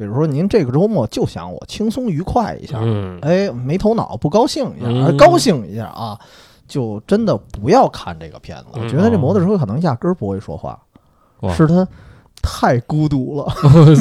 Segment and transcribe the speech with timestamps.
[0.00, 6.18] 比如说您这个周末就想我轻松愉快一下，嗯，哎，没头脑不高兴一下，高兴一下啊，
[6.66, 8.64] 就真的不要看这个片子。
[8.76, 8.82] 嗯。
[8.82, 10.80] 我觉得这摩托车可能压根儿不会说话，
[11.42, 11.52] 哇。
[11.52, 11.86] 是他
[12.40, 13.52] 太孤独了。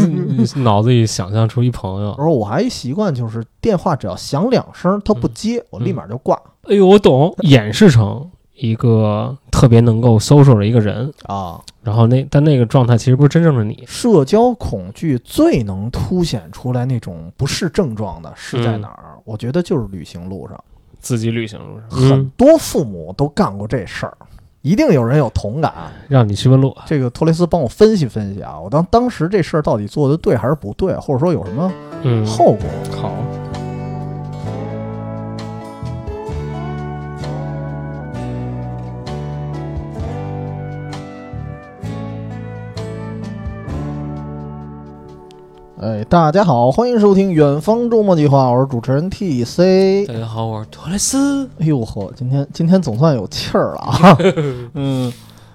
[0.64, 2.14] 脑子里想象出一朋友。
[2.14, 6.42] 而我还一习惯就是电话只要响两声，他不接，我立马就挂。
[6.70, 11.60] 哎呦，我懂，演示成一个特别能够 social 的一个人，啊。
[11.82, 13.84] 然后那但那个状态其实不是真正的你。
[13.88, 19.18] 社交恐惧最能凸显出来那种不适症状的是在哪儿？
[19.24, 20.62] 我觉得就是旅行路上，
[21.00, 24.16] 自己旅行路上，很嗯，多父母都干过这事儿，
[24.62, 25.74] 一定有人有同感。
[26.08, 26.76] 让你去问路。
[26.86, 31.72] 这个托雷斯帮我分析分析啊，我当当时这事儿到底做的对还是不对，或者说有什么
[32.04, 32.60] 嗯，后果？
[33.02, 33.14] 好，
[45.82, 50.06] 哎，大家好，欢迎收听《远方周末计划》，我是主持人 T C。
[50.08, 51.50] 大家好，我是托雷斯。
[51.58, 54.18] 哎呦呵，今天今天总算有气儿了啊！
[54.76, 55.10] 嗯，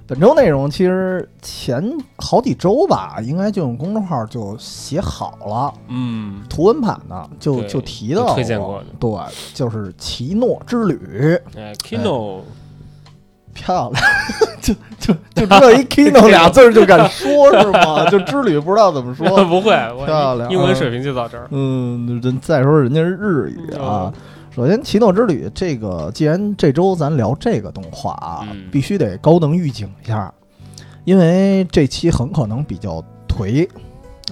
[0.07, 9.13] 本周内容其实前好几周吧，应该就用公众号就写好了，嗯，图文版的就就提到推荐过的对，
[9.53, 12.39] 就是奇诺之旅，哎，Kino，
[13.55, 14.05] 漂亮，
[14.61, 18.05] 就就就 知道一 Kino 俩字儿就敢说 是吗？
[18.11, 19.27] 就之旅不知道怎么说。
[19.45, 19.71] 不会，
[20.05, 21.47] 漂亮英文水平就到这儿。
[21.51, 24.13] 嗯，人再说人家是日语啊。
[24.55, 30.33] 首先，《奇诺之旅》这个，既然这周咱聊这个动画啊，嗯必须得高能预警一下，
[31.05, 33.69] 因为这期很可能比较颓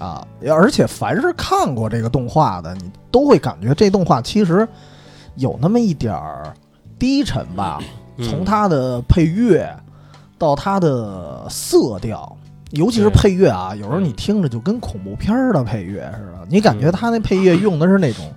[0.01, 4.67] 啊，而且凡是看过这个动画的，你都会感觉这动画其实
[5.35, 6.55] 有那么一点儿
[6.99, 7.79] 低沉吧。
[7.81, 7.87] 嗯
[8.23, 9.69] 从它的配乐
[10.39, 12.37] 到它的色调，
[12.73, 18.33] 尤其是配乐啊，有时候你听着就跟恐怖片儿的配乐似的，你感觉嗯它那配乐用的是那种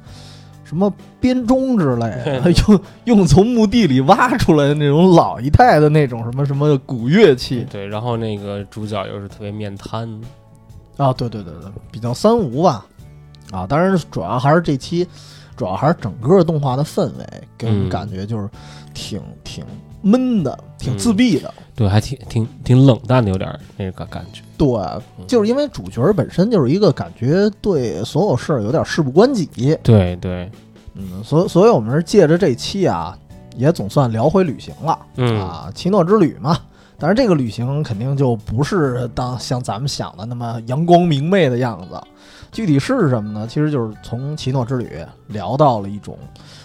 [0.64, 2.08] 什么编钟之类
[2.42, 7.65] 的， 用用从墓地里挖出来的那种老一代的那种什么什么古乐器。
[7.70, 10.10] 对，然后那个主角又是特别面瘫，
[10.98, 12.86] 啊，对对对对，比较三无吧，
[13.52, 15.08] 啊，当然主要还是这期，
[15.55, 17.26] 主要还是整个动画的氛围
[17.58, 17.89] 给我们嗯。
[17.89, 18.49] 感觉就是
[18.95, 19.64] 挺挺
[20.02, 21.54] 闷的，挺自闭的。
[21.76, 24.42] 对，还挺挺挺冷淡的，有点儿那个感觉。
[24.58, 24.67] 对，
[25.20, 30.50] 嗯就是因为主角本身就是一个感觉对所有事儿有点事不关己，对对，
[30.94, 33.16] 嗯，所所以我们是借着这期啊，
[33.58, 36.58] 也总算聊回旅行了、嗯啊，奇诺之旅嘛。
[36.98, 42.02] 当然，这个旅行肯定就不是当像咱们想的那么阳光明媚的样子。
[42.52, 43.45] 具体是什么呢？
[43.45, 44.89] 其实就是从奇诺之旅
[45.28, 46.17] 聊到了一种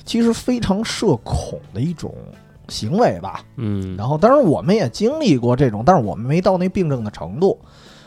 [0.05, 2.15] 其实非常社恐的一种
[2.69, 3.45] 行为吧。
[3.57, 7.59] 嗯，然后，当然我们也经历过这种，但是我们没到那病症的程度。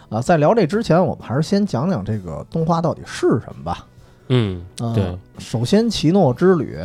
[0.09, 3.85] 啊，在聊这之前，我们还是先讲讲这个动画到底是什么吧。
[4.29, 6.77] 嗯，嗯，对，首先《奇诺之旅》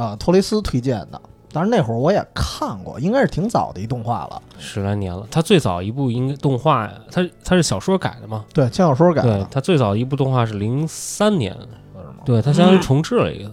[0.00, 1.20] 啊，托雷斯推荐的，
[1.54, 4.42] 当然那会儿我也看过，应该是挺早的一动画了。
[4.58, 5.24] 十来年了。
[5.30, 8.44] 它最早一部应该动画，它它是小说改的嘛？
[8.52, 11.58] 对，轻小说改对的，他最早一部动画是零三年，是
[12.08, 12.24] 吗？
[12.24, 13.50] 对它相当于重置了一个，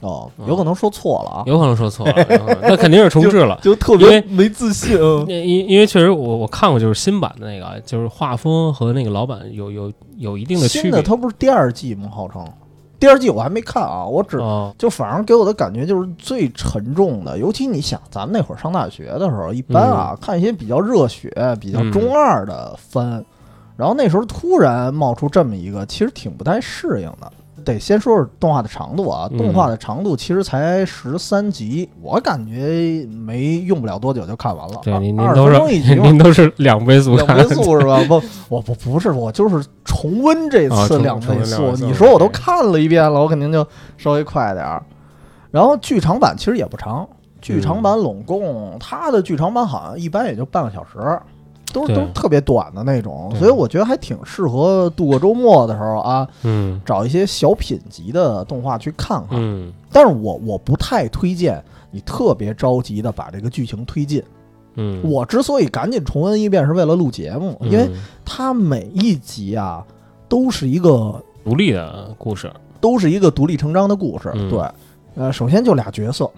[0.00, 3.58] 哦，嗯有可能说错了啊，有可能说错了，嗯那肯定是重置了。
[3.62, 4.98] 就特别没自信。
[4.98, 10.82] 嗯因因因为确实我我看过，就是新版的那个，就是画风和那个老版有有有一定的区别。
[10.82, 12.08] 新的它不是第二季吗？
[12.10, 12.42] 号称
[12.98, 21.30] 第二季我还没看啊，我只哦，就反正给我的感觉就是最沉重的，尤其你想，咱们那会儿上大学的时候，一般啊、看一些比较热血、
[21.60, 23.24] 比较中二的番，
[23.76, 27.30] 然后那时候突然冒出这么一个，其实挺不太适应的。
[27.66, 34.80] 得先说说动画的长度啊，嗯动画的长度其实才十三集，我感觉没用不了多久就看完了。
[34.82, 35.58] 对，您您都是
[36.00, 38.00] 您都是两倍速两倍速是吧？
[38.06, 43.66] 不，我不不是，我就是重温这次两倍速你说我都看了一遍了，我肯定就
[43.98, 44.82] 稍微快点儿。
[45.50, 47.08] 然后剧场版其实也不长，
[47.42, 50.98] 剧场版拢共它的剧场版好像一般也就半个小时，
[51.76, 56.80] 都都是特别短的那种，所以我觉得还挺适合度过周末的时候啊，嗯。
[56.86, 59.38] 找一些小品级的动画去看看。
[59.38, 59.70] 嗯。
[59.92, 64.22] 但是我我不太推荐你特别着急的把这个剧情推进。
[64.76, 69.84] 嗯，我之所以赶紧重温一遍，是为了录节目，因为嗯它每一集啊
[70.28, 74.30] 都是一个独立的故事，都是一个独立成章的故事。
[74.34, 74.48] 嗯。
[74.48, 74.60] 对，
[75.14, 76.30] 呃，首先就俩角色，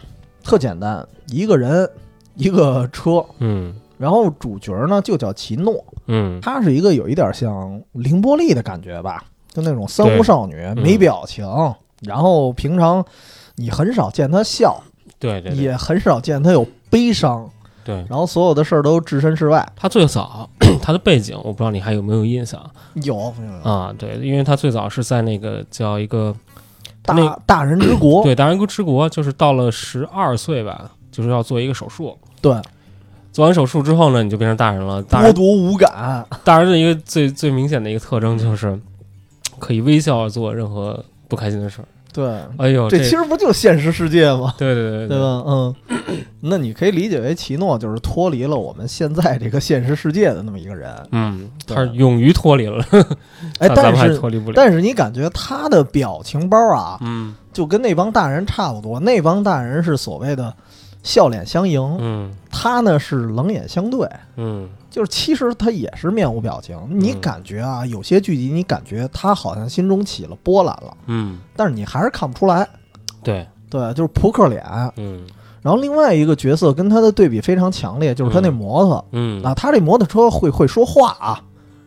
[0.43, 1.89] 特简单，一个人，
[2.35, 6.41] 一个车，嗯然后主角呢就叫奇诺，嗯。
[6.41, 10.79] 他是一个有一点像凌波丽的感觉吧，就那种三无少女，嗯。
[10.81, 11.45] 没表情，
[12.03, 13.05] 然后平常
[13.57, 14.81] 你很少见她笑，
[15.19, 15.63] 对对对。
[15.63, 17.51] 也很少见她有悲伤，
[17.85, 19.67] 对，然后所有的事儿都置身事外。
[19.75, 20.49] 他最早
[20.81, 22.59] 她的背景我不知道你还有没有印象。
[23.03, 23.33] 有
[23.65, 23.93] 啊？
[23.99, 26.35] 对，因为她最早是在那个叫一个
[27.03, 27.15] 大
[27.47, 32.17] 大人之国，对大人国之国，就是到了十二岁吧，就是要做一个手术。
[32.41, 32.55] 对，
[33.39, 35.01] 做完手术之后呢，你就变成大人了。
[35.05, 38.77] 大剥人夺无感，大人的一个最最明显的一个特征就是
[39.61, 41.85] 可以微笑做任何不开心的事儿。
[42.13, 42.27] 对，
[42.57, 44.53] 哎呦，这这其实不就现实世界吗？
[44.59, 45.19] 对对对对？
[45.21, 45.45] 吧？
[45.47, 45.75] 嗯，
[46.41, 50.93] 那你可以理解为奇诺就是脱离了我们现在这个现实世界的那么一个人。
[51.13, 52.85] 嗯，他是勇于脱离了，
[53.61, 54.55] 哎，但是脱离不了。
[54.57, 58.99] 但是你感觉他的表情包啊，嗯就跟那帮大人差不多。
[58.99, 60.53] 那帮大人是所谓的
[61.09, 62.31] 笑脸相迎，嗯。
[62.51, 64.07] 他呢是冷眼相对。
[64.37, 64.69] 嗯。
[64.91, 72.69] 就是其实他也是面无表情，你嗯感觉啊，有些剧集你感觉他好像心中起了波澜了，嗯，但是你还是看不出来。
[73.23, 74.63] 对，对，就是扑克脸。
[74.97, 75.25] 嗯。
[75.63, 79.43] 然后另外一个角色跟他的对比非常强烈，就是他那嗯摩托、嗯。
[79.43, 81.41] 啊，他这摩托车会会说话啊，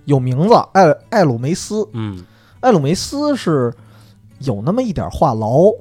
[0.05, 2.23] 有名字艾艾鲁梅斯，嗯。
[2.61, 3.73] 艾鲁梅斯是
[4.39, 5.75] 有那么一点话痨，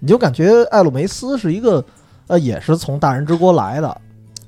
[0.00, 1.84] 你就感觉艾鲁梅斯是一个
[2.30, 4.00] 呃，也是从大人之国来的。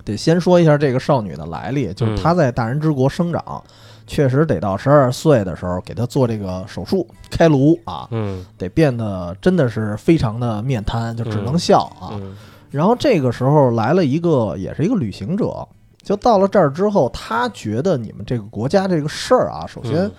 [0.05, 3.63] 得先说一下这个少女的来历，就是嗯她在大人之国生长，
[4.07, 12.11] 确实得到十二岁的时候给她做这个手术开颅啊，嗯得变得真的是非常的面瘫，就只能笑啊。
[12.15, 12.37] 嗯
[12.71, 15.67] 然后这个时候来了一个，也是一个旅行者，
[16.03, 20.13] 就到了这儿之后，他觉得你们这个国家这个事儿啊，首先嗯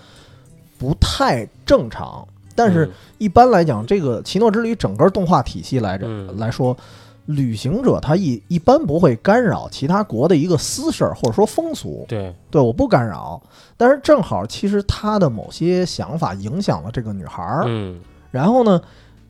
[0.77, 2.27] 不太正常。
[2.56, 2.88] 但是
[3.18, 6.77] 一般来讲，这个奇诺之旅整个动画体系来着、嗯来说，
[7.25, 13.42] 旅行者他一一般不会干扰其他国的一个私事儿或者说风俗，对，对，我不干扰。
[13.78, 18.00] 但是正好，其实他的某些想法影响了这个女孩儿，嗯
[18.30, 18.81] 然后呢，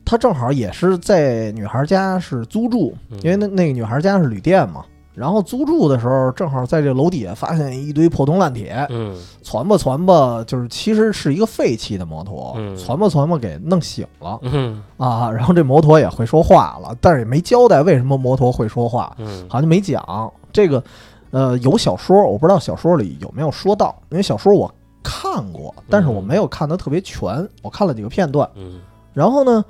[0.04, 4.84] 他正好也是在女孩家是租住，嗯因为那那个女孩家是旅店嘛。
[5.14, 15.30] 然后租住的时候，正好在这楼底下发现一堆破铜烂铁，嗯传吧传吧，就是其实是一个废弃的摩托，嗯传吧传吧给弄醒了嗯啊。
[15.30, 20.82] 然后这摩托也会说话了，但是也没交代为什么摩托会说话，嗯好像没讲这个。
[21.30, 24.72] 呃，有小说，我不知道小说里有没有说到，因为小说我
[25.02, 28.48] 看过，但是我没有看得特别全，我看了几个片段。
[28.54, 28.78] 嗯
[29.12, 29.64] 然后呢，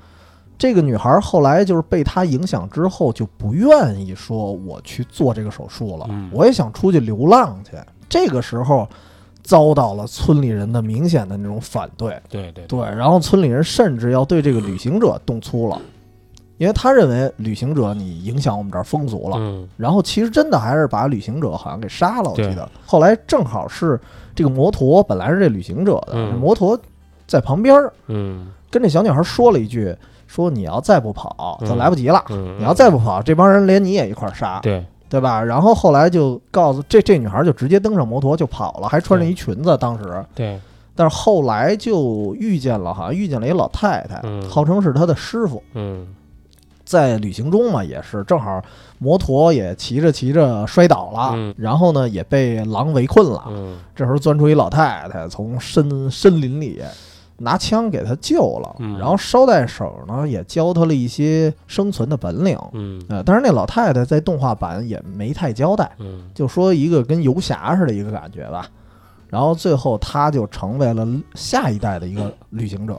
[0.57, 6.29] 这个女孩后来就是被他影响之后，就不愿意说我去做这个手术了，嗯。
[6.31, 7.71] 我也想出去流浪去。
[8.07, 8.87] 这个时候
[9.43, 15.81] 遭到了村里人的明显的那种反对，对对对，然后村里人甚至要对这个旅行者动粗了，
[16.57, 19.37] 因为他认为旅行者你影响我们这儿风俗了。
[19.37, 19.67] 嗯。
[19.75, 22.69] 然后其实真的还是把旅行者好像给杀了，我记得。
[22.85, 23.99] 后来正好是
[24.33, 26.33] 这个摩托本来是这旅行者的，嗯。
[26.35, 26.79] 摩托
[27.27, 28.47] 在旁边儿嗯。
[28.71, 29.95] 跟这小女孩说了一句
[30.35, 32.23] ：“说你要再不跑，就嗯来不及了。
[32.29, 39.77] 嗯，你要再不跑，这帮人连你也一块儿杀，对对吧？”然后后来就告诉这这女孩就直接登上摩托就跑了，还穿着一裙子。
[39.77, 40.59] 当时，对
[40.93, 45.63] 但是后来就遇见了，好像遇见了一老太太，嗯号称是他的师傅。
[45.73, 46.07] 嗯
[46.85, 48.61] 在旅行中嘛，也是正好
[48.99, 53.43] 摩托也骑着骑着摔倒了，嗯然后呢也被狼围困了。
[53.47, 56.83] 嗯这时候钻出一老太太，从深森林里
[57.37, 62.57] 拿枪给他救了，嗯然后捎带手呢也教他了一些生存的本领。
[62.73, 68.67] 嗯呃，但是那老太太在动画版也没太交代，嗯就说一个跟游侠似的一个感觉吧。
[69.27, 72.97] 然后最后他就成为了下一代的一个旅行者。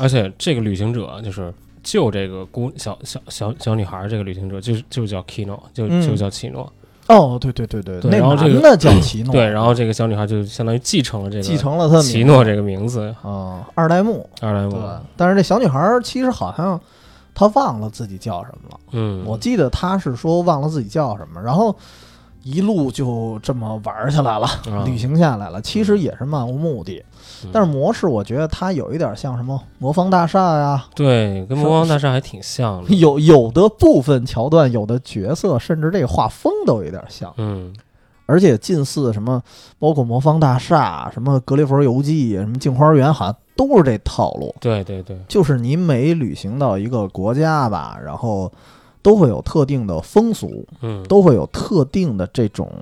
[0.00, 6.72] 而且这个旅行者就是救这个姑小小小小女孩儿，这个旅行者就就叫 Kino，就嗯就叫奇诺。
[7.06, 14.28] 哦，对对对对，那对然后这个男的叫奇诺，对，然后这个小女孩就相当于继承了这个继承了他的名奇诺这个名字，啊、二代目。
[14.40, 14.80] 二代目对。，
[15.16, 16.80] 但是这小女孩儿其实好像
[17.34, 18.80] 她忘了自己叫什么了。
[18.92, 21.76] 嗯，我记得她是说忘了自己叫什么，然后
[22.42, 25.60] 一路就这么玩儿下来了，啊旅行下来了。
[25.60, 27.04] 其实也是漫无目的，嗯
[27.52, 32.90] 但是模式我觉得它有一点像什么魔方大厦呀，对，跟魔方大厦还挺像的。
[32.96, 37.32] 有有的部分桥段，有的角色，甚至这个画风都有点像。
[37.36, 37.72] 嗯
[38.26, 39.42] 而且近似什么，
[39.78, 44.54] 包括魔方大厦、什么格列佛游记、什么镜花缘，好像都是这套路。
[44.60, 48.50] 对对对，就是你每旅行到一个国家吧，然后
[49.04, 52.72] 都会有特定的风俗，嗯都会有特定的这种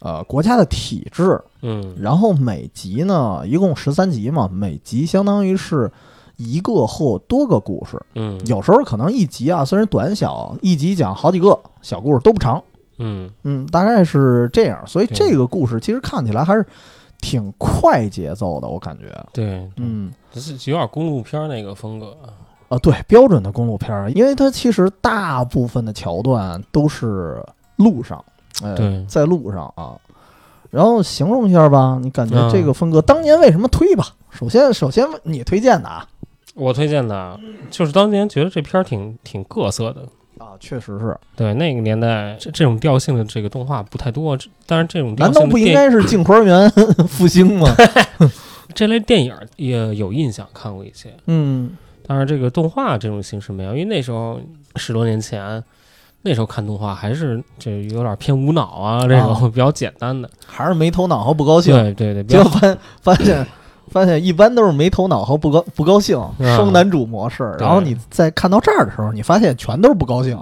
[0.00, 1.38] 呃国家的体制。
[1.60, 5.92] 嗯然后每集呢，一共十三集嘛，每集相当于是
[6.38, 8.02] 一个或多个故事。
[8.14, 12.60] 嗯有时候可能一集啊，虽然短小，一集讲好几个小故事都不长。
[12.96, 14.82] 嗯嗯，大概是这样。
[14.86, 16.64] 所以这个故事其实看起来还是
[17.20, 19.04] 挺快节奏的，我感觉。
[19.34, 20.10] 对，嗯。
[20.32, 22.16] 这是有点公路片儿那个风格。
[22.72, 27.42] 啊，对，标准的公路片儿，因为它其实大部分的桥段都是
[27.76, 28.24] 路上，
[28.64, 29.92] 哎，对在路上啊。
[30.70, 34.06] 然后形容一下吧，你感觉嗯这个风格当年为什么推吧？
[34.30, 36.06] 首先，首先你推荐的啊，
[36.54, 37.38] 我推荐的
[37.70, 40.00] 就是当年觉得这片儿挺挺各色的。
[40.38, 46.68] 啊，确实是，对那个年代，这这种调性的这个动画不太多，这当然这种调难道不应该是镜花园
[47.06, 47.68] 复兴吗？
[48.74, 51.14] 这类电影也有印象，看过一些。
[51.26, 51.76] 嗯，
[52.12, 54.38] 当然，这个动画这种形式没有，因为那时候
[54.76, 55.64] 十多年前，
[56.20, 60.28] 那时候看动画还是这有点偏无脑啊，这种比较简单的。
[60.46, 61.74] 还是没头脑和不高兴。
[61.94, 63.46] 对对对，结果发发现
[63.88, 67.54] 发现一般都是没头脑和不高不高兴，嗯双男主模式。
[67.56, 70.38] 对然后你在看到这儿的时候，你发现全都是不高兴。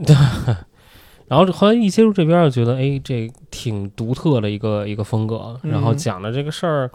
[1.29, 5.57] 然后后来一接触这边，就觉得哎，这挺独特的一个一个风格。
[5.63, 6.91] 嗯然后讲的这个事儿，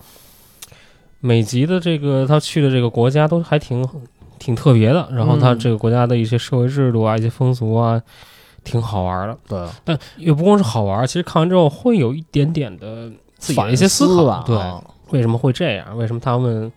[1.22, 3.88] 每集的这个他去的这个国家都还挺
[4.40, 5.08] 挺特别的。
[5.12, 8.02] 然后他嗯这个国家的一些社会制度啊，一些风俗啊，
[8.64, 9.38] 挺好玩的。
[9.48, 14.26] 对，但也不光是好玩，其实看完之后会有一点点的自己的一些思考。
[14.26, 14.44] 吧。
[14.46, 15.98] 对，啊为什么会这样？
[15.98, 16.72] 为什么他们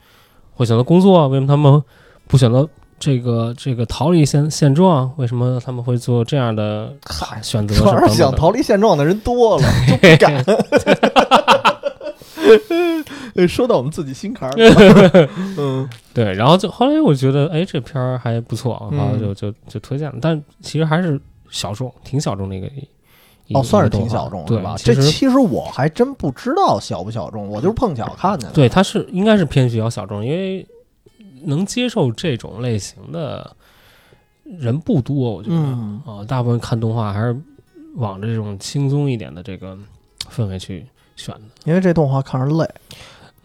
[0.54, 1.26] 会选择工作？
[1.28, 1.82] 为什么他们
[2.26, 5.10] 不选择这个这个逃离现现状？
[5.16, 7.74] 为什么他们会做这样的嗨选择？
[7.74, 10.44] 主要是想逃离现状的人多了，就不敢。
[13.48, 14.62] 说到我们自己心坎儿里，
[15.56, 15.88] 嗯，
[16.24, 20.18] 对，然后就后来我觉得，哎，这片儿还不错，然后嗯就就就推荐了。
[20.20, 21.20] 但其实还是
[21.50, 22.68] 小众，挺小众的一个。
[23.46, 24.76] 一哦，算是挺小众对吧？
[24.76, 28.54] 这其实我还真不知道小不小众，我就是碰巧看见的。
[28.54, 30.66] 对它是应该是偏比较小众，因为
[31.44, 33.56] 能接受这种类型的
[34.44, 35.56] 人不多，我觉得。
[35.56, 37.34] 嗯，啊，大部分看动画还是
[37.94, 39.74] 往这种轻松一点的这个
[40.30, 40.84] 氛围去
[41.16, 41.40] 选的。
[41.64, 42.68] 因为这动画看着累，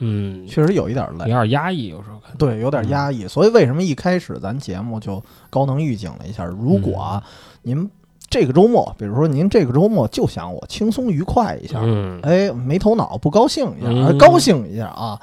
[0.04, 1.26] 嗯，确实有一点累。
[1.26, 2.36] 有点压抑，有时候看。
[2.38, 3.28] 对，有点压抑。
[3.28, 6.44] 所以为什么一开始咱节目就高能预警了一下？
[6.46, 7.24] 如果啊，
[7.62, 7.90] 您
[8.30, 15.20] 这个周末，比如说您这个周末就想我轻松愉快一下，嗯，哎，没头脑不高兴一下，高兴一下啊，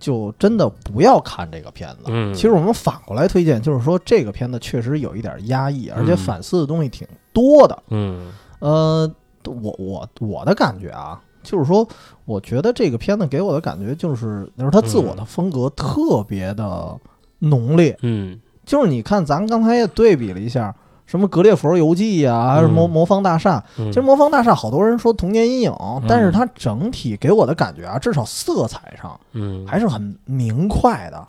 [0.00, 2.04] 就真的不要看这个片子。
[2.06, 7.82] 嗯其实我们反过来推荐，就是说这个片子确实有一点压抑，而且嗯反思的东西挺多的。
[7.90, 9.10] 嗯呃，
[9.44, 11.86] 我我我的感觉啊，就是说，
[12.24, 16.96] 我觉得这个片子给我的感觉就是，就是他自我的风格特别的
[17.38, 17.96] 浓烈。
[18.02, 23.62] 嗯就是你看，咱刚才也对比了一下，什么《格列佛游记》呀，还是魔嗯魔方大厦。
[23.78, 31.22] 嗯，其实魔方大厦好多人说童年阴影，嗯但是它整体给我的感觉啊，至少色彩上嗯，还是很明快的。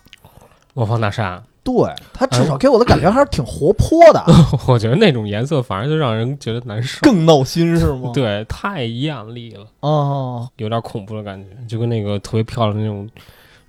[0.73, 1.73] 魔方大厦，对
[2.13, 4.23] 它至少给我的感觉还是挺活泼的，
[4.67, 6.99] 我觉得那种颜色反而就让人觉得难受。
[7.01, 8.11] 更闹心是吗？
[8.13, 13.09] 对，太艳丽了，哦，有点恐怖的感觉，就跟那个特别漂亮的那种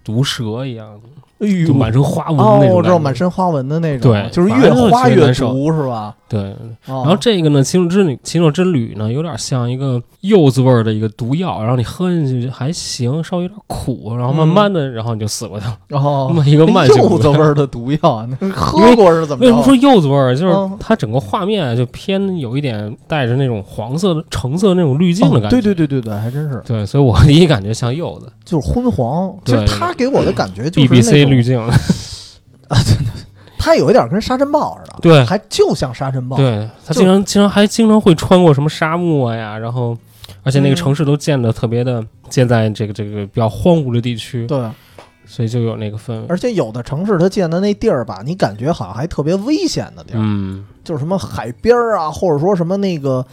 [0.05, 1.01] 毒蛇一样，
[1.39, 2.77] 哎呦就满身花纹哦的那，种。
[2.77, 3.15] 我知道满。
[3.15, 6.15] 身花纹的那种，对就是越花越觉得难受毒是吧？
[6.29, 6.41] 对，
[6.85, 15.77] 然然后这个呢，奇诺之旅，奇诺之旅呢，有点像一个柚子味儿的一个毒药，然后你喝进去还行，稍微有点苦，然后慢慢的，然后你就死过去了。
[15.89, 19.47] 然后那么一个慢性毒柚子味儿的毒药， 那喝过是怎么着？
[19.47, 20.35] 为什么说柚子味儿？
[20.37, 25.51] 就是嗯它整个画面就偏有一点带着那种黄色的、橙色的那种滤镜的哦感觉。
[25.51, 29.33] 对对对对对，还真是，对所以我 第一感觉像柚子就是昏黄。
[29.45, 31.61] 其实对它给我的感觉就是那滤镜。
[33.59, 35.25] 它有一点跟沙尘暴似的，对。
[35.25, 36.37] 还就像沙尘暴。
[36.37, 39.97] 对，它就经常经常还经常会穿过什么沙漠呀，然后
[40.45, 40.77] 而且那个嗯。
[40.77, 44.71] 城市都建的特别的建在这个这个比较荒芜的地区，对，
[45.25, 46.27] 所以就有那个氛围。
[46.29, 50.65] 而且有的城市它建的那地儿吧，你感觉好像还特别危险的地儿，嗯。
[50.85, 53.27] 就是什么海边儿啊，或者说什么那个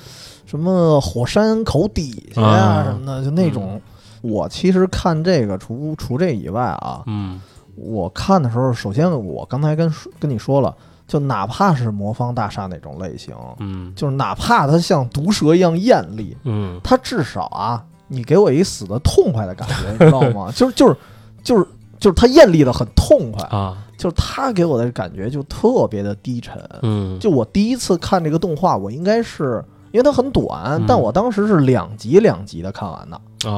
[0.48, 2.84] 什么火山口底下呀、啊。
[2.86, 3.80] 什么的，就那种。
[4.22, 7.42] 我其实看这个，除除这以外啊，嗯
[7.76, 10.76] 我看的时候，首先我刚才跟跟你说了，
[11.08, 13.94] 就哪怕是魔方大厦那种类型，嗯。
[13.96, 16.80] 就是哪怕它像毒蛇一样艳丽，嗯。
[16.84, 20.52] 它至少啊，你给我一死的痛快的感觉， 你知道吗？
[20.56, 20.96] 就是就是
[21.44, 21.68] 就是
[22.00, 23.78] 就是它艳丽的很痛快，啊。
[23.98, 26.62] 就是它给我的感觉就特别的低沉。
[26.82, 27.18] 嗯。
[27.20, 30.86] 就我第一次看这个动画，我应该是因为它很短，嗯。
[30.88, 33.50] 但我当时是两集两集的看完的，我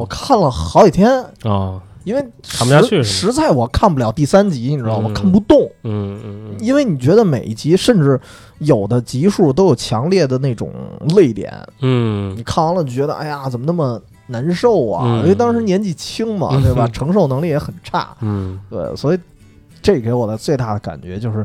[0.00, 5.10] 哦看了好几天，哦因为看不下去实实在我看不了第三集，你知道吗？
[5.10, 8.20] 嗯看不动，嗯嗯嗯因为你觉得每一集，甚至
[8.58, 10.72] 有的集数都有强烈的那种
[11.16, 15.04] 泪点，嗯你看完了就觉得，哎呀，怎么那么难受啊？
[15.06, 16.86] 嗯因为当时年纪轻嘛，嗯对吧？
[16.92, 19.18] 承受能力也很差，嗯对，所以
[19.82, 21.44] 这给我的最大的感觉就是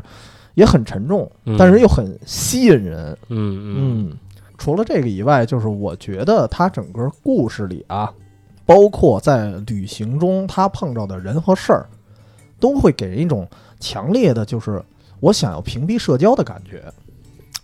[0.54, 3.16] 也很沉重，嗯但是又很吸引人。
[3.28, 3.74] 嗯嗯
[4.10, 4.12] 嗯，
[4.58, 8.10] 除了这个以外，就是我觉得它整个故事里啊，
[8.70, 11.86] 包括在旅行中他碰到的人和事儿，
[12.60, 13.44] 都会给人一种
[13.80, 14.80] 强烈的，就是
[15.18, 16.80] 我想要屏蔽社交的感觉。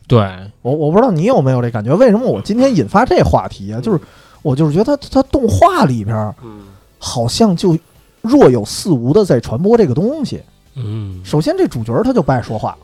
[0.08, 0.18] 对
[0.62, 1.94] 我我不知道你有没有这感觉？
[1.94, 3.80] 为什么我今天引发这话题啊？
[3.80, 4.00] 就是
[4.42, 6.62] 我就是觉得他他动画里边嗯
[6.98, 7.78] 好像就
[8.20, 10.42] 若有似无的在传播这个东西。
[10.74, 12.76] 嗯，首先，这主角他就不爱说话，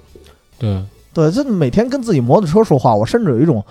[0.60, 0.80] 对，
[1.12, 3.64] 对，就每天跟自己摩托车说话，我甚至有一种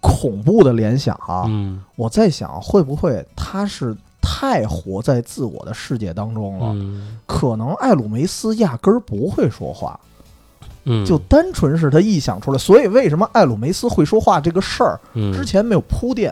[0.00, 1.44] 恐怖的联想啊！
[1.48, 6.66] 嗯我在想，会不会他是太活在自我的世界当中了？
[6.74, 9.98] 嗯可能艾鲁梅斯压根儿不会说话，
[10.84, 12.58] 嗯，就单纯是他臆想出来。
[12.58, 16.30] 所以，为什么艾鲁梅斯会说话这个事儿嗯之前没有铺垫，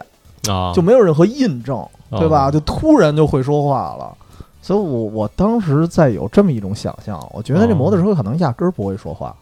[0.49, 2.47] 啊，就没有任何印证，对吧？
[2.49, 4.17] 哦就突然就会说话了。
[4.63, 9.37] 所以我我当时在有这么一种想象，我觉得这哦摩托车可能压根儿不会说话，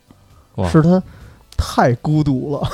[0.56, 1.00] 哇是他
[1.62, 2.68] 太孤独了。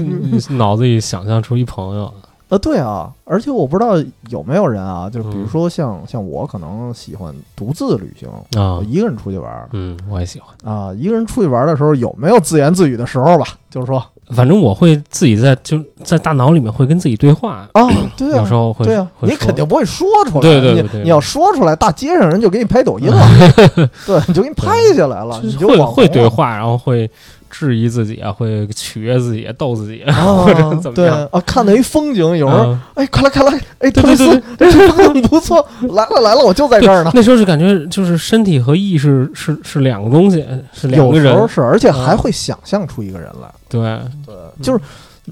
[0.56, 2.12] 脑子里想象出一朋友，
[2.48, 3.92] 呃，对啊，而且我不知道
[4.30, 8.28] 有没有人啊，就比如嗯说像、像我可能喜欢独自旅行，
[8.60, 10.74] 啊我，一个人出去玩嗯，我也喜欢。
[10.74, 13.46] 啊，一个人出去玩的时候有没有自言自语的时候吧？
[13.70, 23.26] 就是说反正我会自己在就在大脑里面会跟自己对话，啊，对啊 有时，候会对啊，会你肯定不会说出来，你对对对对你要说出来，大街上人就给你拍抖音了，
[24.06, 27.08] 对，就给你拍下来了， 你就会会对话，然后会
[27.50, 30.14] 质疑自己啊，会取悦自己，逗自己，啊
[30.44, 37.10] 或者怎么对样啊，看到一风景，有人啊哎，快来快来，哎，对对对这风景不错，来了来了，我就在这儿呢。
[37.12, 43.52] 那时候就感觉就是身体和意识是是两个东西，是两个人，时候是，而且还嗯会想象出一个人来。
[43.68, 44.80] 对，对，就是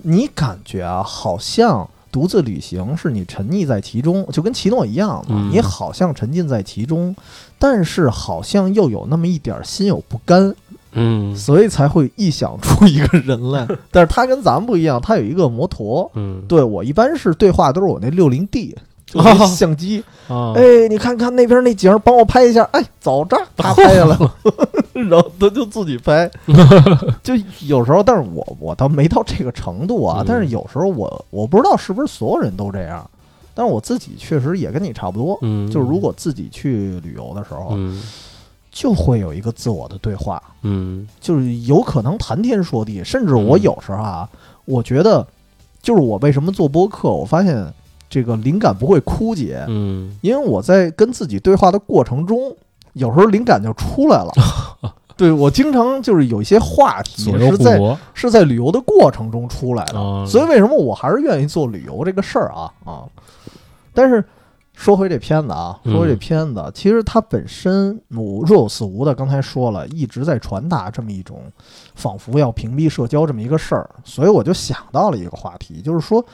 [0.02, 7.14] 你感觉啊，好像独自旅行是你沉溺在其中，就跟奇诺一样你好像沉浸在其中，
[7.58, 10.54] 但是好像又有那么一点儿心有不甘，
[10.92, 13.66] 嗯所以才会臆想出一个人来。
[13.90, 16.10] 但是他跟咱们不一样，他有一个摩托。
[16.14, 18.76] 嗯，对我一般是对话都是我那六零 D。
[19.10, 22.62] 就那相机，啊，哎，你看看那边那景儿，帮我拍一下。
[22.72, 24.34] 哎，走着， 他拍下来了，
[24.92, 26.30] 然后他就自己拍。
[27.24, 27.32] 就
[27.66, 30.24] 有时候，但是我我倒没到这个程度啊嗯。
[30.28, 33.08] 但是有时候我我不知道是不是所有人都这样，
[33.54, 35.38] 但是我自己确实也跟你差不多。
[35.40, 38.02] 嗯，就是如果自己去旅游的时候，嗯
[38.70, 41.06] 就会有一个自我的对话，嗯。
[41.20, 44.28] 就是有可能谈天说地，甚至我嗯有时候啊，
[44.64, 45.26] 我觉得
[45.82, 47.66] 就是我为什么做播客，我发现
[48.08, 50.16] 这个灵感不会枯竭，嗯。
[50.20, 52.54] 因为我在跟自己对话的过程中，
[52.92, 54.32] 有时候灵感就出来了。
[55.18, 63.02] 对我经常就是有一些话题是在，是在旅游的过程中出来的，啊所以为什么我还是愿意做旅游这个事儿啊啊！
[63.92, 64.24] 但是
[64.78, 71.42] 说回这片子啊，嗯说回这片子，其实它本身我若有似无的，刚才说了，一直在传达这么一种
[71.96, 76.24] 仿佛要屏蔽社交这么一个事儿，所以我就想到了一个话题，就是说。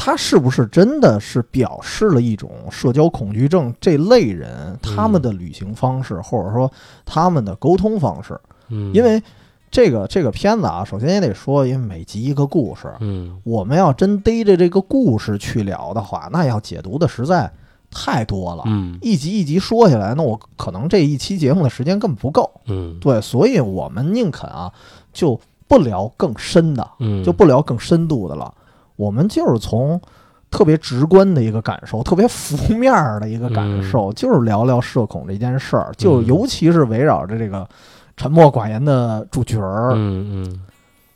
[0.00, 6.70] 它是不是真的是表示了一种社交恐惧症这类人他们的旅行方式，或者说
[7.04, 8.40] 他们的沟通方式？
[8.68, 9.20] 嗯，因为
[9.72, 17.52] 这个这个片子啊，首先也得说，因为每集一个故事，嗯我们要真逮着这个故事去聊的话，那要解读的实在
[17.90, 18.62] 太多了。
[18.66, 22.50] 嗯一集一集说下来，那我可能这一期节目的时间根本不够。
[22.66, 24.72] 嗯对，所以我们宁肯啊，
[25.12, 28.52] 就不聊更深的，嗯，就不聊更深度的了。
[28.96, 30.00] 我们就是从
[30.50, 37.68] 特别直观的一个感受，特别浮面儿的一个感受，就是聊聊社恐这件事儿，就嗯尤其是围绕着这个
[38.16, 39.92] 沉默寡言的主角儿。
[39.94, 40.60] 嗯嗯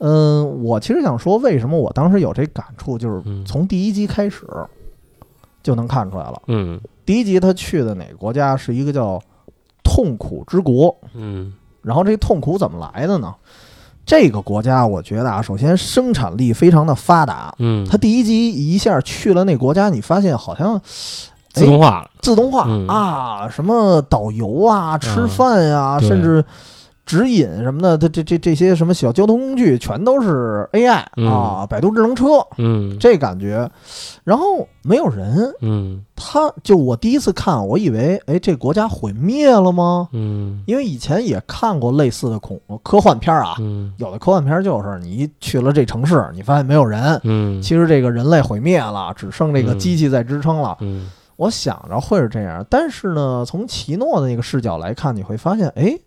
[0.05, 4.47] 嗯，我其实想说，为什么我当时有这感触，就是嗯从第一集开始
[5.63, 6.43] 就能看出来了。
[6.47, 6.81] 嗯。
[7.05, 9.21] 第一集他去的哪个国家是一个叫
[9.83, 11.53] 痛苦之国，嗯。
[11.83, 13.35] 然后这痛苦怎么来的呢？
[14.05, 17.55] 这个国家我觉得啊，首先生产力非常的发达。
[17.59, 20.81] 嗯，他第一集一下去了那国家，你发现好像
[21.53, 22.87] 自动化了，自动化、嗯。
[22.89, 26.09] 啊，什么导游啊、吃嗯饭呀、对。
[26.09, 26.45] 甚至
[27.05, 31.27] 指引什么的，它这这这些什么小交通工具全都是 AI、嗯。
[31.27, 32.25] 啊，百度智能车
[32.59, 32.97] 嗯。
[32.99, 33.69] 这感觉。
[34.25, 36.05] 然后没有人，嗯。
[36.15, 40.09] 他就我第一次看，我以为哎这国家毁灭了吗？
[40.13, 40.63] 嗯。
[40.67, 43.93] 因为以前也看过类似的恐科幻片啊，嗯。
[43.99, 49.79] 有的科幻片就是你一去了这城市，你发现没有人，嗯，其实这个人类毁灭了，只剩这个嗯。
[49.79, 50.77] 机器在支撑了。
[50.81, 51.11] 嗯。
[51.37, 55.99] 我想着会是这样，但是呢，从奇诺的那个视角来看，你会发现，哎，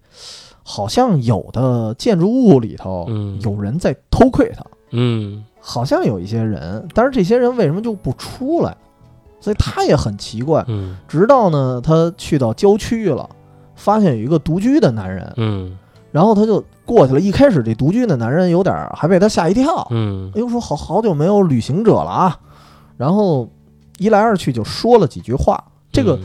[0.67, 3.39] 好像有的建筑物里头嗯。
[3.41, 5.45] 有人在偷窥他，嗯。
[5.59, 8.75] 好像有一些人，但是这些人为什么就不出来？
[9.39, 10.65] 所以他也很奇怪。
[10.67, 10.97] 嗯。
[11.07, 13.29] 直到呢，他去到郊区了，
[13.75, 15.77] 发现有一个独居的男人，嗯。
[16.11, 17.19] 然后他就过去了。
[17.19, 20.31] 一开始这独居的男人有点还被他吓一跳，嗯。
[20.33, 22.39] 哎呦，说好好久没有旅行者了啊，
[22.97, 23.47] 然后
[23.99, 25.63] 一来二去就说了几句话。
[25.91, 26.19] 这个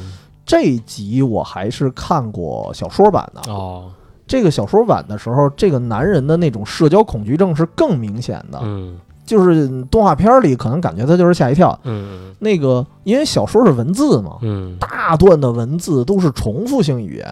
[0.44, 3.90] 这一集我还是看过小说版的，哦，
[4.30, 8.60] 这个小说版的时候，这个男人的那种社交恐惧症是更明显的。
[8.62, 8.96] 嗯。
[9.26, 11.76] 就是动画片里可能感觉他就是吓一跳。
[11.84, 14.76] 嗯那个因为小说是文字嘛，嗯。
[14.78, 17.26] 大段的文字都是重复性语言，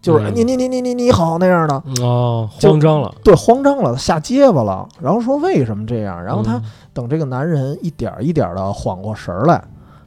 [0.00, 0.32] 就是、嗯。
[0.34, 6.22] 你你你你你你好那样的，嗯哦，慌张了，对，慌张了，下结巴了，然后说为什么这样？
[6.24, 6.62] 然后他嗯。
[6.94, 9.62] 等这个男人一点儿一点的缓过神儿来，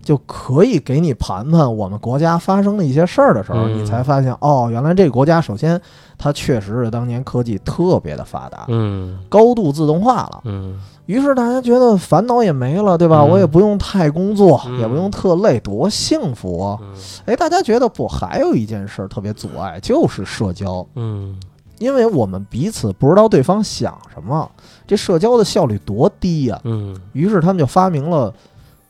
[0.06, 3.80] 就可以给你盘盘我们国家发生的一些事儿的时候，嗯。
[3.80, 5.82] 你才发现哦，原来这个国家首先
[6.18, 9.20] 它确实是当年科技特别的发达，嗯。
[9.28, 10.42] 高度自动化了。
[10.46, 10.80] 嗯。
[11.08, 13.22] 于是大家觉得烦恼也没了，对吧？
[13.22, 13.30] 嗯。
[13.30, 14.80] 我也不用太工作，嗯。
[14.80, 16.78] 也不用特累，多幸福啊！
[16.82, 16.94] 嗯。
[17.26, 20.86] 哎，大家觉得不，还有一件事儿特别阻碍，就是社交。
[20.96, 21.36] 嗯。
[21.78, 24.50] 因为我们彼此不知道对方想什么，
[24.88, 28.34] 这社交的效率多低呀、嗯，于是他们就发明了，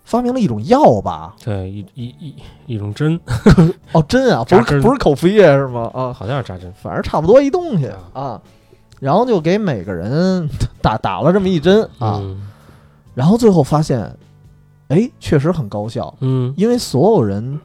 [0.05, 1.35] 发明了一种药吧？
[1.43, 2.35] 对，一一一
[2.67, 3.19] 一种针，
[3.91, 5.91] 哦，针啊，不是不是口服液是吗？
[5.93, 8.39] 啊，好像是扎针，反正差不多一东西啊。
[9.01, 10.47] 然后就给每个人
[10.81, 12.47] 打打了这么一针啊，嗯
[13.13, 14.15] 然后最后发现，
[14.87, 16.53] 哎，确实很高效，嗯。
[16.55, 17.59] 因为所有人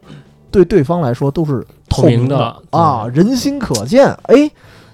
[0.51, 2.37] 对对方来说都是透透明的。
[2.37, 4.07] 的啊，人心可见。
[4.25, 4.51] 哎，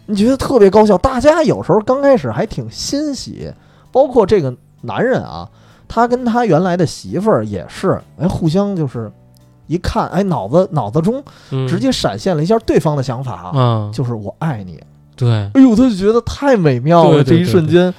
[0.07, 0.97] 你觉得特别高效？
[0.99, 3.53] 大家有时候刚开始还挺欣喜，
[3.93, 5.49] 包括这个男人啊，
[5.89, 9.11] 他跟他原来的媳妇儿也是，哎，互相就是
[9.67, 14.81] 一看，哎，脑子脑子中嗯直接闪现了一下对方的想法，啊，就是我爱你。
[15.15, 17.93] 对，哎呦，他就觉得太美妙了，这一瞬间。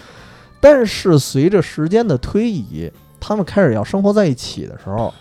[0.60, 5.14] 但是随着时间的推移，他们开始要生活在一起的时候，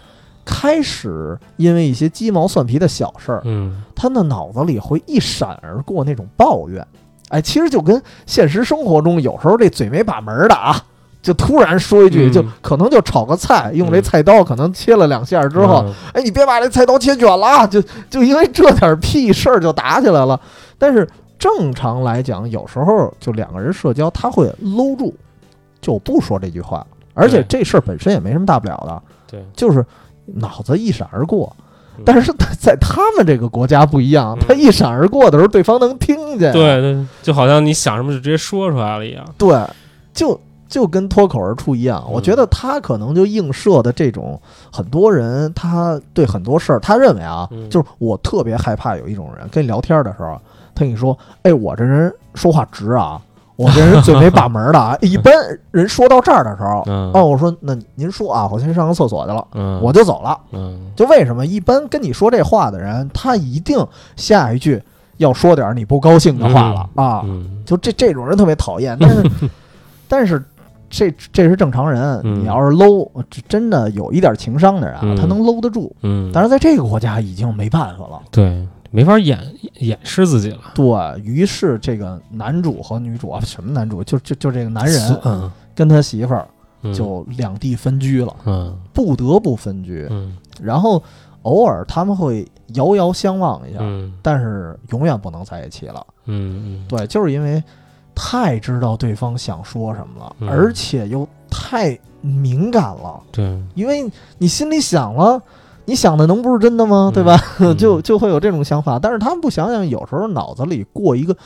[0.45, 6.87] 开始因为一些鸡毛蒜皮的小事儿，嗯他的脑子里会一闪而过那种抱怨。
[7.31, 10.81] 哎，其实就跟现实生活中有时候这嘴没把门儿的啊，
[11.27, 17.67] 就突然说一句，嗯就可能就炒个菜，用这菜刀可能切了两下之后，嗯哎，你别把这菜刀切卷了啊！
[17.67, 20.41] 就就因为这点屁事儿就打起来了。
[20.79, 21.05] 但是
[21.37, 25.13] 正常来讲，有时候就两个人社交，他会搂住，
[25.81, 26.87] 就不说这句话。
[27.13, 29.85] 而且这事儿本身也没什么大不了的，对，就是
[30.27, 31.57] 脑子一闪而过
[31.97, 32.03] 嗯。
[32.07, 36.53] 但是在他们这个国家不一样，嗯他一闪而过的时候，对方能听见。
[36.53, 39.59] 对对，就好像你想什么就直接说出来了一样，对，
[40.13, 42.03] 就就跟脱口而出一样。
[42.07, 44.41] 嗯我觉得他可能就映射的这种
[44.73, 50.41] 很多人，他对很多事儿，他认为啊，嗯就是我特别害怕有一种人跟你聊天的时候，
[50.75, 53.21] 他跟你说：“哎，我这人说话直啊，
[53.57, 55.33] 我这人嘴没把门的啊。” 一般
[55.71, 60.39] 人说到这儿的时候，嗯哦，我说那您说啊，我先上个厕所去了，嗯，我就走了。
[60.53, 63.79] 嗯就为什么一般跟你说这话的人，他一定
[64.17, 64.83] 下一句
[65.19, 67.23] 要说点你不高兴的话了、啊？
[67.25, 69.31] 嗯就这这种人特别讨厌，但是
[70.09, 70.43] 但是
[70.89, 75.95] 这这是正常人，嗯你要是搂，这真的有一点情商的人啊，嗯他能搂得住。
[76.03, 78.21] 嗯，但是在这个国家已经没办法了。
[78.31, 79.39] 对，没法掩
[79.81, 86.47] 掩饰自己了，对于是，这个男主和女主啊，什么男主，就就就这个男人嗯跟他媳妇儿
[86.83, 90.07] 嗯就两地分居了，嗯不得不分居。
[90.11, 91.03] 嗯然后
[91.43, 96.07] 偶尔他们会遥遥相望一下，嗯但是永远不能在一起了。
[96.27, 97.63] 嗯对，就是因为
[98.17, 100.49] 太知道对方想说什么了，嗯。
[100.49, 105.41] 而且又太敏感了，对，因为你心里想了。
[105.89, 107.13] 你想的能不是真的吗？
[107.13, 107.15] 嗯。
[107.15, 107.41] 对吧？
[107.61, 107.75] 嗯。
[107.79, 111.37] 就就会有这种想法，但是他们不想想，有时候脑子里过一个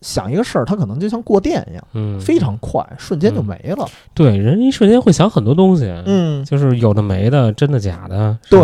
[0.00, 3.86] 想一个事儿，他可能就像过电一样，嗯，非常快，瞬间就没了。
[4.14, 8.60] 对，人一瞬间会想很多东西，嗯，就是有的没的，真的假的，对，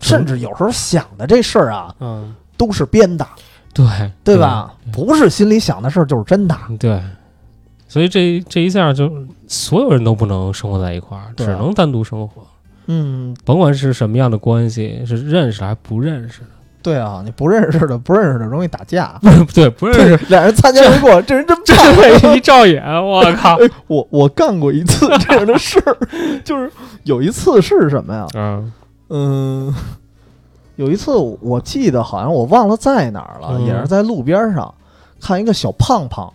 [0.00, 3.26] 甚至有时候想的这事儿啊，嗯，都是编的，
[3.86, 4.72] 对对吧？
[4.92, 6.56] 不是心里想的事儿就是真的。
[6.78, 7.00] 对，
[7.86, 9.10] 所以这这一下就
[9.46, 12.42] 所有人都不能生活在一块儿，只能单独生活，
[12.86, 16.48] 嗯，甭管是什么样的关系，是认识还是不认识的，
[16.82, 19.18] 对啊，你不认识的，不认识的容易打架。
[19.54, 21.74] 对，不认识，俩人擦肩而过，这人真这
[22.20, 22.36] 棒。
[22.36, 25.96] 一照眼，我靠，哎，我我干过一次这样的事儿，
[26.44, 26.70] 就是
[27.04, 28.26] 有一次是什么呀？
[28.34, 28.72] 嗯
[29.10, 29.74] 嗯，
[30.78, 33.66] 有一次我记得好像我忘了在哪儿了，嗯。
[33.66, 34.72] 也是在路边上
[35.20, 36.32] 看一个小胖胖，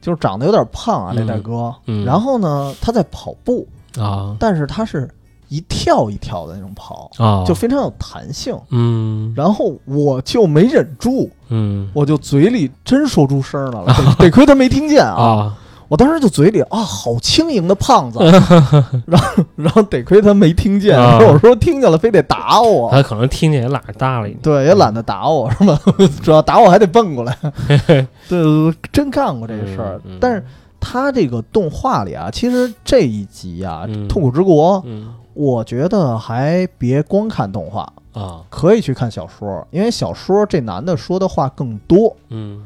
[0.00, 1.16] 就是长得有点胖啊，嗯。
[1.16, 1.74] 这大哥。
[1.86, 3.66] 嗯，然后呢，他在跑步，
[3.98, 4.36] 啊。
[4.38, 5.10] 但是他是
[5.48, 8.56] 一跳一跳的那种跑，啊，就非常有弹性。
[8.68, 9.34] 嗯。
[9.36, 11.90] 然后我就没忍住，嗯。
[11.92, 15.20] 我就嘴里真说出声来了，得 得亏他没听见啊！
[15.20, 15.58] 啊
[15.90, 18.20] 我当时就嘴里啊，好轻盈的胖子，
[19.06, 21.18] 然后然后得亏他没听见，啊。
[21.18, 25.76] 我说听见了非得打我，他可能听见也懒得搭理你，对，也懒得打我是吧？
[26.22, 27.36] 主要打我还得蹦过来，
[28.28, 30.00] 对，真干过这事儿。
[30.04, 30.18] 嗯嗯。
[30.20, 30.44] 但是
[30.78, 35.14] 他这个动画里啊，其实这一集啊，嗯痛苦之国》，嗯。
[35.32, 38.42] 我觉得还别光看动画，啊。
[38.48, 42.16] 可以去看小说，因为小说这男的说的话更多。
[42.28, 42.60] 嗯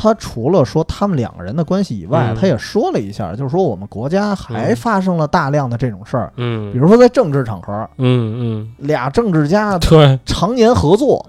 [0.00, 2.36] 他除了说他们两个人的关系以外，嗯。
[2.40, 4.76] 他也说了一下，就是说我们国家还嗯。
[4.76, 11.26] 发生了大量的这种事儿，嗯，比如说在政治场合，嗯嗯，俩政治家对，常年合作，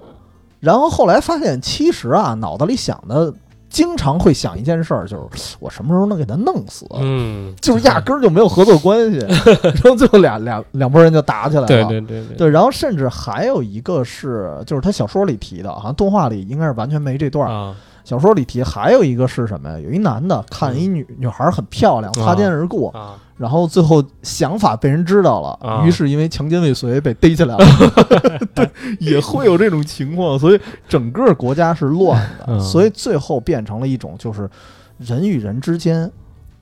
[0.59, 3.33] 然后后来发现，其实啊，脑子里想的
[3.69, 9.19] 经常会想一件事儿，就是我什么时候能给他弄死，嗯，就是压根儿就没有合作关系，
[9.63, 11.67] 然后最后俩俩两拨人就打起来了。
[11.67, 17.53] 对对对对，对然后甚至还有一个是，就是他小说里提的，好像动画里应该是完全没这段儿。
[17.53, 19.79] 啊，小说里提还有一个是什么呀？
[19.79, 27.65] 有一男的看一女女孩很漂亮，擦肩而过，啊，然后最后想法被人知道了，啊于是因为强奸未遂被逮起来了。
[28.55, 34.49] 对，也会有这种情况，所以整个国家是乱的，嗯所以最后变成了一种就是
[34.97, 36.11] 人与人之间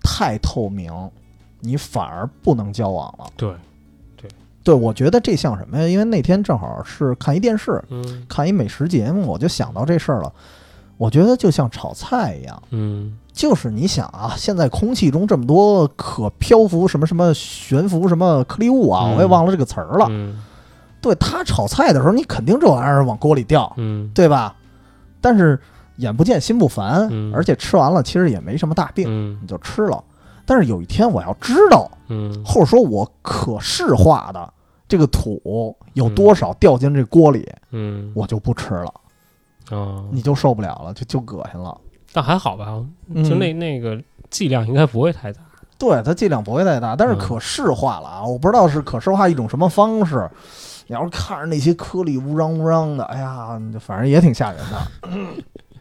[0.03, 0.91] 太透明，
[1.61, 3.25] 你反而不能交往了。
[3.37, 3.51] 对，
[4.63, 5.87] 对，我觉得这像什么呀？
[5.87, 10.33] 因为那天正好是看一电视，嗯看一美食节目，我就想到这事儿了。
[10.97, 12.61] 我觉得就像炒菜一样。
[12.71, 13.17] 嗯。
[13.31, 19.15] 就是你想啊，现在空气中这么多可漂浮什么什么悬浮什么颗粒物啊，嗯。
[19.15, 20.07] 我也忘了这个词儿了。
[20.09, 20.43] 嗯。
[20.99, 24.09] 对他炒菜的时候，你肯定这玩意儿往锅里掉，嗯。
[24.15, 24.55] 对吧？
[25.21, 25.59] 但是
[25.97, 27.31] 眼不见心不烦，嗯。
[27.33, 29.37] 而且吃完了其实也没什么大病，嗯。
[29.39, 30.03] 你就吃了。
[30.45, 32.43] 但是有一天我要知道，嗯。
[32.43, 34.51] 或者说我可视化的
[34.87, 38.11] 这个土有多少掉进这锅里，嗯。
[38.15, 38.91] 我就不吃了，
[39.69, 41.75] 啊，你就受不了了，就就恶心了。
[42.13, 45.41] 但还好吧，嗯就那那个剂量应该不会太大。
[45.77, 48.25] 对，它剂量不会太大，但是嗯可视化了啊！
[48.25, 50.27] 我不知道是可视化一种什么方式。
[50.87, 54.87] 你要是看着那些颗粒乌嚷乌嚷的，哎呀，反正也挺吓人的。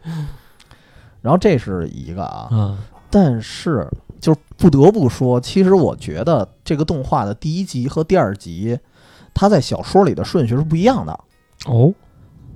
[1.21, 2.77] 然后这是一个啊，嗯
[3.09, 8.77] 但是就是不得不说，其实我觉得这个动画的第一集和第二集，
[9.33, 11.19] 它在小说里的顺序是不一样的。
[11.65, 11.91] 哦，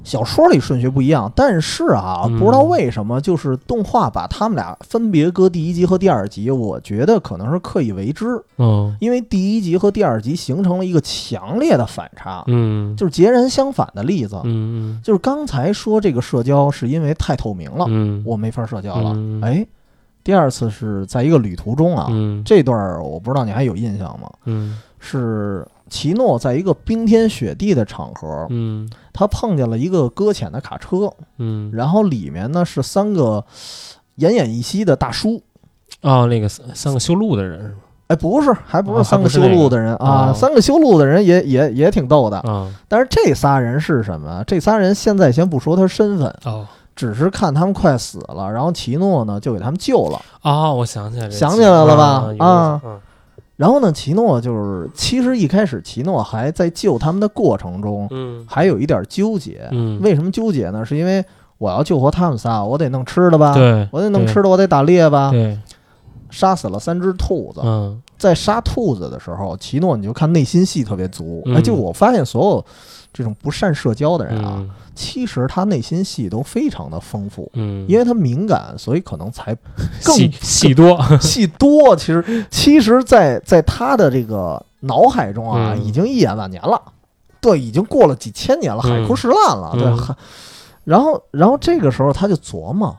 [0.03, 8.25] 小说里顺序不一样，但是啊，嗯不知道为什么，就是动画把他们俩分别搁第一集和第二集，我觉得可能是刻意为之。
[8.57, 14.39] 嗯因为第一集和第二集形成了一个强烈的反差，嗯就是截然相反的例子。
[14.43, 19.13] 嗯就是刚才说这个社交是因为太透明了，嗯我没法社交了。
[19.15, 19.65] 嗯哎，
[20.23, 24.29] 第二次是在一个旅途中啊，嗯这段儿我不知道你还有印象吗？
[24.45, 33.43] 嗯是奇诺在一个冰天雪地的场合，嗯他碰见了一个搁浅的卡车，嗯然后里面呢是三个
[34.17, 35.43] 奄奄一息的大叔。
[36.01, 37.75] 哦，那个三三个修路的人是
[38.07, 42.41] 哎，不是，还不哦是三个修路的人啊，哦三个修路的人也也也挺逗的。
[42.41, 42.49] 吧？
[42.49, 44.43] 啊但是这仨人是什么？
[44.47, 50.21] 这仨人现在先不说他身份，哦只是看他们快死了，然后奇诺呢就给他们救了。
[50.41, 52.81] 哦，我想起来这想起来了吧啊
[53.61, 59.67] 然后呢，奇诺就是其实一开始奇诺还在救他们的过程中，嗯还有一点纠结。
[59.69, 60.83] 嗯，为什么纠结呢？
[60.83, 61.23] 是因为
[61.59, 63.53] 我要救活他们仨，我得弄吃的吧？
[63.53, 65.29] 对，我得弄吃的，我得打猎吧？
[65.29, 65.59] 对，
[66.31, 71.43] 杀死了三只兔子，嗯在杀兔子的时候，奇诺你就看内心戏特别足。
[71.45, 72.65] 嗯哎，就我发现所有
[73.13, 74.69] 这种不善社交的人啊，嗯。
[74.93, 79.55] 其实他内心戏都非常的丰富，嗯，因为他敏感，所以可能才
[80.03, 81.95] 更戏戏多， 戏多。
[81.95, 85.83] 其实，其实在，在他的这个脑海中啊，嗯。
[85.83, 86.79] 已经一眼万年了，
[87.39, 89.01] 对，已经过了几千年了，嗯。
[89.01, 89.83] 海枯石烂了，对。
[90.83, 92.95] 然后，然后这个时候他就琢磨，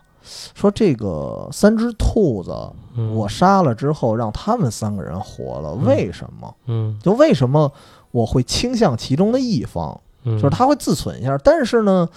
[0.55, 2.57] 说这个三只兔子，
[2.97, 3.15] 嗯。
[3.15, 5.85] 我杀了之后，让他们三个人活了，嗯。
[5.85, 6.55] 为什么？
[6.67, 6.99] 嗯。
[7.03, 7.71] 就为什么
[8.13, 10.01] 我会倾向其中的一方？
[10.25, 12.09] 嗯，就是他会自损一下，但是呢，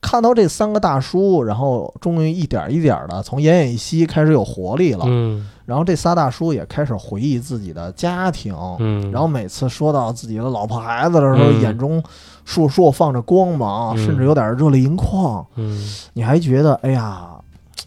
[0.00, 5.46] 看到这三个大叔，然后终于一点一点的从奄奄一息开始有活力了，嗯。
[5.66, 11.60] 然后这仨大叔也开始回忆自己的家庭，嗯，然后每次说到自己的老婆孩子的时候，嗯。
[11.60, 12.02] 眼中
[12.46, 14.04] 烁烁放着光芒，嗯。
[14.04, 15.86] 甚至有点热泪盈眶，嗯。
[16.14, 17.26] 你还觉得哎呀。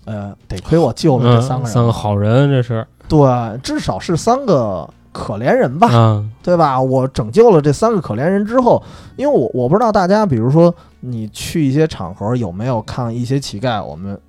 [0.05, 6.81] 呃，得亏我救了这三个人、嗯三个，好人，这是对，至少是三个可怜人吧，嗯，对吧？
[6.81, 8.83] 我拯救了这三个可怜人之后，
[9.15, 14.19] 因为我我不知道大家，比如说你去一些场合有没有看一些乞丐，我们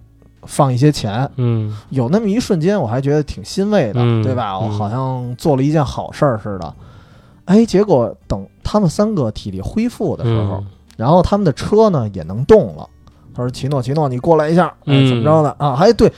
[0.44, 4.56] 放一些钱，嗯有那么一瞬间，我还觉得挺欣慰的，嗯对吧？
[4.56, 6.72] 我嗯好像做了一件好事儿似的。
[7.46, 10.66] 哎，结果等他们三个体力恢复的时候，嗯
[10.96, 12.88] 然后他们的车呢也能动了。
[13.34, 15.74] 他说：“奇诺，奇诺，你过来一下，怎么着的啊？
[15.80, 16.12] 哎对。”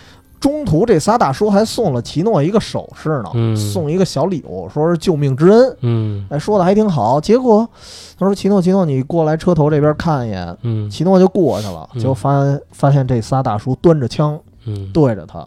[0.47, 5.77] 中途这仨大叔还送了奇诺一个首饰呢，嗯送一个小礼物，说是救命之恩。
[5.81, 7.21] 嗯哎，说的还挺好。
[7.21, 7.69] 结果
[8.17, 15.45] 他说：“奇诺，奇诺，你过来车头这边看一眼。”嗯奇诺就过去了，嗯结果发现发现这仨大叔端着枪嗯对着他，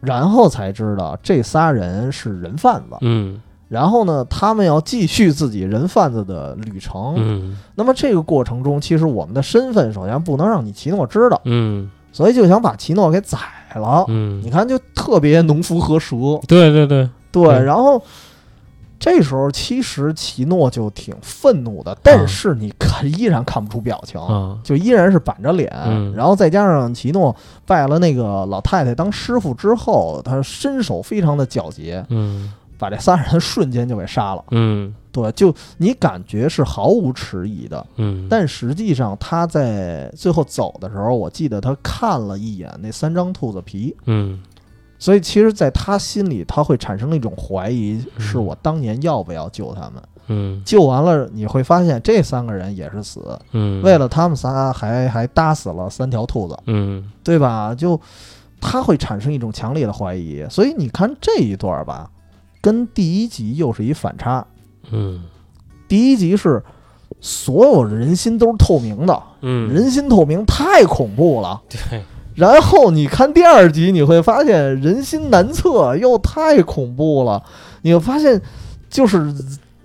[0.00, 2.96] 然后才知道这仨人是人贩子。
[3.02, 7.14] 嗯然后呢，他们要继续自己人贩子的旅程。
[7.16, 13.38] 嗯那么这个过程中，其实我们的身份首先不能让你奇诺知道，嗯所以就想把奇诺给宰
[13.74, 14.04] 了。
[14.08, 16.16] 嗯你，看，就特别农夫和蛇，
[16.48, 17.44] 对对对，对。
[17.44, 18.02] 对然后
[18.98, 24.20] 这时候其实奇诺就挺愤怒的，但是你看依然看不出表情。
[24.20, 34.44] 啊，就依然是板着脸，嗯然后再加上奇诺拜了那个老太太当师傅之后，他身手非常的矫捷，嗯把这仨人瞬间就给杀了。
[34.50, 44.40] 嗯对，就你感觉是毫无迟疑的，嗯，但实际上他在最后走的时候，我记得他看了一眼那三张兔子皮，嗯。
[45.02, 48.20] 所以其实，在他心里，他会产生一种怀疑：嗯。
[48.20, 50.02] 是我当年要不要救他们？
[50.26, 50.62] 嗯。
[50.62, 57.10] 救完了，你会发现这三个人也是死，嗯，为了他们仨还还搭死了三条兔子，嗯。
[57.24, 57.74] 对吧？
[57.74, 57.98] 就
[58.60, 62.10] 他会产生一种强烈的怀疑，所以你看这一段吧，
[62.60, 64.46] 跟第一集又是一反差。
[64.90, 65.20] 嗯
[65.88, 66.62] 第一集是
[67.20, 71.60] 所有人心都是透明的，嗯，人心透明太恐怖了。
[71.68, 72.02] 对，
[72.36, 77.42] 然后你看第二集，你会发现人心难测，又太恐怖了。
[77.82, 78.40] 你会发现
[78.88, 79.34] 就是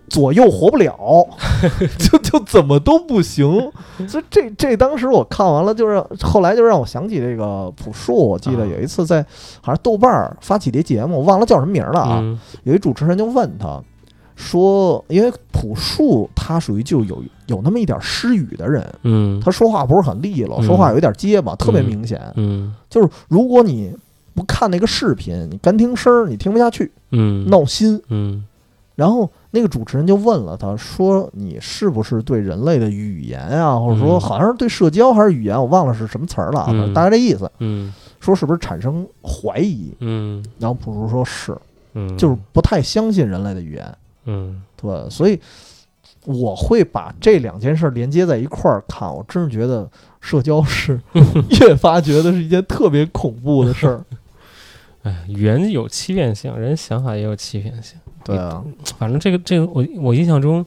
[0.08, 1.27] 左右活不了，
[1.97, 3.71] 就就怎么都不行。
[4.08, 8.15] 所以这这当时我看完了，就是后来就让我想起这个朴树。
[8.15, 9.25] 我记得啊有一次在
[9.62, 12.19] 好像豆瓣儿发起的节目，忘了叫什么名儿了啊。
[12.21, 13.81] 嗯有一主持人就问他
[14.36, 19.39] 说，因为朴树他属于就有有那么一点失语的人，嗯。
[19.39, 20.63] 他说话不是很利落，嗯。
[20.63, 22.21] 说话有一点结巴，特别明显。
[22.36, 22.74] 嗯。
[22.89, 23.95] 就是如果你
[24.34, 27.50] 不看那个视频，你干听声儿，你听不下去，嗯。
[27.50, 28.02] 闹心。
[28.10, 28.43] 嗯。
[28.95, 37.93] 然后那个主持人就问了他，说你是不是对人类的语言啊，或者说嗯好像是对社交还是语言，我忘了是什么词儿了大概这意思，嗯。
[38.19, 39.93] 说是不是产生怀疑？
[40.00, 40.43] 嗯。
[40.60, 41.56] 然后朴树说是，
[41.93, 43.98] 嗯，就是不太相信人类的语言。
[44.26, 45.40] 嗯对，所以
[46.26, 51.00] 我会把这两件事连接在一块儿看，我真是觉得社交是
[51.62, 54.04] 越发觉得是一件特别恐怖的事儿。
[55.04, 57.98] 哎，语言有欺骗性，人想法也有欺骗性。
[58.24, 58.64] 对啊，
[58.98, 60.66] 反正这个这个我我印象中，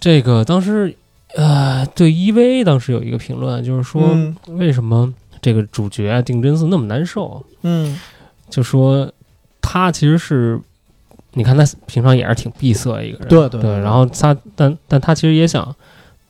[0.00, 0.96] 这个当时
[1.34, 8.00] 呃对 EVA 当时有一个评论，就是说嗯为什么这个主角啊定真寺那么难受，嗯
[8.48, 9.12] 就说
[9.60, 10.58] 他其实是，
[11.36, 15.76] 你看他平常也是挺闭塞一个人，对对对，然后他但但他其实也想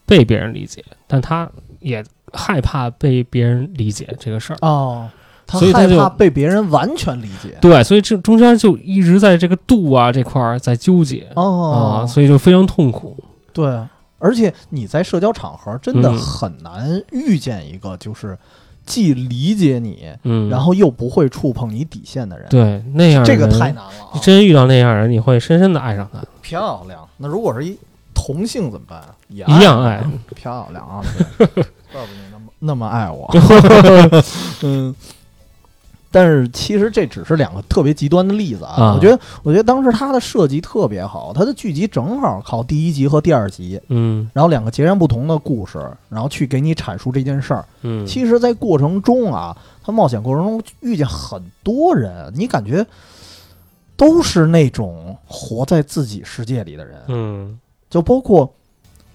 [0.05, 4.59] 被别人理解，但他也害怕被别人理解这个事儿。
[4.63, 5.09] 哦，
[5.47, 7.57] 他害怕被别人完全理解。
[7.61, 13.17] 对，所以这中间就一直在这个度啊这块儿在纠结哦啊，，所以就非常痛苦。
[13.53, 13.81] 对，
[14.19, 18.37] 而且你在社交场合真的嗯很难遇见一个就是
[18.87, 22.49] 既理解你，嗯，然后又不会触碰你底线的人。
[22.49, 24.19] 对那样这个人太难了啊。
[24.23, 27.07] 真遇到那样人，你会深深的爱上他，漂亮。
[27.19, 27.77] 那如果是一
[28.15, 29.03] 同性怎么办？
[29.29, 30.03] 也一样爱。
[30.35, 31.03] 漂亮啊！
[31.37, 33.29] 对怪不得你那么那么爱我。
[34.63, 34.95] 嗯，
[36.11, 38.75] 但是其实这只是两个特别极端的例子啊。
[38.77, 47.65] 啊我觉得，我觉得当时它的设计特别好，它的剧集正好靠第一集和第二集，嗯然后两个截然不同的故事，然后去给你阐述这件事儿。
[47.83, 52.87] 嗯，其实，在过程中啊，他冒险过程中遇见很多人，你感觉
[53.97, 58.53] 都是那种活在自己世界里的人，嗯，就包括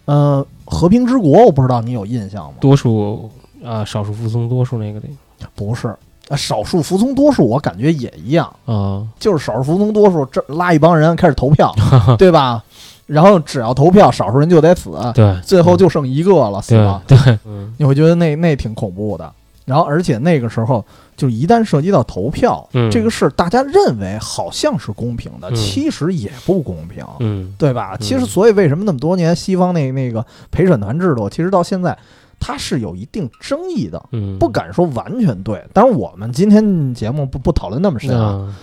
[0.06, 2.54] 呃《和平之国》，我不知道你有印象吗？
[2.60, 3.30] 多数
[3.64, 5.08] 啊，少数服从多数那个的
[5.54, 5.96] 不是，
[6.32, 11.74] 呃少数服从多数，我感觉也一样，啊，就是少数服从多数，这拉一帮人开始投票，
[12.18, 12.64] 对吧？
[13.06, 17.04] 然后只要投票，少数人就得死，对，最后就剩一个了，死对了。
[17.06, 19.30] 对，嗯你会觉得那那挺恐怖的。
[19.66, 20.84] 然后，而且那个时候，
[21.16, 27.96] 就一旦涉及到投票，嗯这个事大家认为好像是公平的，嗯其实也不公平，嗯对吧？
[28.00, 31.96] 其实，嗯所以为什么那么多年西方那那个陪审团制度，其实到现在
[32.42, 35.64] 它是有一定争议的，嗯，不敢说完全对。
[35.72, 38.26] 但是，我们今天节目不不讨论那么深啊。
[38.26, 38.56] 啊，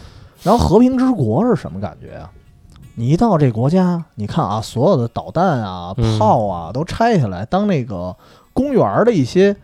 [0.43, 2.29] 然后，和平之国是什么感觉啊？
[2.97, 8.15] 你一到这国家，你看啊，所有的导弹啊、嗯炮啊都拆下来当那个
[8.53, 9.55] 公园儿的一些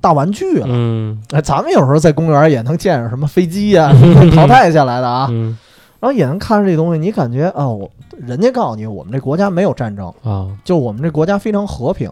[0.00, 0.66] 大玩具了。
[0.68, 5.56] 嗯哎，咱们有时候在公园也能见着什么飞机啊，什 么淘汰下来的啊，嗯
[6.00, 12.10] 然后也能看着这东西，你感觉啊，我人家告诉你，我们这国家没有战争，啊，就我们这国家非常和平。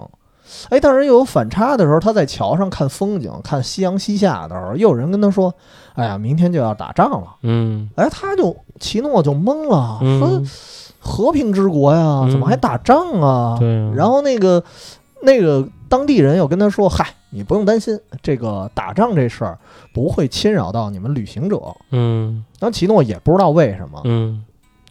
[0.71, 5.53] 哎，但是又有反差的时候，他在桥上看风景，看夕阳西下的时候，又有人跟他说
[5.95, 7.37] ：“哎呀，明天就要打仗了。
[7.43, 10.51] 嗯”哎，他就奇诺就懵了，说嗯
[10.99, 13.59] ，：“和平之国呀，嗯怎么还打仗啊？”
[13.95, 14.63] 然后那个
[15.23, 19.59] 那个当地人又跟他说：“嗨，你不用担心，这个打仗这事儿
[19.93, 21.61] 不会侵扰到你们旅行者。
[21.91, 24.45] 嗯”然后奇诺也不知道为什么，嗯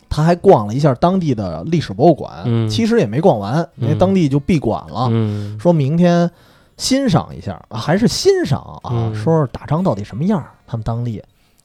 [0.10, 5.08] 他还逛了一下当地的历史博物馆，嗯其实也没逛完，因为嗯当地就闭馆了。
[5.12, 6.30] 嗯说明天
[6.78, 11.24] 欣赏一下啊，还是欣赏啊，嗯说说打仗到底什么样儿，他们当地，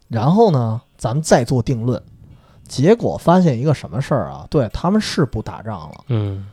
[0.08, 2.00] 然后呢，咱们再做定论。
[2.66, 4.46] 结果发现一个什么事儿啊？
[4.48, 6.46] 对他们是不打仗了，嗯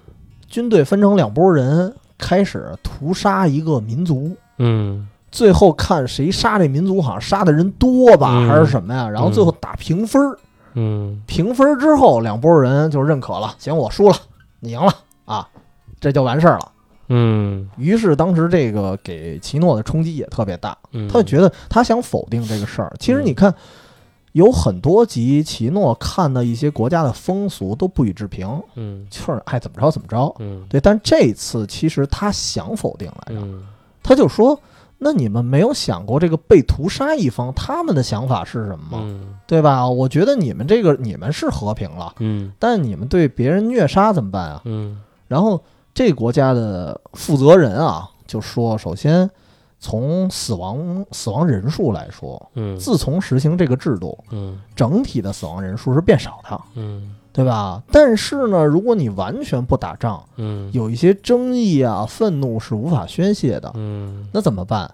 [0.47, 4.35] 军队分成两拨人，开始屠杀一个民族。
[4.57, 9.07] 嗯最后看谁杀这民族，好像杀的人多吧，嗯还是什么呀？
[9.07, 10.37] 然后最后打平分儿，
[10.74, 11.22] 嗯。
[11.26, 14.15] 评分之后，两拨人就认可了，行，我输了，
[14.59, 14.93] 你赢了
[15.26, 15.47] 啊，
[15.99, 16.72] 这就完事儿了。
[17.07, 17.70] 嗯。
[17.78, 22.93] 于是当时这个给奇诺的冲击也特别大，嗯，他就觉得他想否定这个事儿。
[22.99, 23.53] 其实你看，
[24.34, 29.07] 有很多集奇诺看的一些国家的风俗都不予置评，嗯。
[29.09, 30.36] 就是爱怎么着怎么着。
[30.39, 30.65] 嗯。
[30.70, 33.63] 对，但这次其实他想否定来着，嗯。
[34.01, 34.59] 他就说
[35.01, 38.99] ：“那你们没有想过这个被屠杀一方他们的想法是什么吗？
[39.01, 39.87] 嗯对吧？
[39.89, 44.61] 我觉得你们这个你们是和平了。”嗯但你们对别人虐杀怎么办啊？
[44.65, 49.29] 嗯然后这国家的负责人啊就说，首先
[49.79, 57.82] 从死亡死亡人数来说，嗯自从实行这个制度，嗯整体的死亡人数是变少的，嗯对吧？
[57.91, 64.89] 但是呢，如果你完全不打仗，嗯有一些争议啊、愤怒是无法宣泄的，嗯那怎么办？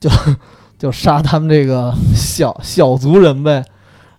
[0.00, 0.10] 就
[0.78, 3.64] 就杀他们这个小 小族人呗。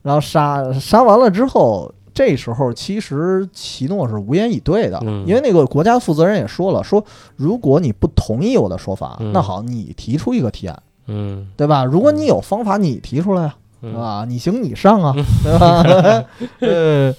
[0.01, 7.03] 然后杀杀完了之后，这时候其实奇诺是无言以对的，嗯因为那个国家负责人也说了，说
[7.35, 11.83] 如果你不同意我的说法，嗯那好，你提出一个提案，嗯对吧？
[11.83, 14.25] 如果你有方法，你提出来啊，嗯对吧？
[14.27, 16.25] 你行你上啊，对吧？
[16.61, 17.13] 呃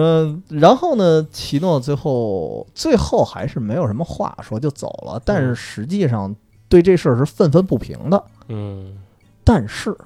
[0.00, 6.32] 嗯，然后呢，奇诺最后最后还是没有什么话说就走了，但是嗯实际上
[6.68, 8.22] 对这事儿是愤愤不平的。
[8.48, 8.96] 嗯
[9.42, 9.96] 但是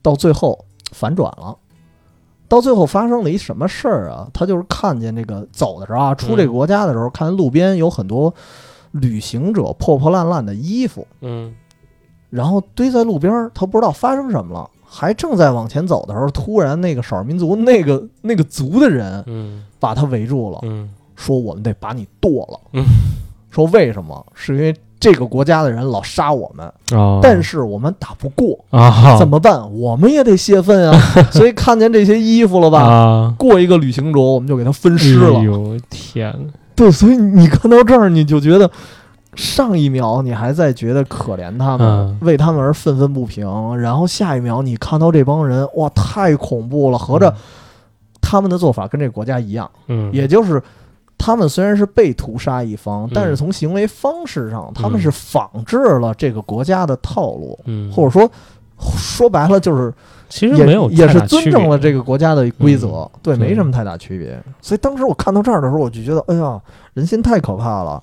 [0.00, 1.56] 到最后反转了，
[2.46, 4.28] 到最后发生了一什么事儿啊？
[4.32, 8.32] 他就是看见这个走的时候啊，出这个国家的时候，看见路边有很多
[8.92, 11.54] 旅行者破破烂烂的衣服，嗯
[12.30, 14.70] 然后堆在路边儿，他不知道发生什么了。
[14.88, 22.60] 还正在往前走的时候，突然那个少数民族那个那个族的人嗯把他围住了，嗯说我们得把你剁了。
[22.72, 22.84] 嗯
[23.50, 24.24] 说为什么？
[24.34, 29.72] 是因为这个国家的人老杀我们，哦，但是我们打不过，啊怎么办？
[29.78, 30.98] 我们也得泄愤啊！
[31.32, 32.82] 所以看见这些衣服了吧？
[32.84, 35.42] 啊过一个旅行者，我们就给他分尸了哎。
[35.44, 36.52] 呦天哪！
[36.74, 38.70] 对，所以你看到这儿，你就觉得
[39.36, 43.46] 上一秒你还在觉得可怜他们，嗯为他们而愤愤不平，
[43.78, 46.98] 然后下一秒你看到这帮人，哇，太恐怖了！
[46.98, 47.32] 合着
[48.20, 50.62] 他们的做法跟这个国家一样，嗯，也就是。
[51.18, 58.30] 他们虽然是被屠杀一方，但是嗯从行为方式上，他们是仿制了这个国家的套路，嗯，或者说
[58.78, 59.92] 说白了就是
[60.28, 64.38] 其实也没有也是尊重了这个国家的规则，对，对没什么太大区别。
[64.60, 66.60] 所以当时我看到这儿的时候，我就觉得，哎呀，
[66.92, 68.00] 人心太可怕了。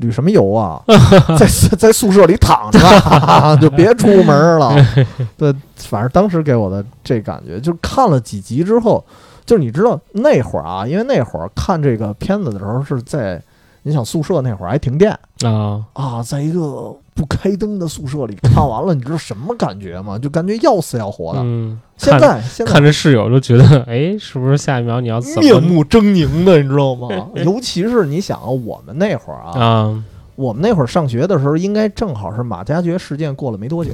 [0.00, 0.82] 旅什么游啊，
[1.38, 1.46] 在
[1.78, 4.74] 在宿舍里躺着吧， 就别出门了。
[5.38, 9.04] 对，反正当时给我的这感觉，就是看了几集之后，
[9.46, 13.42] 就是你知道那会儿啊，因为那会儿看这个片子的时候是在，
[13.82, 15.10] 你想宿舍那会儿还停电。
[15.44, 20.18] 啊，啊，在一个不开灯的宿舍里 看完了，你知道什么感觉吗？
[20.18, 21.40] 就感觉要死要活的。
[21.42, 27.08] 嗯，现在现在看着室友就觉得，哎，是不是下一秒你要怎么面目狰狞的，你知道吗？
[27.44, 30.04] 尤其是你想啊，我们那会儿啊，啊？
[30.36, 33.92] 我们那会儿上学的时候，应该正好是马加爵事件过了没多久，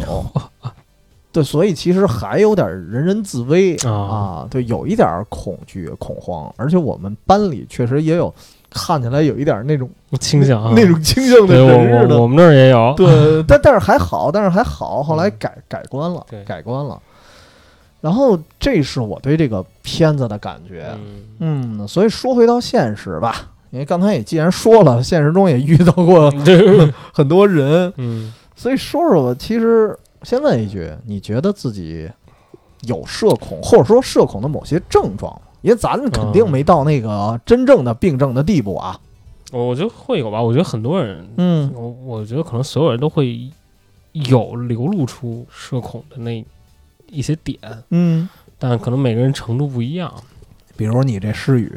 [1.32, 8.32] 对，所以其实还有点人人自危啊啊，对，有一点恐惧、恐慌，而且我们班里确实也有
[8.76, 9.88] 看起来有一点那种
[10.20, 15.32] 倾向啊，那种倾向的对人似的我们那儿也有，对， 但但是还好，但是还好，后来嗯。
[15.38, 17.00] 改改观了，改观了。
[18.02, 20.86] 然后这是我对这个片子的感觉，
[21.40, 28.32] 嗯，嗯，所以说回到现实吧，因为刚才也既然说了，现实中也遇到过 这 很多人，嗯。
[28.54, 29.36] 所以说说吧。
[29.38, 32.08] 其实先问一句，你觉得自己
[32.82, 35.40] 有社恐，或者说社恐的某些症状吗？
[35.62, 38.98] 因为咱肯定没到那个真正的病症的地步啊。
[39.52, 40.42] 我觉得会有吧。
[40.42, 43.48] 我觉得很多人，嗯我我觉得可能所有人都会
[44.12, 46.44] 有流露出社恐的那
[47.10, 47.58] 一些点，
[47.90, 48.28] 嗯，
[48.58, 50.12] 但可能每个人程度不一样。
[50.76, 51.72] 比如你这失语，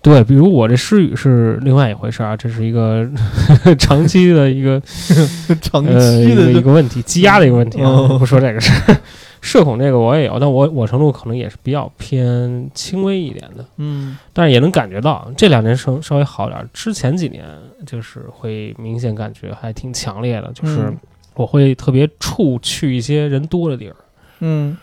[0.00, 3.04] 对，比如我这失语是另外一回事儿啊，这是一个
[3.76, 4.80] 长期的一个
[5.60, 7.90] 长呃一个期的一个问题，积压的一个问题啊。
[7.90, 8.96] 嗯不说这个事儿，
[9.44, 14.16] 社恐这个我也有，但我我程度可能也是比较偏轻微一点的，嗯。
[14.32, 17.44] 但是也能感觉到这两年稍稍微好点儿，之前几年
[17.84, 20.96] 就是会明显感觉还挺强烈的，就是嗯
[21.34, 23.96] 我会特别怵去一些人多的地儿，
[24.40, 24.76] 嗯，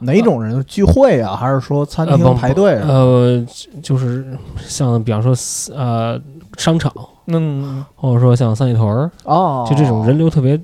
[0.00, 0.62] 哪种人？
[0.64, 1.34] 聚会啊？
[1.34, 2.86] 还是说餐厅排队啊？
[2.88, 3.46] 呃，
[3.82, 5.32] 就是像比方说
[5.74, 6.20] 呃
[6.58, 6.92] 商场
[7.28, 7.82] 嗯。
[7.94, 10.60] 或者说像三里屯儿，哦，就这种人流特别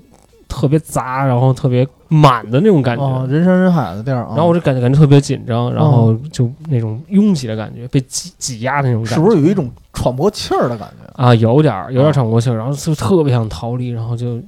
[0.53, 3.03] 特别杂，然后特别满的那种感觉。
[3.03, 11.11] 哦，人山人海的地儿，然后我就感觉感觉特别紧张，然后就那种拥挤的感觉，被挤挤压的那种感觉，是不是有一种喘不过气儿的感觉？
[11.23, 11.35] 啊？
[11.37, 14.39] 有点儿有点儿喘不过气儿，然后就特别想逃离，然后就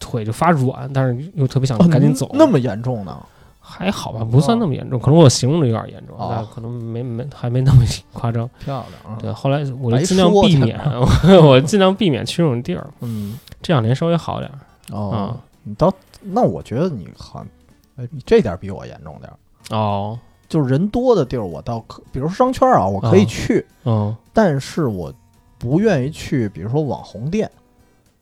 [0.00, 2.30] 腿就发软，但是又特别想哦赶紧走。
[2.32, 3.14] 那么严重呢？
[3.66, 7.82] 还好吧，不算那么严重，可能我形容的有点严重，哦但可能没没还没那么
[8.12, 8.48] 夸张。
[8.62, 9.18] 漂亮啊！
[9.18, 10.78] 对，后来我就尽量避免，
[11.42, 12.86] 我尽量避免去这种地儿。
[13.00, 14.54] 嗯，这两年稍微好点儿
[14.92, 17.46] 哦啊，你到那我觉得你好像，
[17.96, 19.36] 哎，你这点儿比我严重点儿。
[19.76, 20.18] 哦，
[20.48, 24.16] 就是人多的地儿，我倒可，比如说商圈啊，我可以哦去，嗯。
[24.32, 25.12] 但是我
[25.58, 27.50] 不愿意去，比如说网红店，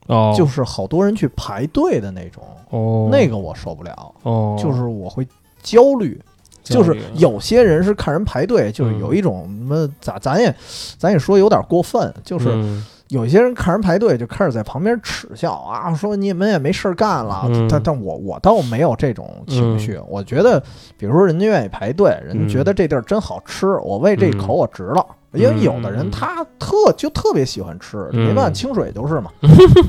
[0.06, 3.08] 哦，就是好多人去排队的那种，哦。
[3.10, 5.26] 那个我受不了，哦，就是我会
[5.62, 6.20] 焦虑。
[6.62, 9.00] 就是有些人是看人排队，就是嗯。
[9.00, 10.54] 有一种什么，咱咱也
[10.96, 17.42] 咱也说有点过分，就是嗯有些人看人排队就开始在旁边耻笑啊，说你们也没事儿干了。
[17.48, 20.58] 嗯但但我我倒没有这种情绪，我觉得，
[20.96, 25.06] 比如说人家愿意排队，人家嗯觉得这地儿真好吃，我为这一口我值了。
[25.34, 29.30] 因为有的人嗯他特就特别喜欢吃，嗯没办法，清水就是嘛。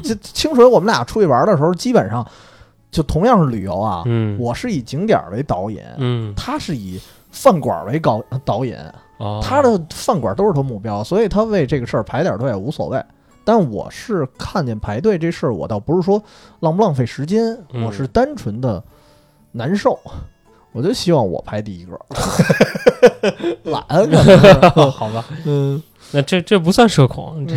[0.04, 2.26] 这 清水我们俩出去玩的时候，基本上
[2.92, 7.00] 就同样是旅游啊，嗯，我是以景点为导引，嗯他是以
[7.32, 8.76] 饭馆为导导引。
[9.18, 13.04] 哦，他的饭馆都是他目标，所以他为这个事儿排点队也无所谓。
[13.46, 16.22] 但我是看见排队这事儿，我倒不是说
[16.62, 17.84] 浪不浪费时间，嗯。
[17.84, 18.82] 我是单纯的
[19.52, 20.00] 难受。
[20.72, 22.00] 我就希望我排第一个，
[23.70, 24.54] 懒可能是
[24.90, 25.80] 好吧， 嗯，
[26.12, 27.54] 那这这不算社恐，这。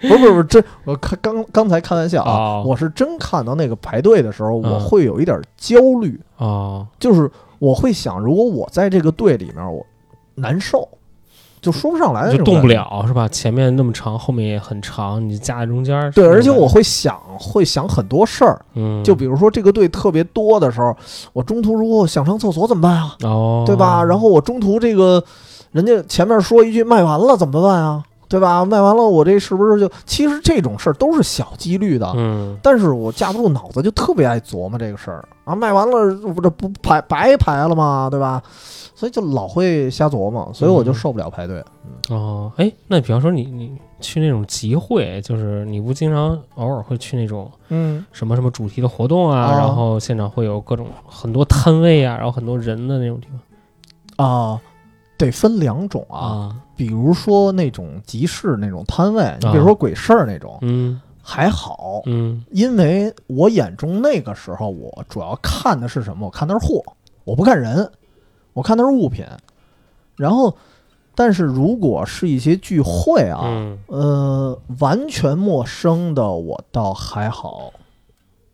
[0.08, 2.64] 不是不是不是，这我看刚刚才开玩笑啊，哦。
[2.66, 4.80] 我是真看到那个排队的时候，我嗯。
[4.80, 9.84] 会有一点焦虑，啊，就是我会想，如果我在这个队里面，我
[10.40, 10.88] 难受，
[11.60, 13.26] 就说不上来就动不了是吧？
[13.28, 16.10] 前面那么长，后面也很长，你夹在中间儿。
[16.12, 18.60] 对，而且我会想，会想很多事儿。
[18.74, 20.96] 嗯，就比如说这个队特别多的时候，
[21.32, 23.16] 我中途如果想上厕所怎么办啊？
[23.24, 24.02] 哦，对吧？
[24.04, 25.22] 然后我中途这个
[25.72, 28.04] 人家前面说一句卖完了怎么办啊？
[28.28, 28.62] 对吧？
[28.62, 29.90] 卖完了我这是不是就？
[30.04, 35.54] 其实这种事儿都是小几率的，嗯但是我架不住脑子，就特别爱琢磨这个事儿啊。
[35.54, 38.08] 卖完了我这不排白排了吗？
[38.10, 38.42] 对吧？
[38.98, 40.94] 所以就老会瞎琢磨，所以我就嗯。
[40.94, 41.64] 受不了排队。
[42.10, 48.04] 哦，哎，那比方说你你去那种集会，就是你不经常偶尔会去那种嗯。
[48.10, 53.28] 什么什么主题的活动啊，啊然后现场会有各种很多摊位啊，然后很多人的那种地
[54.16, 54.26] 方。
[54.26, 54.60] 啊，
[55.16, 56.18] 得分两种啊。
[56.18, 61.00] 啊，比如说那种集市那种摊位，你比如说鬼市那种，嗯。
[61.22, 62.44] 还好，嗯。
[62.50, 66.26] 因为我眼中那个时候我主要看的是什么？
[66.26, 66.82] 我看的是货，
[67.22, 67.88] 我不看人，
[68.58, 69.24] 我看的是物品。
[70.16, 70.54] 然后，
[71.14, 77.72] 但是如果是一些聚会啊，嗯呃，完全陌生的我倒还好。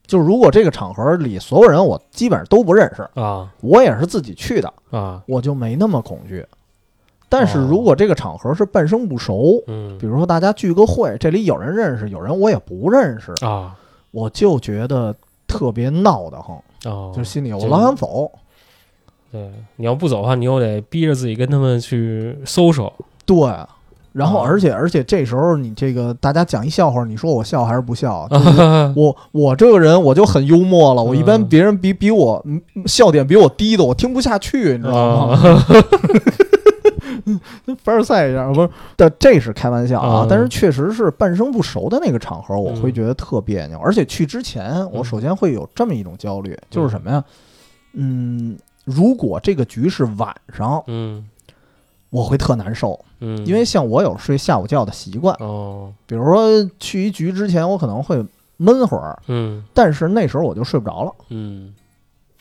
[0.07, 6.47] 就如果这个场合里所有人我基本上都不认识，啊我也是自己去的，啊我就没那么恐惧。
[7.31, 13.75] 但是哦如果这个场合是半生不熟，嗯比如说大家聚个会，这里有人认识，有人我也不认识，啊
[14.11, 18.31] 我就觉得特别闹得慌，哦，就是心里我就老想走。
[19.35, 22.93] 对，你要不走的话，你又得逼着自己跟他们去搜搜。
[23.27, 23.37] 对，
[24.13, 28.27] 然后啊而且而且这时候你这个大家讲一笑话，你说我笑还是不笑？
[28.31, 35.37] 就是我我这个人我就很幽默了，我一般嗯别人比比我嗯笑点比我低的，我听不下去，你知道吗？
[35.37, 35.67] 啊
[37.83, 40.27] 凡尔赛一下，不是，但这是开玩笑啊嗯。
[40.31, 43.79] 但是确实是半生不熟的那个场合，我会嗯觉得特别扭。
[43.81, 47.25] 而且去之前，我首先会有这么一种焦虑，就是什么呀？
[47.95, 51.25] 嗯，如果这个局是晚上，嗯
[52.11, 55.93] 我会特难受，嗯，因为像我有睡下午觉的习惯，哦。
[56.07, 56.47] 比如说
[56.79, 58.25] 去一局之前，我可能会
[58.57, 59.65] 闷会儿，嗯。
[59.75, 61.75] 但是那时候我就睡不着了，嗯。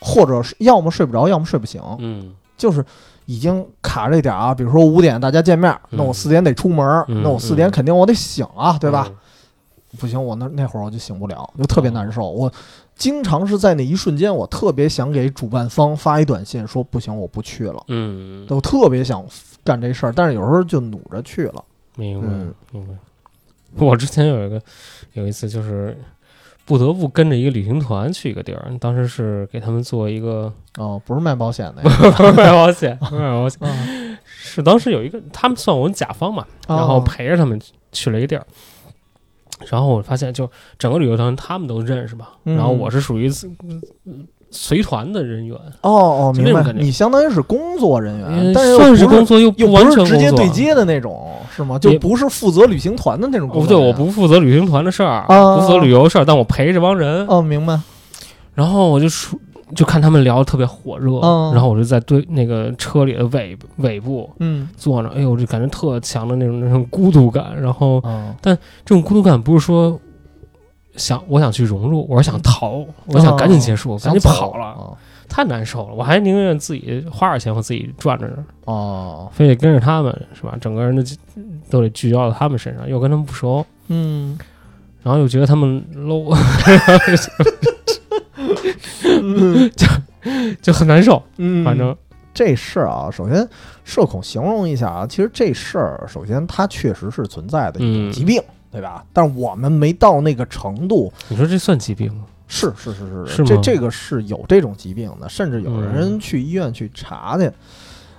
[0.00, 2.32] 或者是要么睡不着，要么睡不醒，嗯。
[2.56, 2.84] 就是
[3.26, 4.54] 已经卡这点儿啊。
[4.54, 5.98] 比如说五点大家见面，嗯。
[5.98, 7.70] 那我四点得出门，嗯那我四点嗯。
[7.72, 9.08] 肯定我得醒啊，对吧？
[9.10, 9.16] 嗯。
[9.98, 12.30] 不行，我那那会儿我就醒不了，就特别难受。
[12.30, 12.52] 我
[12.96, 17.82] 经常是在那一瞬间，我特别想给主办方发一短信说不行，我不去了。
[17.88, 19.24] 嗯，我特别想
[19.64, 21.64] 干这事儿，但是有时候就努着去了。
[21.96, 22.94] 明白嗯明白。
[23.76, 24.60] 我之前有一个
[25.14, 25.96] 有一次就是
[26.64, 38.46] 不得不跟着一个旅行团去一个地儿，当时是给他们做一个哦，不是卖保险的不是 卖保险，不 是卖保险，是当时有一个他们算我们甲方嘛，哦然后陪着他们去了一个地儿。
[39.70, 43.30] 然后我发现，就整个旅游团他们都认识吧，嗯然后我是属于
[44.50, 46.72] 随团的人员，哦哦，明白。
[46.74, 51.76] 你相当于是工作人员，呃但是工作又不完全不是直接对接的那种，是吗？
[51.78, 53.98] 就不是负责旅行团的那种工不对，作人员。
[53.98, 57.80] 我不负责旅行团的事儿，啊不负责旅游事儿，但我陪这帮人，哦，明白。
[58.54, 59.36] 然后我就出
[59.74, 64.68] 就看他们聊的特别火热，嗯然后我就在对那个车里的尾尾部嗯。
[64.76, 68.02] 坐着，哎呦，就感觉特强的那种那种孤独感，然后
[68.40, 69.98] 但这种孤独感不是说
[70.96, 74.96] 想我想去融入，我是想逃，我想赶紧结束，赶紧跑了，哦。
[75.26, 80.54] 太难受了，我还宁愿自己花点钱我自己转着呢，哦，非得跟着他们是吧？
[80.60, 81.02] 整个人的
[81.70, 84.38] 都得聚焦到他们身上，又跟他们不熟，嗯，
[85.02, 86.32] 然后又觉得他们 low，
[89.76, 89.86] 就
[90.62, 91.22] 就很难受。
[91.36, 91.94] 嗯反正
[92.32, 93.48] 这事儿啊，首先
[93.84, 98.42] 社恐形容一下啊，其实这事儿首先它确实是存在的一种嗯疾病，
[98.72, 99.04] 对吧？
[99.12, 102.24] 但是我们没到那个程度，你说这算疾病吗？
[102.46, 107.50] 是是是是是这这个是有这种疾病的，甚至有人去医院去查去。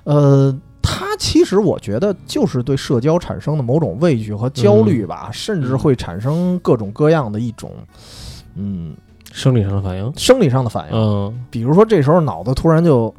[0.04, 7.72] 呃，他其实我觉得就是对社交产生的某种畏惧和焦虑吧，甚至会产生各种各样的一种
[8.56, 8.96] 嗯
[9.36, 10.14] 生理上的反应？
[10.16, 11.46] 生理上的反应，嗯。
[11.52, 13.14] 比如说这时候脑子突然就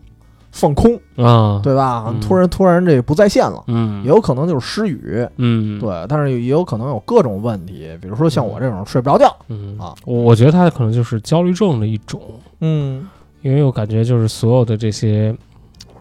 [0.51, 2.07] 放空，啊，对吧？
[2.09, 2.19] 嗯。
[2.21, 3.63] 突然突然这不在线了。
[3.67, 9.79] 嗯，也有可能就是失语，嗯，对，但是也有可能有各种问题，比如说像我这种睡不着觉，嗯。
[9.79, 9.95] 啊。
[10.07, 12.21] 我我觉得他可能就是焦虑症的一种，
[12.61, 13.07] 嗯。
[13.43, 15.37] 因为我感觉就是所有的这些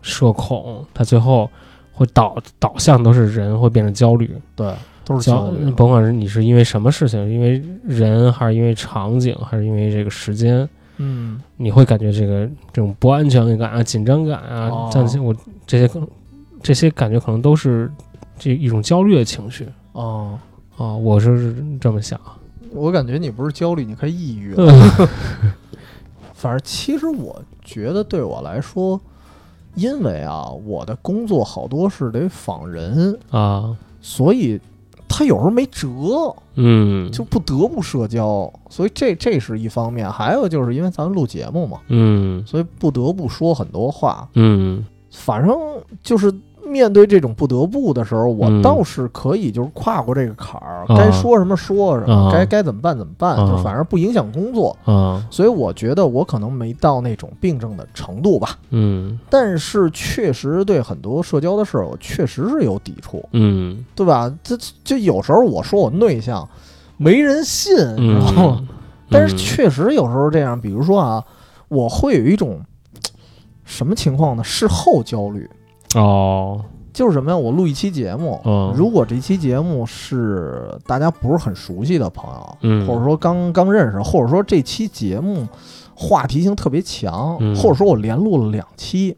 [0.02, 1.50] 社恐，他最后
[1.92, 4.74] 会导导向都是人会变成焦虑，对，
[5.06, 15.36] 都是焦焦虑，甭管是你是因为什么事情，因为人还是因为场景，还是因为这个时间，嗯你会感觉这个这种不安全感啊、紧张感啊哦，这些我
[15.66, 16.08] 这些可能
[16.62, 17.92] 这些感觉可能都是
[18.38, 20.38] 这一种焦虑的情绪哦，
[20.78, 22.20] 啊，我是这么想。
[22.72, 24.66] 我感觉你不是焦虑，你快抑郁了。
[24.68, 25.08] 嗯
[26.34, 29.00] 反正其实我觉得对我来说，
[29.76, 34.60] 因为啊，我的工作好多是得访人，啊，所以
[35.08, 40.12] 他有时候没辙，嗯，就不得不社交，所以这这是一方面。
[40.12, 44.28] 还有就是因为咱们录节目嘛，嗯所以不得不说很多话。
[44.34, 45.58] 嗯反正
[46.04, 46.34] 就是
[46.68, 48.62] 面对这种不得不的时候，我嗯。
[48.62, 50.98] 倒是可以就是跨过这个坎儿，啊。
[50.98, 52.32] 该说什么说什么，啊。
[52.32, 53.48] 该该怎么办怎么办，啊。
[53.50, 54.76] 就反而不影响工作。
[54.86, 55.26] 啊。
[55.30, 59.20] 所以我觉得我可能没到那种病症的程度吧，嗯。
[59.30, 63.84] 但是确实对很多社交的事儿，我确实是有抵触，嗯。
[63.96, 64.32] 对吧？
[64.44, 66.48] 这就有时候我说我内向，
[66.98, 68.58] 没人信，你知道吗？
[68.62, 68.68] 嗯，
[69.10, 71.24] 但是确实有时候这样，比如说啊，
[71.68, 72.60] 我会有一种
[73.64, 74.44] 什么情况呢？
[74.44, 75.50] 事后焦虑，
[75.96, 76.62] 哦，
[76.94, 77.38] 就是什么呀？
[77.38, 85.48] 我录一期节目，嗯如果这期节目是大家不是很熟悉的朋友，嗯或者说刚刚认识，或者说这期节目
[85.96, 89.16] 话题性特别强，嗯或者说我连录了两期。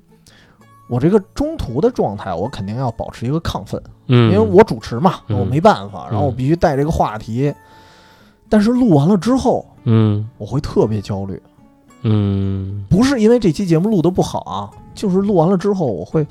[0.90, 7.54] 我这个中途的状态，我肯定要保持一个亢奋，嗯，因为我主持嘛，嗯我没办法，然后我必须带这个话题。
[8.48, 11.42] 但是录完了之后，嗯我会特别焦虑，
[12.04, 16.26] 嗯不是因为这期节目录的不好啊，就是录完了之后我会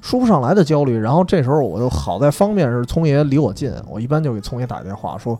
[0.00, 0.96] 说不上来的焦虑。
[0.96, 5.38] 然后这时候我就好在方便是聪爷离我近，我一般就给聪爷打电话说，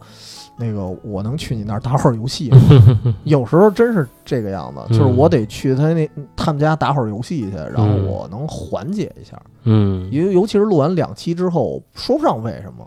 [0.57, 2.59] 那个我能去你那儿打会儿游戏吗？
[3.25, 9.41] 有时候真是这个样子，就是我得去他那他们家打会儿游戏去，然后嗯我能缓解一下。
[9.65, 12.87] 嗯，尤尤其是录完两期之后，说不上为什么，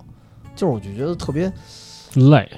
[0.55, 1.51] 就是我就觉得特别
[2.15, 2.49] 累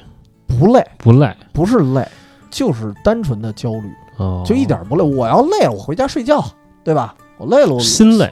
[0.47, 1.35] 不累，不累？
[1.53, 2.07] 不是累，
[2.49, 3.91] 就是单纯的焦虑。
[4.17, 5.03] 哦，就一点不累。
[5.03, 6.43] 我要累了，我回家睡觉，
[6.83, 7.15] 对吧？
[7.37, 8.31] 我累了，我心累。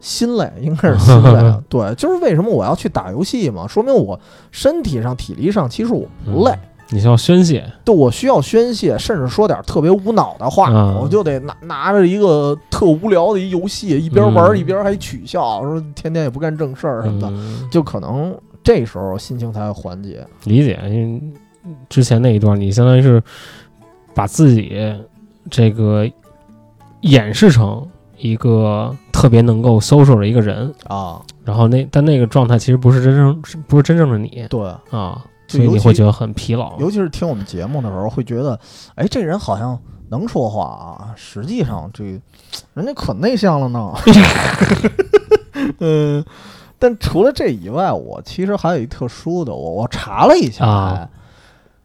[0.00, 1.54] 心累应该是心累。
[1.70, 4.18] 对，就是为什么我要去打游戏嘛，说明我
[4.50, 6.52] 身体上、体力上其实我不累，
[6.90, 7.64] 你需要宣泄。
[7.84, 20.26] 对我需要宣泄，甚至说点特别无脑的话，嗯我就得拿拿着一个特无聊的一游戏，一边玩嗯一边还取笑，说天天也不干正事儿什么的，嗯，就可能这时候心情才会缓解。
[20.42, 20.80] 理解。
[20.86, 21.22] 因为
[21.88, 23.22] 之前那一段，你相当于是
[24.12, 24.76] 把自己
[25.52, 26.10] 这个
[27.02, 27.86] 演示成
[28.16, 34.46] 一个特别能够 social 的一个人，啊，然后那但那个状态其实不是真正不是真正的你。
[34.48, 36.74] 对，啊，所以你会觉得很疲劳。
[36.80, 38.58] 尤其是听我们节目的时候，会觉得，
[38.94, 39.78] 哎，这人好像
[40.08, 42.02] 能说话啊，实际上这
[42.72, 43.92] 人家可内向了呢。
[45.80, 46.24] 嗯，
[46.78, 50.94] 但除了这以外，我其实还有一特殊的，我我查了一下，啊。
[50.96, 51.08] 哎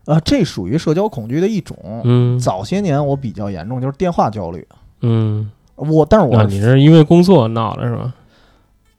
[0.07, 1.77] 呃，这属于社交恐惧的一种。
[2.03, 4.65] 嗯早些年我比较严重，就是电话焦虑。
[5.01, 8.13] 嗯，我，但是我、那你是因为工作闹的是吧？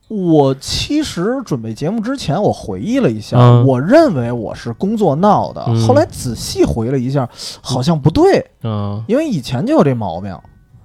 [0.08, 7.28] 我其实准备节目之前，我回忆了一下，嗯我认为我是工作闹的，嗯后来仔细回了一下，
[7.60, 10.34] 好像不对，嗯因为以前就有这毛病。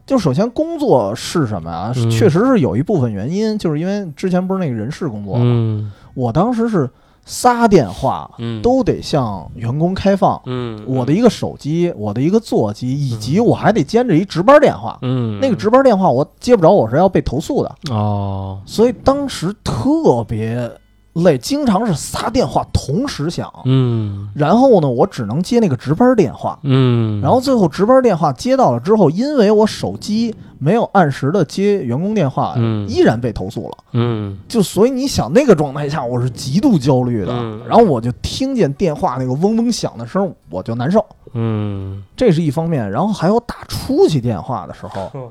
[0.05, 1.93] 就首先工作是什么啊？
[1.95, 6.89] 嗯确实是有一部分原因，就是因为之前不是那个人事工作嘛，嗯我当时是
[7.25, 14.97] 仨电话嗯都得向员工开放，嗯我的一个手机，我的一个座机，以及我还得兼着一值班电话。
[15.01, 20.69] 嗯那个值班电话我接不着，我是要被投诉的，哦所以当时特别
[21.13, 23.51] 累，经常是仨电话同时响。
[23.65, 26.59] 嗯然后呢，我只能接那个值班电话。
[26.63, 30.33] 嗯，然后最后值班电话接到了之后，因为我手机
[30.63, 33.77] 没有按时的接员工电话，嗯依然被投诉了。
[33.91, 37.33] 嗯就所以你想那个状态下，我是极度焦虑的。
[37.33, 41.05] 嗯然后我就听见电话那个嗡嗡响的声，我就难受。
[41.33, 45.29] 嗯这是一方面，然后还有打出去电话的时候哦，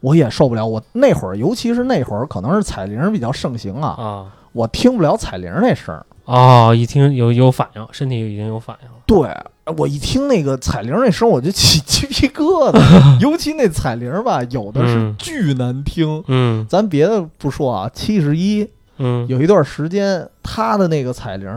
[0.00, 0.66] 我也受不了。
[0.66, 6.04] 我那会儿，尤其是那会儿，可能是彩铃比较盛行啊，啊我听不了彩铃那声儿。
[6.24, 8.94] 哦，一听有有反应，身体已经有反应了。
[9.06, 9.28] 对
[9.76, 12.80] 我一听那个彩铃那声，我就起鸡皮疙瘩。
[13.20, 16.22] 尤其那彩铃吧，有的是嗯巨难听。
[16.28, 18.68] 嗯咱别的不说啊，七十一
[18.98, 21.48] 嗯有一段时间，他的那个彩铃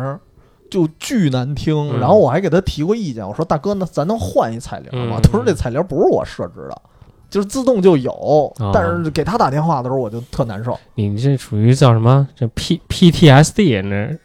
[0.69, 1.75] 就巨难听。
[1.93, 5.17] 嗯然后我还给他提过意见，我说大哥，那咱能换一彩铃吗？
[5.17, 6.81] 嗯他说这彩铃不是我设置的。
[7.29, 8.11] 就是自动就有，
[8.59, 10.79] 哦但是给他打电话的时候我就特难受。
[10.95, 12.25] 你这属于叫什么？
[12.33, 14.17] 这 P PTSD 那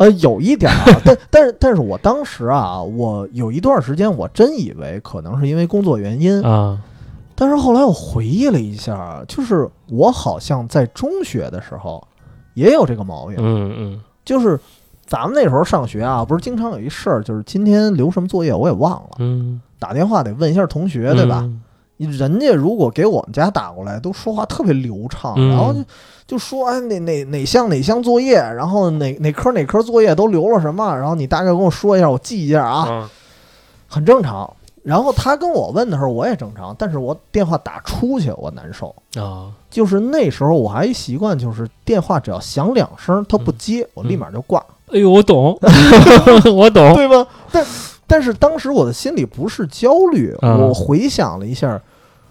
[0.00, 6.80] 呃，有一点儿啊，但但是但是我当时啊，我有一段时间我真以为可能是因为工作原因，啊
[7.34, 12.02] 但是后来我回忆了一下，就是我好像在中学的时候
[12.54, 14.58] 也有这个毛病，嗯嗯就是
[15.04, 21.40] 咱们那时候上学啊，不是经常有一事儿，就是今天留什么作业我也忘了，嗯，打电话得问一下同学，对吧？
[21.42, 21.60] 嗯？
[22.06, 25.84] 人家如果给我们家打过来，都说话特别流畅，嗯然后就
[26.26, 33.10] 就说哎哪哪哪项哪项作业，然后哪哪科哪科作业都留了什么，然后你大概跟我说一下，我记一下啊，啊
[33.88, 34.50] 很正常。
[34.82, 38.94] 然后他跟我问的时候，我也正常，但是我电话打出去我难受。
[39.16, 44.58] 啊就是那时候我还一习惯，就是电话只要响两声，他不接，我立马就挂，
[44.90, 45.56] 哎呦，我懂，
[46.56, 46.94] 我懂。
[46.96, 47.26] 对吧？
[47.52, 47.64] 但
[48.10, 51.80] 但是当时我的心里不是焦虑，嗯我回想了一下，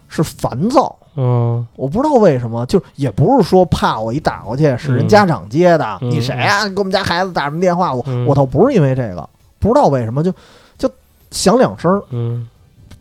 [0.10, 0.94] 是烦躁。
[1.16, 7.94] 嗯我不知道为什么，就也不是说怕我一打过去是人家长接的，嗯你谁呀、给我们家孩子打什么电话？
[7.94, 9.28] 我、嗯我倒不是因为这个，
[9.58, 10.32] 不知道为什么就
[10.78, 10.90] 就
[11.32, 12.48] 响两声嗯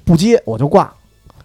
[0.05, 0.93] 不接我就挂，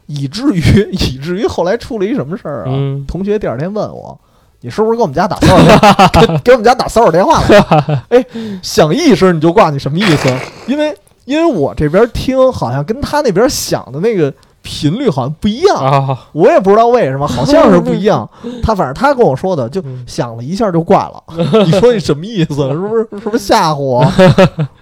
[0.05, 0.61] 以至于
[0.93, 2.67] 以至于后来出了一什么事儿啊？
[2.69, 4.17] 嗯同学第二天问我。
[4.65, 6.07] 你是不是给我们家打骚扰电话？
[6.21, 8.05] 给给我们家打骚扰电话了？
[8.07, 8.25] 哎，
[8.61, 10.33] 响一声你就挂，你什么意思？
[10.67, 10.95] 因为
[11.25, 16.27] 因为我这边听好像跟他那边响的那个频率好像不一样，啊。
[16.31, 18.29] 我也不知道为什么， 好像是不一样。
[18.61, 20.03] 他反正他跟我说的，就嗯。
[20.07, 21.23] 响了一下就挂了。
[21.65, 22.53] 你说你什么意思？
[22.71, 23.07] 是不是？
[23.19, 24.05] 是不是吓唬我？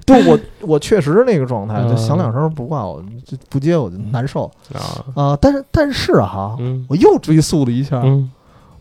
[0.06, 4.50] 对我我确实是那个状态，就响两声不挂我，就不接我就难受。
[4.74, 4.80] 啊。
[5.16, 6.86] 啊、但是但是哈，嗯。
[6.90, 8.30] 我又追溯了一下，嗯。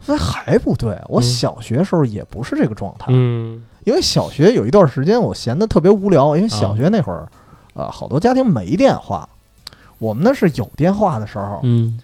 [0.01, 0.99] 发现还不对。
[1.09, 1.23] 我嗯。
[1.23, 3.63] 小学时候也不是这个状态，嗯。
[3.85, 7.29] 因为小学有一段时间我闲的特别无聊，因为小学那会儿，啊，
[7.89, 9.28] 好多家庭没电话。
[9.99, 12.01] 我们那是有电话的时候，嗯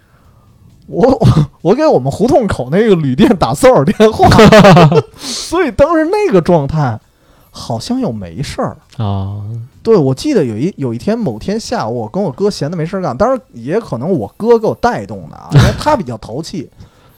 [0.86, 1.28] 我我
[1.62, 4.28] 我给我们胡同口那个旅店打骚扰电话，
[5.18, 7.00] 所以当时那个状态
[7.50, 8.76] 好像又没事儿。
[8.96, 9.42] 啊
[9.82, 16.68] 对，我记得有一有一天某天下午，我跟我哥闲的没事儿干，当然也可能我哥给我带动的啊，因为他比较淘气。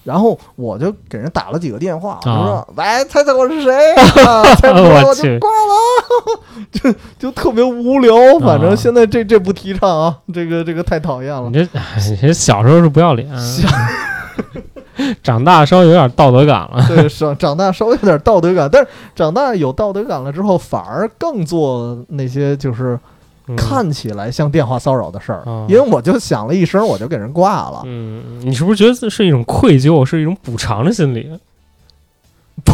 [0.09, 3.95] 然后我就给人打了几个电话，我就说：“喂，猜猜我是谁？”
[4.25, 6.41] 啊、 猜我就挂了，
[6.73, 8.15] 就就特别无聊。
[8.41, 11.53] 反正啊现在这这不提倡啊，这个这个太讨厌了你。
[11.53, 13.69] 这哎你这 小时候是不要脸，小
[15.23, 16.85] 长大稍微有点道德感了。
[16.89, 23.01] 对，长长大稍微有点道德感，但是长大有道德感了之后，反而更做那些就是嗯
[23.57, 27.83] 看起来像电话骚扰的事儿，啊因为我就响了一声，我就给人挂了。
[27.87, 31.31] 嗯，你是不是觉得这是一种愧疚，是一种补偿的心理？
[32.65, 32.73] 不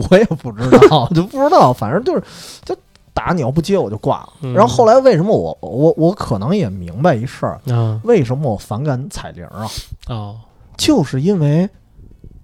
[0.10, 2.22] 我也不知道，就不知道，反正就是
[2.64, 2.76] 就
[3.12, 4.28] 打你要不接我就挂了。
[4.42, 9.66] 嗯然后后来为什么我我我可能也明白一事儿，啊为什么我反感彩铃啊？
[10.08, 10.36] 哦
[10.76, 11.68] 就是因为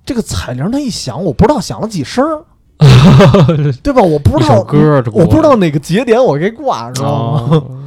[0.06, 2.44] 这个彩铃它一响，我不知道响了几声儿，
[3.82, 4.00] 对吧？
[4.02, 7.48] 我不知道歌，我不知道哪个节点我给挂，知道吗？
[7.50, 7.78] 哦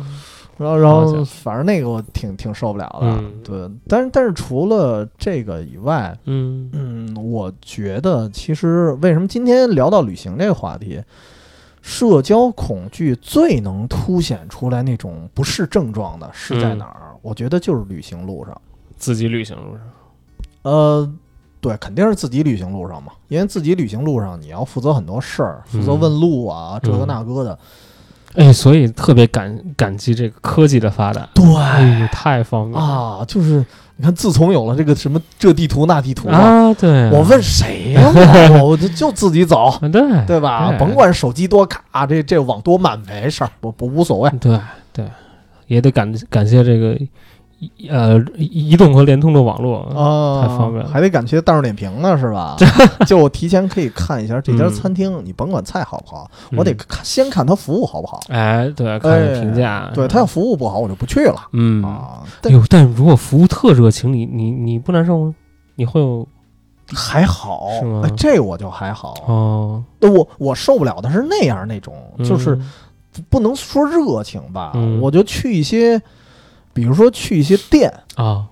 [0.58, 3.08] 然后，然后反正那个我挺挺受不了的。
[3.08, 11.02] 嗯对，但是但是除了这个以外，嗯嗯，我觉得其实为什么今天聊到旅行这个话题，
[11.82, 17.12] 社交恐惧最能凸显出来那种不适症状的是在嗯哪儿？
[17.22, 18.56] 我觉得就是旅行路上。
[18.96, 19.82] 自己旅行路上，
[20.62, 21.14] 呃，
[21.68, 27.58] 对，肯定是自己旅行路上嘛，因为自己旅行路上你要负责很多事儿，负责嗯问路啊，这个嗯那个的。
[28.36, 36.74] 哎，所以特别感感激这个科技的发展，对哎，太方便了啊，就是你看，自从有了这个什么这地图那地图啊，啊！
[36.74, 38.12] 对，我问谁呀、
[38.60, 40.68] 我 我就就自己走，啊，对对吧？
[40.70, 44.30] 对甭管手机多卡，这这网多慢没事儿，我不无所谓。
[44.42, 44.60] 对
[44.92, 45.06] 对，
[45.68, 47.08] 也得感感谢这个移
[47.90, 52.56] 呃移移动和联通的网络啊，太方便了还得感谢大众点评呢，是吧？
[53.08, 58.20] 就我提前可以看一下这家嗯餐厅，你甭管菜好不好，我得嗯看先看他服务好不好。
[58.30, 62.22] 哎，对，看评价，对他要服务不好，我就不去了嗯，啊。
[62.42, 65.36] 但哎呦，但如果服务特热情，你你你不难受吗？
[65.76, 66.26] 你会有
[66.94, 69.14] 还好是吗，哎这我就还好。
[69.28, 71.94] 哦，那我我受不了的是那样那种，
[72.24, 72.70] 就是嗯
[73.30, 76.02] 不能说热情吧，嗯我就去一些，
[76.76, 78.46] 比如说去一些店，啊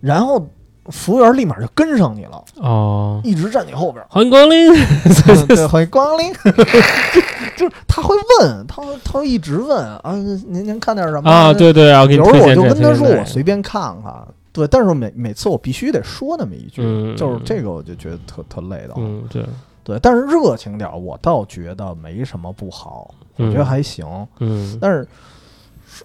[0.00, 0.44] 然后
[0.86, 4.04] 服务员立马就跟上你了，哦，一直站你后边。
[4.08, 4.74] 欢迎光临，
[5.46, 6.32] 对，欢迎光临。
[6.34, 6.50] 就
[7.56, 11.52] 就是他会问，他会他会一直问啊，您您看点什么啊，。
[11.54, 14.12] 对对啊，有时候我就跟他说，我随便看看。
[14.52, 18.94] 对，但是每每次我必须得说那么一句，嗯就是这个我就觉得特特累的。
[18.96, 19.44] 嗯，对，
[19.84, 24.04] 对，但是热情点儿，我倒觉得没什么不好，我觉得还行。
[24.40, 25.06] 嗯但是，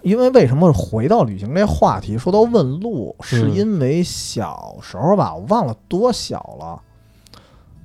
[0.02, 6.82] 因为为什么回到旅行这话题，说到问路，是嗯因为小时候吧，我忘了多小了，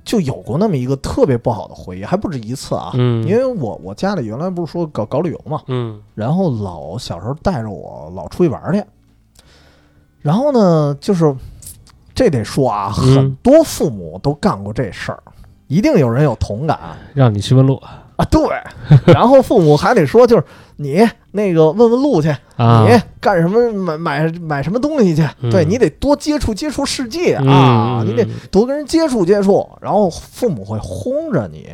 [0.03, 2.91] 就有过那么一个特别不好的回忆，还不止一次啊。
[2.93, 6.01] 嗯，因为我我家里原来不是说搞搞旅游嘛，嗯。
[6.15, 8.83] 然后老小时候带着我老出去玩去，
[10.21, 11.35] 然后呢，就是
[12.15, 13.15] 这得说啊，嗯。
[13.15, 15.21] 很多父母都干过这事儿，
[15.67, 16.79] 一定有人有同感。
[17.13, 17.81] 让你去问路。
[18.15, 18.41] 啊，对，
[19.13, 20.43] 然后父母还得说，就是
[20.75, 25.27] 你那个问问路去，啊，你干什么买买买什么东西去？
[25.41, 29.67] 嗯对你得多接触接触世界嗯啊，嗯你得多跟人接触接触。
[29.81, 31.67] 然后父母会轰着你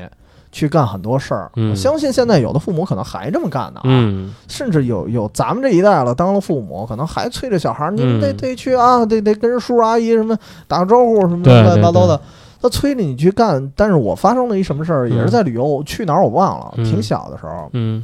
[0.52, 1.52] 去干很多事儿。
[1.56, 10.38] 嗯我相信现在有的父母可能还这么干呢啊，嗯甚至有有咱们这一代了，当了父母，可能还催着小孩儿，你们得嗯得去啊，得得跟人叔叔阿姨什么
[10.68, 12.20] 打个招呼什么对乱七八糟的。
[12.62, 17.70] 他催着你去干，但是我发生了一什么事儿，也是嗯在旅游，去哪儿我忘了，嗯挺小的时候。
[17.74, 18.04] 嗯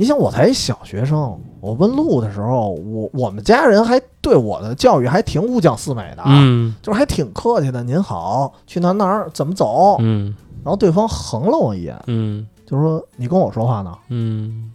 [0.00, 7.84] 你想，我才一小学生，我问路的时候，我我们家人还对我的教育还挺五讲四美的，啊，嗯就是还挺客气的。
[7.84, 9.96] 您好，去哪哪儿怎么走？
[10.00, 10.34] 嗯
[10.64, 13.94] 然后对方横了我一眼，嗯就说：“你跟我说话呢。
[14.08, 14.70] 嗯，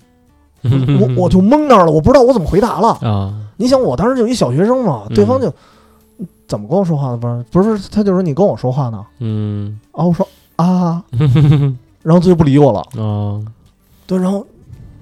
[0.64, 2.90] 我我就懵那儿了，我不知道我怎么回答了。
[3.02, 5.52] 啊你想，我当时就一小学生嘛，嗯对方就、
[6.48, 7.18] 怎么跟我说话呢？
[7.18, 7.28] 不
[7.64, 9.04] 是不是，他就说你跟我说话呢。
[9.20, 11.04] 嗯啊，我说啊，
[12.04, 12.84] 然后他就不理我了。
[12.98, 13.44] 哦
[14.06, 14.46] 对，然后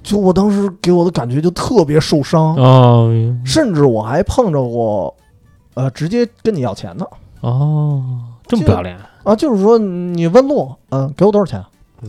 [0.03, 3.07] 就我当时给我的感觉就特别受伤，啊
[3.45, 5.15] 甚至我还碰着过，
[5.73, 7.09] 呃，直接跟你要钱的
[7.41, 8.03] 哦，
[8.45, 11.59] 这么不要脸啊，就是说你问路，嗯、给我多少钱？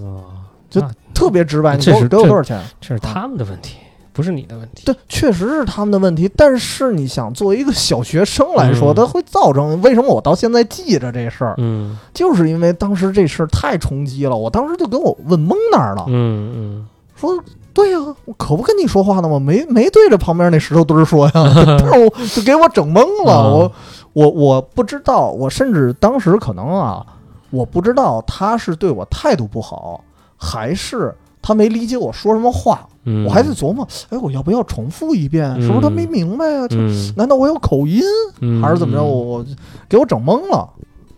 [0.02, 0.42] 啊？
[0.68, 0.82] 就
[1.14, 2.60] 特别直白，你给我给我多少钱？
[2.80, 3.76] 这是他们的问题，
[4.12, 4.84] 不是你的问题。
[4.84, 17.32] 对，确实是他们的问题，但是你想，作为一个小学生来说，嗯它会造成为什么我到现在记着这事儿，嗯就是因为当时这事儿太冲击了，我当时就给我问懵那儿了，嗯嗯说
[17.74, 19.38] 对呀、我可不跟你说话呢吗？
[19.38, 21.32] 没没对着旁边那石头墩儿说呀，
[22.34, 23.72] 就给我整懵了，嗯我
[24.12, 27.04] 我我不知道，我甚至当时可能啊，
[27.50, 30.00] 我不知道他是对我态度不好，
[30.36, 31.12] 还是
[31.42, 35.50] 他没理解我说什么话，嗯，我还在琢磨，哎，我要不要重复一遍？
[35.60, 36.68] 是不是他没明白啊？
[36.68, 38.02] 就嗯难道我有口音？
[38.40, 39.02] 嗯还是怎么着？
[39.02, 39.44] 我我
[39.88, 40.68] 给我整懵了，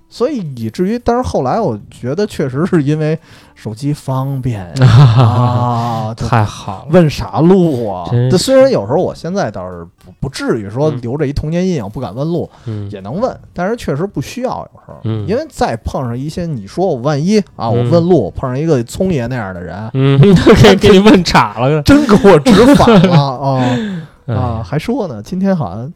[0.08, 3.18] 所以以至于，但是后来我觉得确实是因为
[3.54, 8.08] 手机方便 啊，就太好了，问啥路啊？
[8.30, 11.00] 这虽然有时候我现在倒是不不至于说嗯。
[11.02, 12.88] 留着一童年阴影不敢问路，嗯。
[12.90, 15.26] 也能问，但是确实不需要有时候，嗯。
[15.26, 20.18] 因为再碰上一些你说我万一啊，我嗯问路碰上一个聪爷那样的人，嗯，
[20.62, 23.58] 给 给你问岔了真给我指反了啊
[24.26, 24.34] 哎。
[24.34, 24.62] 啊！
[24.64, 25.92] 还说呢，今天好像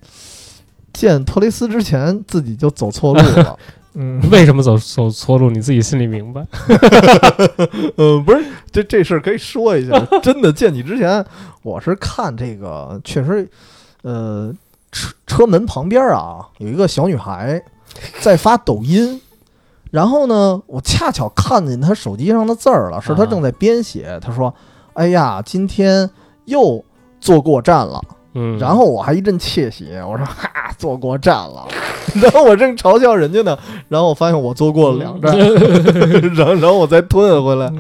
[0.93, 3.57] 见托雷斯之前自己就走错路了。
[3.95, 5.51] 嗯，为什么走走错路？
[5.51, 6.47] 你自己心里明白。
[7.97, 9.99] 呃，不是，这这事儿可以说一下。
[10.23, 11.25] 真的见你之前，
[11.63, 13.49] 我是看这个，确实，
[14.03, 14.55] 呃，
[14.93, 17.61] 车车门旁边啊有一个小女孩
[18.21, 19.21] 在发抖音，
[19.91, 24.21] 然后呢，我恰巧看见她手机上的字儿了，是她啊正在编写。
[24.23, 24.55] 她说
[24.95, 26.09] ：“哎呀，今天
[26.45, 26.85] 又
[27.21, 28.01] 坐过站了。”
[28.35, 31.67] 嗯，然后我还一阵窃喜，我说哈坐过站了，
[32.23, 33.59] 然后我正嘲笑人家呢，
[33.89, 35.37] 然后我发现我坐过了两站，
[36.35, 37.71] 然后 然后我再退回来，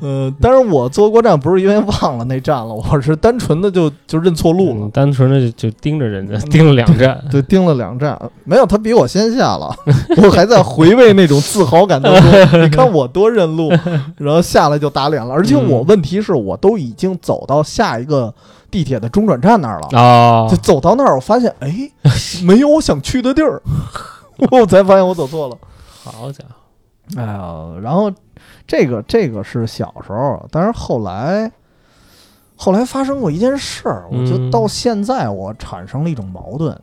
[0.00, 4.86] 呃，但是我坐过站不是因为忘了那站了，我是单纯的就就认错路了。
[4.86, 9.74] 嗯，单纯的就就盯着人家，盯了两站，对，盯了两站，没有他比我先下了，
[10.22, 12.62] 我还在回味那种自豪感当中。
[12.62, 13.70] 你看我多认路，
[14.16, 18.32] 然后下来就打脸了，而且我问题是我都已经走到下一个
[18.70, 20.46] 地铁的中转站那儿了，哦。
[20.50, 21.90] 就，走到那儿，我发现哎，
[22.44, 23.62] 没有我想去的地儿，
[24.50, 25.56] 我才发现我走错了。
[26.04, 28.10] 好家伙，哎呀，然后
[28.66, 31.50] 这个这个是小时候，但是后来
[32.56, 36.78] 后来发生过一件事儿，我就嗯到现在我产生了一种矛盾。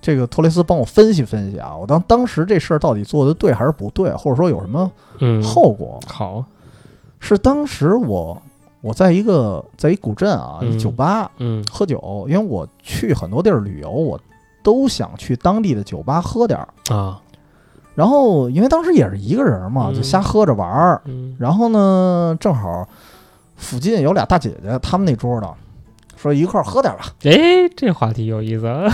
[0.00, 4.90] 这个托雷斯帮我分析分析啊，我当当时这事儿到底做的对还是不对，或者说有什么
[5.20, 6.00] 嗯，后果？
[6.08, 6.44] 好，
[7.20, 8.36] 是当时我
[8.82, 10.78] 我在一个在一古镇啊，一嗯。
[10.78, 11.64] 酒吧嗯。
[11.70, 14.20] 喝酒，因为我去很多地儿旅游，我
[14.62, 16.68] 都想去当地的酒吧喝点儿。
[16.94, 17.20] 啊，
[17.94, 19.94] 然后因为当时也是一个人嘛，嗯。
[19.94, 21.00] 就瞎喝着玩儿。
[21.06, 21.34] 嗯。
[21.38, 22.86] 然后呢，正好
[23.56, 25.48] 附近有俩大姐姐，他们那桌的
[26.16, 28.66] 说一块儿喝点吧，哎，这话题有意思。
[28.66, 28.88] 啊，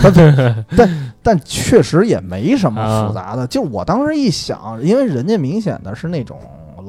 [1.21, 3.07] 但确实也没什么啊。
[3.07, 3.45] 复杂的。
[3.47, 6.39] 就我当时一想，因为人家明显的是那种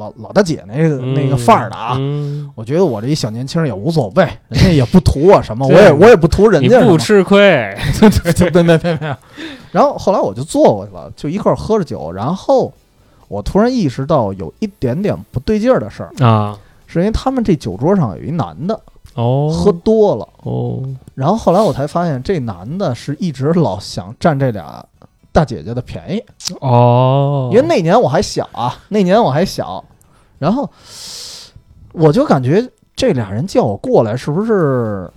[0.01, 1.95] 老老大姐那个、那个范儿的啊。
[1.99, 7.39] 嗯，我觉得我这一小年轻也无所谓，人家也不图我什么， 我也我也不图人家不吃亏，
[8.01, 9.17] 对对对对对。
[9.71, 12.73] 然后后来我就坐过去了，就一块儿喝着酒，然后
[13.29, 18.81] 我突然意识到有一点点不对劲儿的事儿，啊，是因为他们这酒桌上有一男的
[19.15, 20.29] 哦，喝多了。
[20.43, 20.83] 哦，
[21.15, 24.85] 然后后来我才发现，这男的是一直老想占这俩
[25.31, 26.25] 大姐姐的便宜，
[26.61, 29.85] 哦，因为那年我还小啊，那年我还小，
[30.41, 30.69] 然后
[31.93, 35.09] 我就感觉这俩人叫我过来，是不是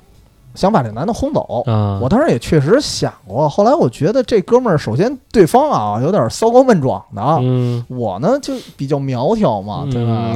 [0.53, 1.63] 想把这男的轰走？
[1.65, 10.35] 啊，我当时也确实想过，后来我觉得这哥们儿，首先对方啊有点骚高闷壮的，嗯我呢就比较苗条嘛，对吧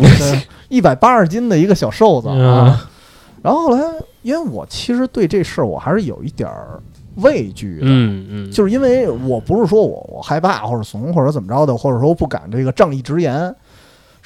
[0.70, 2.34] 一百八十斤的一个小瘦子啊。
[2.80, 2.88] 嗯
[3.44, 3.82] 然后后来，
[4.24, 6.82] 因为我其实对这事儿我还是有一点儿
[7.18, 13.56] 畏惧的，嗯嗯，就是因为我不是说我我害怕或者怂或者怎么着的，或者说不敢这个仗义直言，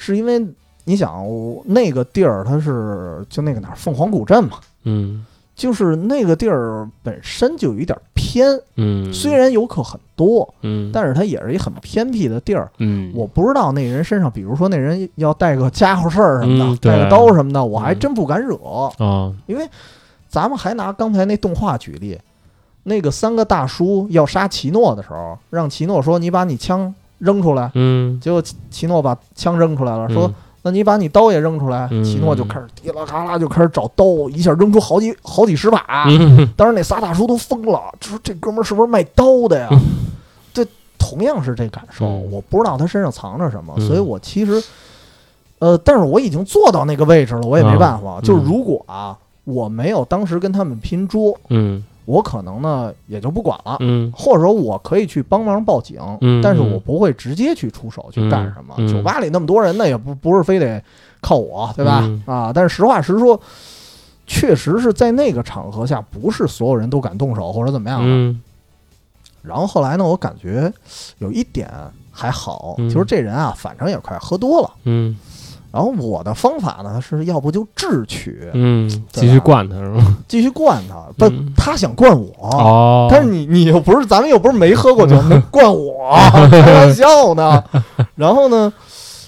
[0.04, 0.44] 是因为
[0.84, 5.24] 你想我那个地儿它是就那个哪儿凤凰古镇嘛，嗯
[5.54, 12.68] 就是那个地儿本身就有一点偏，嗯，虽然游客很多，嗯，但是它也是一很偏僻的地儿。
[12.78, 18.56] 嗯，我不知道那人身上，比如说那人要带个家伙事儿什么的，嗯带个刀什么的，我还嗯真不敢惹。
[18.98, 19.68] 啊，因为
[20.26, 22.18] 咱们还拿刚才那动画举例，
[22.84, 26.92] 那个三个大叔要杀奇诺的时候，让奇诺说：“你把你枪
[27.22, 36.04] 扔出来。”嗯，结果奇奇诺把枪扔出来了，说嗯：“那你把你刀也扔出来。”嗯奇诺就开始滴啦咔啦就开始找刀，一下扔出好几好几十把。
[36.08, 39.68] 嗯当时那仨大叔都疯了，说这哥们儿是不是卖刀的呀？
[40.52, 40.66] 这
[40.98, 44.62] 同样是这感受，嗯我不知道他身上藏着什么，嗯所以我其实，
[45.58, 48.18] 呃，但是我已经坐到那个位置了，我也没办法。
[48.18, 53.76] 嗯就是如果啊，我没有当时跟他们拼桌，嗯我可能呢也就不管了。
[53.80, 58.74] 嗯或者说我可以去帮忙报警，嗯但是我不会直接去出手去干什么。
[58.88, 60.82] 酒吧里那么多人，那也不不是非得
[61.20, 62.00] 靠我，对吧？
[62.02, 63.40] 嗯啊，但是实话实说，
[64.26, 68.06] 确实是在那个场合下，不是所有人都敢动手或者怎么样的。
[68.08, 68.40] 嗯
[69.42, 70.72] 然后后来呢，我感觉
[71.18, 71.68] 有一点
[72.12, 74.70] 还好，嗯就是这人啊，反正也快喝多了。
[74.84, 75.16] 嗯
[75.72, 80.18] 然后我的方法呢，是要不就智取，嗯，继续灌他是吗？
[80.28, 80.94] 继续灌他。
[81.16, 82.30] 不，嗯他想灌我。
[82.42, 86.14] 哦，但是你你又不是，咱们又不是没喝过酒， 能灌我，
[86.50, 87.64] 开玩笑呢。
[88.16, 88.70] 然后呢，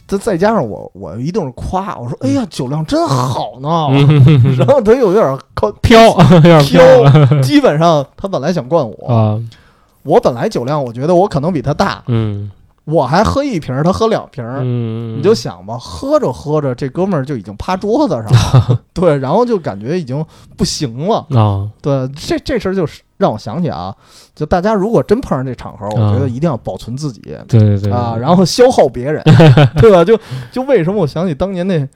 [0.07, 3.87] 再再加上我，我一定是夸，我说，哎呀，酒量真好呢。
[3.91, 9.41] 嗯然后他又有点靠 飘，飘，基本上他本来想灌我，啊，
[10.03, 12.51] 我本来酒量我觉得我可能比他大，嗯
[12.85, 14.45] 我还喝一瓶，他喝两瓶。
[14.61, 18.25] 嗯，你就想吧，喝着喝着，这哥们儿就已经趴桌子上
[18.71, 20.25] 了， 对，然后就感觉已经
[20.57, 23.95] 不行了，啊，对，这这事儿就是让我想起啊，
[24.35, 29.23] 就大家如果真碰上这场合，我觉得一定要保存自己对对对啊，然后消耗别人，
[29.81, 30.05] 对吧？
[30.05, 30.19] 就
[30.53, 31.89] 就为什么我想起当年那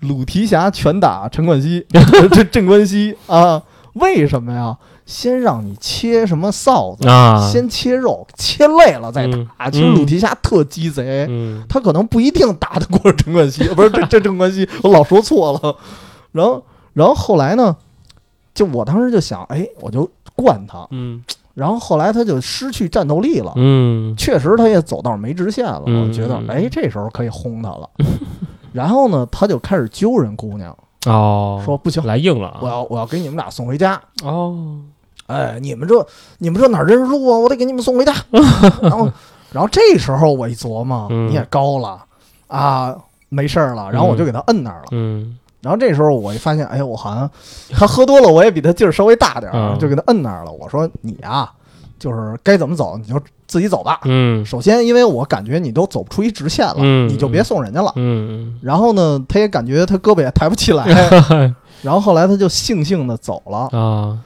[0.00, 1.84] 鲁提辖拳打陈冠希，
[2.30, 3.60] 这镇关西啊，
[3.94, 4.76] 为什么呀？
[5.06, 9.38] 先让你切什么臊子，啊，先切肉，切累了再打。
[9.38, 15.76] 嗯其实鲁提辖特鸡贼，嗯他可能不一定打得过陈冠希， 不是这这陈冠希，我老说错了。
[16.32, 17.74] 然后，然后后来呢，
[18.52, 20.86] 就我当时就想，哎，我就惯他。
[20.90, 21.22] 嗯
[21.54, 25.82] 然后后来他就失去战斗力了，嗯确实他也走到没直线了。
[25.86, 27.88] 嗯我觉得，哎，这时候可以轰他了。
[28.74, 30.76] 然后呢，他就开始揪人姑娘，
[31.06, 33.98] 哦，说不行，来硬了啊，我要我要给你们俩送回家。
[34.22, 34.82] 哦，
[35.26, 36.06] 哎，你们这
[36.38, 37.38] 你们这哪认识路啊？
[37.38, 38.14] 我得给你们送回家。
[38.82, 39.10] 然后
[39.52, 41.98] 然后这时候我一琢磨，嗯你也高了
[42.46, 42.94] 啊，
[43.28, 44.86] 没事儿了，然后我就给他摁那儿了。
[44.92, 47.28] 嗯然后这时候我一发现，哎，我好像
[47.72, 50.52] 他喝多了，我也比他劲儿稍微大点儿，嗯就给他摁那儿了。
[50.52, 51.50] 我说你啊，
[51.98, 53.98] 就是该怎么走你就自己走吧。
[54.04, 57.90] 嗯首先，因为我感觉你都走不出一直线了，嗯你就别送人家了。
[57.96, 60.84] 嗯然后呢，他也感觉他胳膊也抬不起来，
[61.30, 63.68] 嗯然后后来他就悻悻的走了。
[63.78, 64.16] 啊，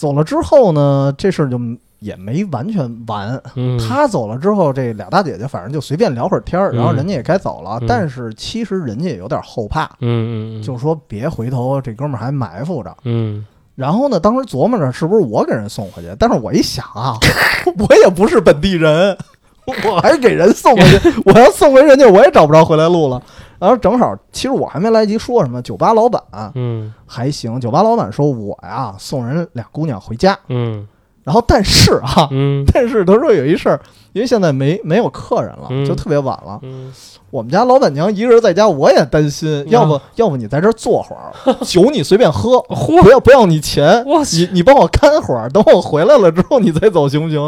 [0.00, 1.60] 走了之后呢，这事儿就
[1.98, 3.38] 也没完全完。
[3.54, 7.76] 嗯，他走了之后，这俩大姐姐反正就随便聊会儿天儿，嗯然后人家也该走了。
[7.82, 12.96] 嗯但是其实人家也有点后怕，嗯嗯，就说别回头这哥们儿还埋伏着。
[13.04, 13.44] 嗯
[13.76, 17.18] 然后呢，当时琢磨着是不是我给人送回去，但是我一想啊，
[17.76, 19.14] 我也不是本地人，
[19.86, 23.22] 我还是给人送回去，我要送回人家，我也找不着回来路了。
[23.60, 26.20] 然后正好，其实我还没来及说什么，酒吧老板
[26.54, 30.88] 嗯还行，酒吧老板说我呀送人俩姑娘回家，嗯
[31.22, 33.78] 然后但是啊，嗯 但是他说有一事儿，
[34.14, 36.58] 因为现在没没有客人了，嗯就特别晚了。
[36.62, 36.90] 嗯
[37.30, 39.64] 我们家老板娘一个人在家，我也担心。
[39.68, 41.30] 要不要不你在这儿坐会儿，
[41.62, 42.60] 酒你随便喝，
[43.02, 44.02] 不要不要你钱，
[44.32, 47.40] 你你帮我看会儿，等我回来了之后你再走行不行？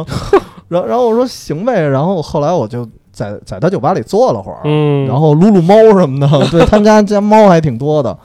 [0.68, 2.88] 然后然后我说行呗，然后后来我就
[3.22, 8.16] 在在他酒吧里坐了会儿，嗯，然后撸撸猫什么的， 对他们家家猫还挺多的。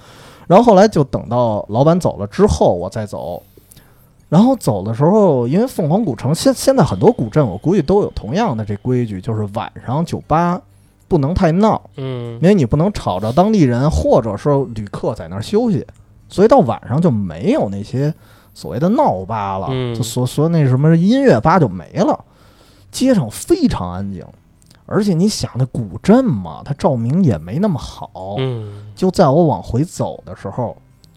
[0.48, 3.44] 然后后来就等到老板走了之后，我再走。
[4.30, 10.60] 然后走的时候，因为凤凰古城现现在很多古镇，我估计都有同样的这规矩，就是晚上酒吧
[11.08, 15.86] 不能太闹，嗯因为你不能吵着当地人或者说旅客在那儿休息，
[16.28, 18.14] 所以到晚上就没有那些
[18.54, 22.20] 所谓的闹吧了，嗯就所说那什么音乐吧就没了，
[22.92, 24.26] 街上非常安静，
[24.88, 28.86] 而且你想那古镇嘛，它照明也没那么好，嗯。
[28.96, 30.76] 就在我往回走的时候，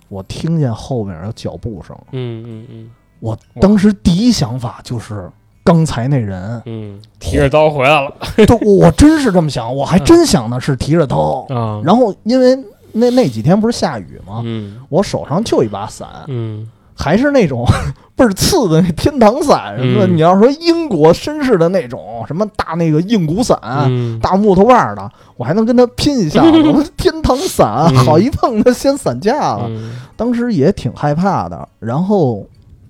[0.09, 2.91] 我听见后面有脚步声，嗯嗯嗯。
[3.21, 5.31] 我当时第一想法就是
[5.63, 8.13] 刚才那人，嗯，提着刀回来了。
[8.37, 12.57] 对，我真是这么想，我还真想的是提着刀，啊，然后因为
[12.93, 14.43] 那那几天不是下雨吗？
[14.45, 14.81] 嗯。
[14.89, 16.69] 我手上就一把伞，嗯
[17.01, 17.65] 还是那种
[18.15, 20.07] 倍儿次的那天堂伞什么的。
[20.07, 26.43] 嗯你要说英国绅士的那种什么大那个硬骨伞、嗯大木头把儿的，我还能跟他拼一下。
[26.45, 31.67] 我说天堂伞，嗯好一碰他先散架了，嗯当时也挺害怕的。
[31.79, 32.47] 然后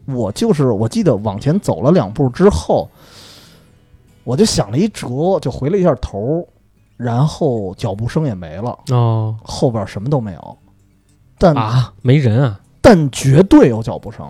[0.07, 2.89] 我就是我记得往前走了两步之后，
[4.25, 6.47] 我就想了一辙，就回了一下头，
[6.97, 10.59] 然后脚步声也没了，哦后边什么都没有。
[11.39, 14.25] 但啊，没人啊，但绝对有脚步声，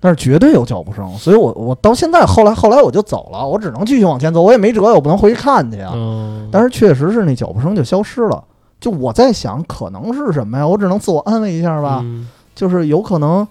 [0.00, 5.92] 但是绝对有脚步声，所以我我到现在后来后来我就走了，我只能继续往前走，我也没辙，我不能回去看去啊。
[5.94, 8.42] 嗯，但是确实是那脚步声就消失了，
[8.80, 10.66] 就我在想可能是什么呀？
[10.66, 13.46] 我只能自我安慰一下吧，嗯就是有可能。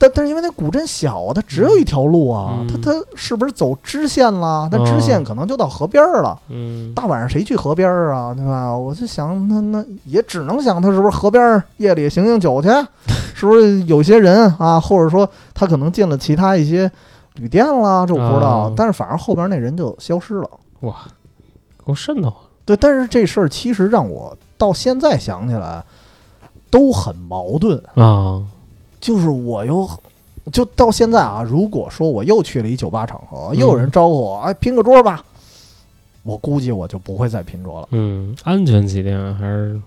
[0.00, 4.68] 但但是因为那古镇小啊，它只有一条路啊，嗯它它是不是走支线了？
[4.70, 6.38] 那支哦线可能就到河边儿了。
[6.48, 8.32] 嗯大晚上谁去河边儿啊？
[8.32, 8.72] 对吧？
[8.76, 12.68] 我就想，那那也只能想他是不是河边儿夜里醒醒酒去，
[13.38, 16.90] 是不是有些人啊，或者说他可能进了其他一些
[17.36, 18.64] 旅店啦，这我不知道。
[18.64, 20.50] 哦但是反正后边那人就消失了。
[20.80, 20.96] 哇，
[21.84, 25.84] 够瘆得慌，对，但是这事儿其实让我到现在想起来
[26.68, 28.42] 都很矛盾，啊，
[29.00, 29.88] 就是我又。
[30.50, 35.22] 就到现在啊，如果说我又去了一酒吧场合，又有人招呼我，哎，拼个桌吧，
[36.22, 37.88] 我估计我就不会再拼桌了。
[37.90, 39.78] 嗯，安全起见还是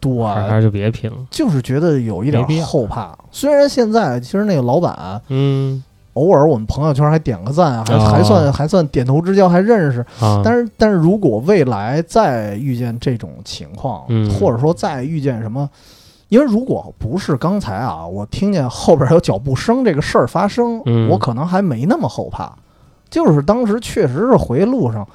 [0.00, 3.16] 对，还还是就别拼了，就是觉得有一点后怕。
[3.30, 5.82] 虽然现在其实那个老板嗯
[6.14, 10.00] 偶尔我们朋友圈还点个赞，还、哦还算还算点头之交，还认识。
[10.20, 15.68] 啊，但是但是如果未来再遇见这种情况，嗯或者说再遇见什么，
[16.28, 22.52] 因为如果不是刚才啊，我听见后边有脚步声这个事儿发生，嗯我可能还没那么后怕。
[23.08, 25.06] 就是当时确实是回路上。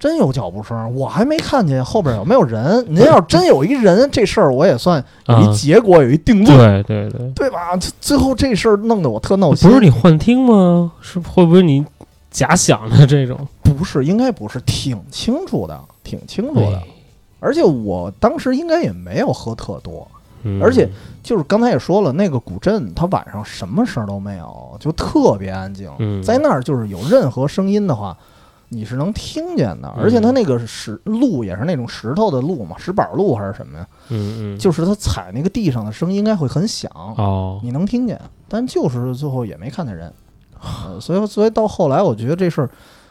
[0.00, 2.84] 真有脚步声，我还没看见后边有没有人。
[2.88, 6.82] 您要是真有一人，这事儿我也算有啊一结果，有一定论。
[6.82, 7.76] 对对对，对吧？
[7.76, 9.68] 最最后这事儿弄得我特闹心。
[9.68, 10.90] 不是你幻听吗？
[11.02, 11.84] 是会不会你
[12.30, 13.38] 假想的这种？
[13.62, 16.76] 不是，应该不是，挺清楚的，挺清楚的。
[16.78, 16.82] 哎
[17.42, 20.06] 而且我当时应该也没有喝特多，
[20.42, 20.86] 嗯而且
[21.22, 25.90] 就是刚才也说了，那个古镇它晚上什么声儿都没有，就特别安静。
[26.00, 28.14] 嗯在那儿就是有任何声音的话，
[28.70, 29.92] 你是能听见的。
[29.96, 33.86] 嗯而且它那个石路也是那种石头的路嘛，石板路还是什么呀？
[34.08, 36.90] 嗯嗯，就是它踩那个地上的声音应该会很响。
[37.18, 38.18] 哦，你能听见，
[38.48, 40.10] 但就是最后也没看见人，
[40.62, 42.70] 呃、所以所以到后来我觉得这事儿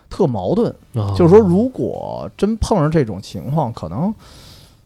[0.10, 4.14] 特矛盾，哦就是说如果真碰上这种情况，可能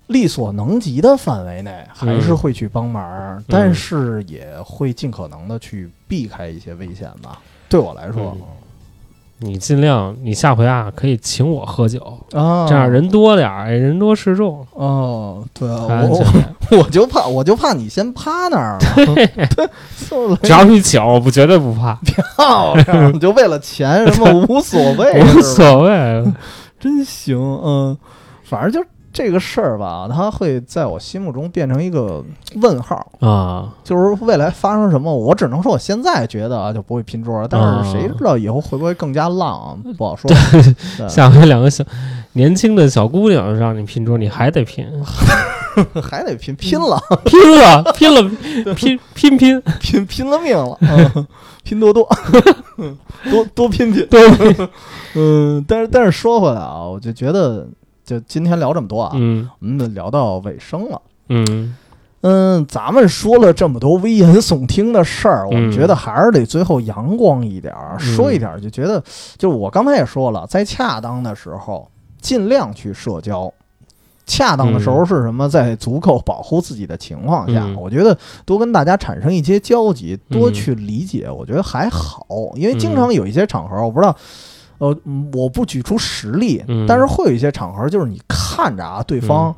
[0.07, 7.39] 力所能及的范围内，还是嗯会去帮忙，但是也会尽可能的去避开一些危险吧。
[7.69, 8.35] 对我来说，
[9.39, 11.99] 你尽量，你下回啊可以请我喝酒，
[12.31, 16.55] 啊，这样人多点儿，哎人多势众，哦，对啊，我点。
[16.79, 19.15] 我就怕，我就怕你先趴那儿了，
[19.55, 19.69] 对，
[20.41, 26.23] 只要你请，我不绝对不怕，漂亮，就为了钱什么无所谓， 无所谓。
[26.79, 27.97] 真行，嗯，
[28.43, 28.79] 反正就
[29.13, 32.23] 这个事儿吧，它会在我心目中变成一个
[32.55, 40.29] 问号，啊，就是未来发生什么，我只能说我现在觉得啊就不会拼桌，但是谁知道以后会不会更加浪啊，不好说。
[40.97, 41.83] 对下回两个小
[42.33, 44.85] 年轻的小姑娘让你拼桌，你还得拼，
[46.01, 48.21] 还得拼 拼了，拼了，拼了，
[48.73, 51.27] 拼拼拼，拼拼了命了，嗯。
[51.65, 52.05] 拼多多，
[53.31, 54.05] 多多拼拼。
[54.09, 54.19] 对，
[55.15, 57.65] 嗯，但是但是说回来啊，我就觉得，
[58.05, 61.01] 就今天聊这么多啊，嗯我们聊到尾声了。
[61.29, 61.75] 嗯
[62.21, 69.03] 嗯，咱们说了这么多危言耸听的事儿，我觉得还是得最后阳光一点儿，嗯说一点儿，就觉得，
[69.37, 71.89] 就是我刚才也说了，在恰当的时候
[72.21, 73.53] 尽量去社交。
[74.25, 75.49] 恰当的时候是什么？
[75.49, 82.25] 在足够保护自己的情况下，嗯我觉得多跟大家产生一些交集，多嗯去理解，我觉得还好。
[82.55, 84.15] 因为经常有一些场合，我不知道，
[84.77, 89.55] 呃，嗯我不举出实例，嗯但是会有一些场合，就是你看着啊，对方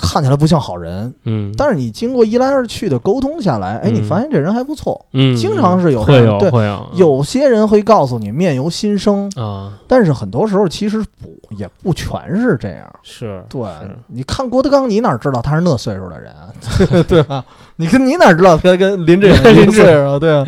[0.00, 5.04] 看起来不像好人，嗯，但是你经过一来二去的沟通下来，哎，嗯你发现这人还不错。
[5.12, 12.94] 嗯，经常是有这会有会有有些人会告诉你面由心生，啊，但是很多时候其实不也不全是这样。
[13.02, 16.48] 是，对是，你看郭德纲，你哪知道他是那岁数的人啊，
[17.08, 17.44] 对吧？
[17.74, 20.18] 你跟你哪知道他跟林志颖 一个岁数啊？
[20.18, 20.46] 对啊。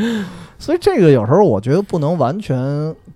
[0.61, 2.55] 所以这个有时候我觉得不能完全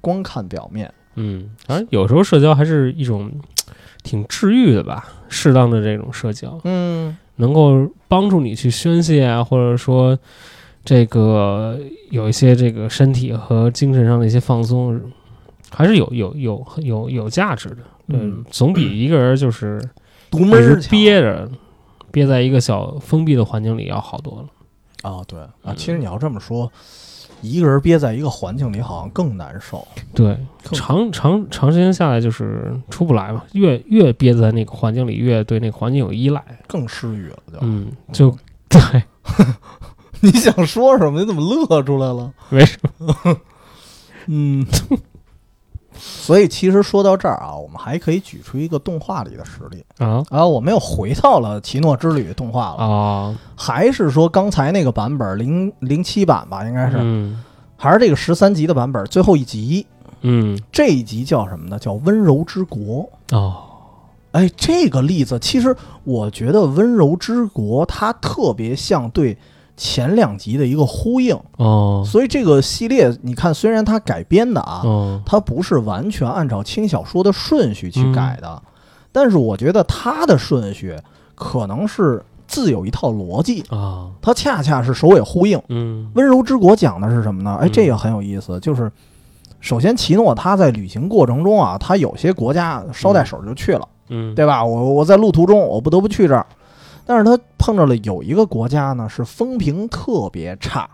[0.04, 0.92] 光看表面。
[1.16, 3.32] 嗯，反正有时候社交还是一种
[4.04, 10.18] 挺治愈的吧，适当的这种社交，嗯能够帮助你去宣泄啊，或者说
[10.84, 11.78] 这个
[12.10, 15.00] 有一些这个身体和精神上的一些放松，
[15.70, 17.78] 还是有有有有有价值的。
[18.08, 19.80] 对，嗯总比一个人就是
[20.30, 21.48] 独门儿憋着，
[22.10, 25.10] 憋在一个小封闭的环境里要好多了。
[25.10, 26.70] 啊，对啊，嗯其实你要这么说，
[27.44, 29.86] 一个人憋在一个环境里好像更难受。
[30.14, 30.36] 对，
[30.72, 36.42] 长长长时间下来就是出不来嘛，越越憋在那个环境里，越对那个环境有依赖。
[36.66, 37.58] 更失语了就。
[37.60, 38.36] 嗯，就
[38.68, 38.80] 对，
[40.20, 41.20] 你想说什么？
[41.20, 42.32] 你怎么乐出来了？
[42.50, 43.16] 没什么
[44.26, 44.66] 嗯，
[45.96, 49.84] 所以其实说到这儿啊，我们还可以举出一个动画里的实例。
[49.98, 50.24] 么啊？
[50.30, 57.42] 啊，我们又回到了《奇诺之旅》动画了，啊，还是说刚才那个版本零零七版吧，应该是，嗯。
[57.76, 59.86] 还是这个十三集的版本最后一集。
[60.22, 60.58] 嗯。
[60.72, 61.78] 这一集叫什么呢？
[61.78, 63.08] 叫《温柔之国》。
[63.36, 63.56] 哦，
[64.32, 69.36] 哎，这个例子其实我觉得《温柔之国》它特别像对
[69.76, 72.02] 前两集的一个呼应，哦。
[72.06, 75.22] 所以这个系列你看，虽然它改编的啊，哦。
[75.26, 78.62] 它不是完全按照轻小说的顺序去嗯改的，
[79.12, 80.96] 但是我觉得它的顺序
[81.34, 84.10] 可能是自有一套逻辑，啊。
[84.22, 85.60] 它恰恰是首尾呼应。
[85.68, 86.10] 嗯。
[86.14, 87.58] 温柔之国讲的是什么呢？
[87.60, 88.90] 哎，嗯这个很有意思，就是
[89.60, 94.34] 首先奇诺他在旅行过程中啊，他有些国家捎带手就去了，嗯。
[94.34, 94.64] 对吧？
[94.64, 96.46] 我我在路途中我不得不去这儿，
[97.06, 100.88] 但是他碰着了有一个国家呢是风评特别差。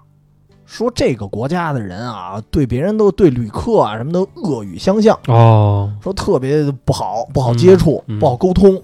[0.66, 8.80] 说这个国家的人啊，对别人都对旅客啊什么的恶语相向，哦说特别不好，不好接触，不好沟通。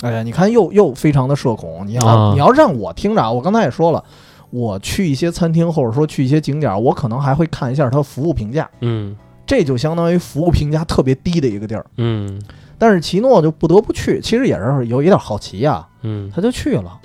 [0.00, 1.86] 哎呀，你看又又非常的社恐。
[1.86, 4.02] 你要、啊你要让我听着啊，我刚才也说了，
[4.50, 11.86] 我去一些餐厅或者说去一些景点，我可能还会看一下他服务评价，嗯这就相当于服务评价特别低的一个地儿。
[11.98, 12.42] 嗯
[12.78, 16.98] 但是奇诺就不得不去，其实也是有一点好奇呀、嗯他就去了。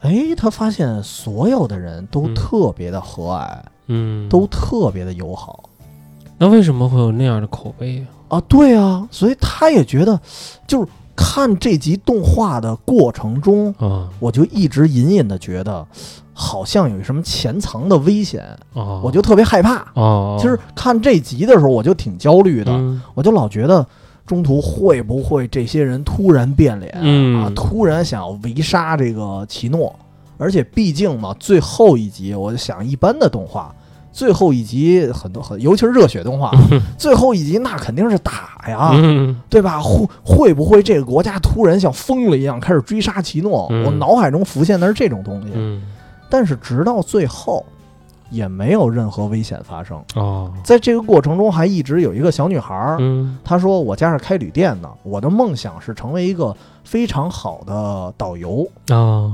[0.00, 5.64] 哎，他发现所有的人都嗯特别的和蔼，嗯，都特别的友好。
[6.38, 10.20] 那为什么会有那样的口碑啊，对啊，所以他也觉得，
[10.68, 10.86] 就是
[11.16, 14.08] 看这集动画的过程中，啊？
[14.20, 15.84] 我就一直隐隐的觉得，
[16.32, 18.44] 好像有什么潜藏的危险，
[18.74, 19.84] 哦，我就特别害怕。
[19.94, 23.84] 哦，其实看这集的时候，我就挺焦虑的，嗯我就老觉得
[24.28, 29.92] 中途会不会这些人突然变脸、嗯啊，突然想要围杀这个奇诺，
[30.36, 33.74] 而且毕竟嘛，最后一集，我就想一般的动画。
[34.10, 36.50] 最后一集很多很，尤其是热血动画，
[36.98, 39.80] 最后一集那肯定是打呀，嗯对吧？
[39.80, 43.68] 会会不会这个国家突然像疯了一样开始追杀奇诺？
[43.70, 45.52] 嗯我脑海中浮现的是这种东西。
[45.54, 45.82] 嗯
[46.28, 47.64] 但是直到最后，
[48.30, 50.02] 也没有任何危险发生。
[50.14, 53.38] 哦，在这个过程中，还一直有一个小女孩儿，嗯。
[53.44, 59.32] 她说：“我家是开旅店的，我的梦想是成为一个非常好的导游，啊，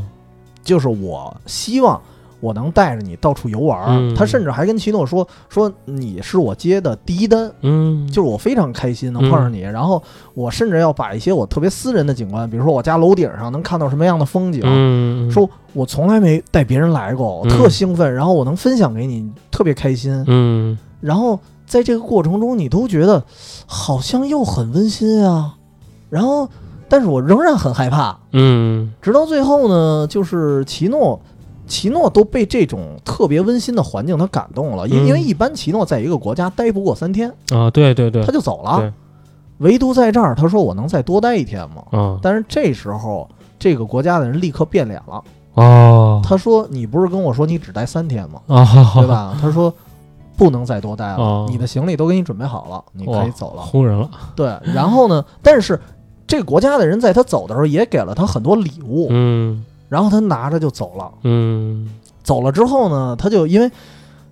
[0.63, 2.01] 就是我希望
[2.45, 3.87] 我能带着你到处游玩儿。
[3.89, 9.61] 嗯她甚至还跟奇诺说：“说你是我接的第一单，嗯，就是我非常开心能嗯碰上你。
[9.61, 10.03] 然后
[10.35, 20.23] 我甚至要把一些我特别私人的景观，比如说我家楼顶上能看到什么样的风景，嗯，说我从来没带别人来过，我嗯特兴奋，然后我能分享给你，特别开心。
[20.27, 23.25] 嗯然后在这个过程中，你都觉得
[23.67, 25.55] 好像又很温馨啊，
[26.11, 26.49] 然后
[26.89, 28.19] 但是我仍然很害怕。
[28.33, 31.21] 嗯直到最后呢，就是奇诺。
[31.67, 38.93] 奇诺都被这种特别温馨的环境他感动了，因嗯因为一般奇诺在一个国家待不过三天，啊，对对对他，就走了。
[39.59, 41.85] 唯独在这儿，他说我能再多待一天吗？
[41.93, 43.29] 啊但是这时候，
[43.59, 45.23] 这个国家的人立刻变脸了。
[45.55, 48.41] 哦，他说：“你不是跟我说你只待三天吗？
[48.49, 48.65] 啊，
[48.99, 49.07] 对？
[49.07, 49.73] 吧？”他说
[50.37, 53.63] ：“不能再多待了，哦你的行李都给你准备好了，你可以走了。
[53.63, 55.25] 轰人了，”对，然后呢？
[55.41, 55.81] 但是
[56.27, 61.11] 这个国家的人在他走的时候也给了他很多礼物，嗯然后他拿着就走了。
[61.23, 61.89] 嗯。
[62.23, 63.71] 走了之后呢，他就因为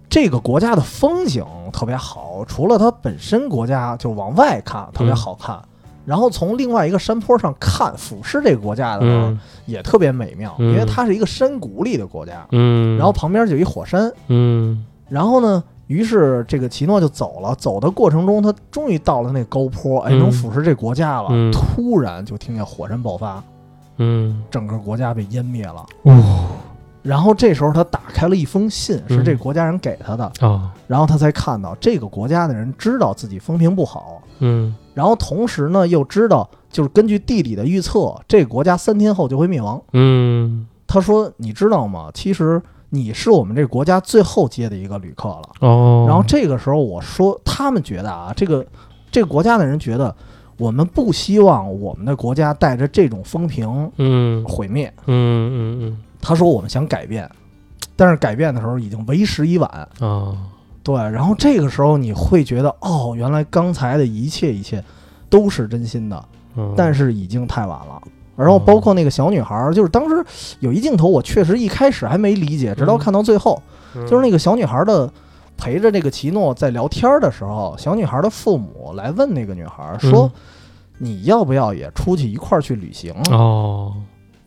[0.08, 5.60] 这个国家的风景特别好，除了它本身国家就往外看特别好看，
[6.04, 9.40] 然后从另外一个山坡上看俯视这个国家的时候、嗯。
[9.66, 10.72] 也特别美妙，嗯。
[10.72, 14.84] 因为它是一个山谷里的国家，嗯，然后旁边就一火山，嗯。
[15.08, 15.62] 然后呢。
[15.88, 20.18] 于是这个奇诺就走了，走的过程中，他终于到了那高坡，哎，嗯。
[20.20, 21.28] 能俯视这国家了。
[21.30, 21.52] 嗯。
[21.52, 23.42] 突然就听见火山爆发，
[24.02, 25.86] 嗯，整个国家被湮灭了。
[26.02, 26.46] 哦。
[27.02, 29.24] 然后这时候他打开了一封信，是嗯。
[29.24, 34.74] 这国家人给他的，啊，然后他才看到这个国家的人知道自己风评不好，嗯。
[34.94, 39.80] 然后同时呢又知道，就是根据地理的预测，这个国家三天后就会灭亡。
[39.92, 40.66] 嗯。
[40.86, 42.10] 他说：“你知道吗？
[42.12, 42.60] 其实
[42.90, 48.64] 你是我们这个国家最后接的一个旅客了。”哦，然后这个时候我说，他们觉得啊，这个
[49.10, 50.14] 这个国家的人觉得，
[50.62, 54.92] 我们不希望我们的国家带着这种风评嗯毁灭。
[55.06, 57.28] 嗯嗯嗯他说我们想改变，
[57.96, 59.88] 但是改变的时候已经为时已晚。
[60.00, 60.36] 嗯啊，
[60.84, 64.82] 对，然后这个时候你会觉得，哦，原来刚才的一切一切
[65.28, 66.24] 都是真心的，
[66.56, 68.00] 嗯但是已经太晚了。
[68.36, 70.24] 然后包括那个小女孩儿，就是当时
[70.60, 73.60] 有一镜头，我确实一开始还没理解，直到嗯看到最后，
[73.96, 75.12] 嗯就是那个小女孩的
[75.56, 80.30] 陪着这个奇诺在聊天的时候，小女孩的父母来问那个女孩说
[80.98, 83.92] ：“你要不要也出去一块儿去旅行？”哦，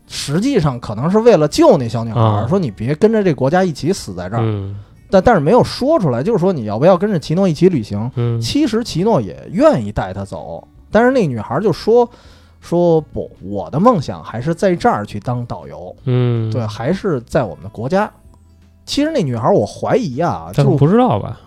[0.06, 4.42] 实际上可能是为了救那小女孩说你别跟着这国家一起死在这儿。
[4.42, 4.76] 嗯
[5.08, 8.10] 但但是没有说出来，就是说你要不要跟着奇诺一起旅行？
[8.16, 12.10] 嗯其实奇诺也愿意带她走，但是那女孩就说
[12.60, 18.10] 说不，我的梦想还是在这儿去当导游，嗯，对，，还是在我们的国家。
[18.86, 21.38] 其实那女孩，我怀疑啊，就但不知道吧？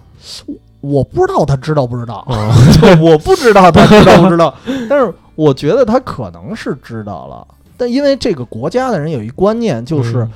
[0.81, 4.53] 我不知道她知道不知道，哦， 就我不知道她知道不知道，
[4.89, 7.47] 但是我觉得她可能是知道了。
[7.77, 10.31] 但因为这个国家的人有一观念，就是嗯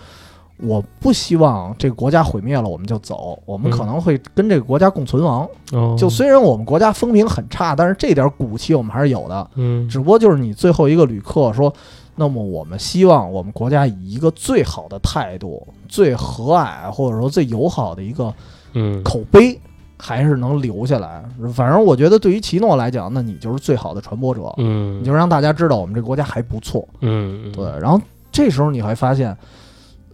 [0.70, 5.46] 我不希望这个国家毁灭了我们就走，我们嗯可能会跟这个国家共存亡。
[5.74, 9.46] 哦，就虽然我们国家风评很差，但是这点骨气我们还是有的。
[9.56, 11.74] 嗯只不过就是你最后一个旅客说，
[12.16, 18.34] 那么我们希望我们国家以一个最好的态度、最和蔼或者说最友好的一个
[18.74, 19.60] 嗯口碑，
[19.98, 21.24] 还是能留下来。
[21.54, 26.88] 反正我觉得对于奇诺来讲，那你就是最好的传播者，嗯你就让大家知道我们这个国家还不错。
[27.02, 28.00] 嗯对，然后
[28.32, 29.36] 这时候你会发现，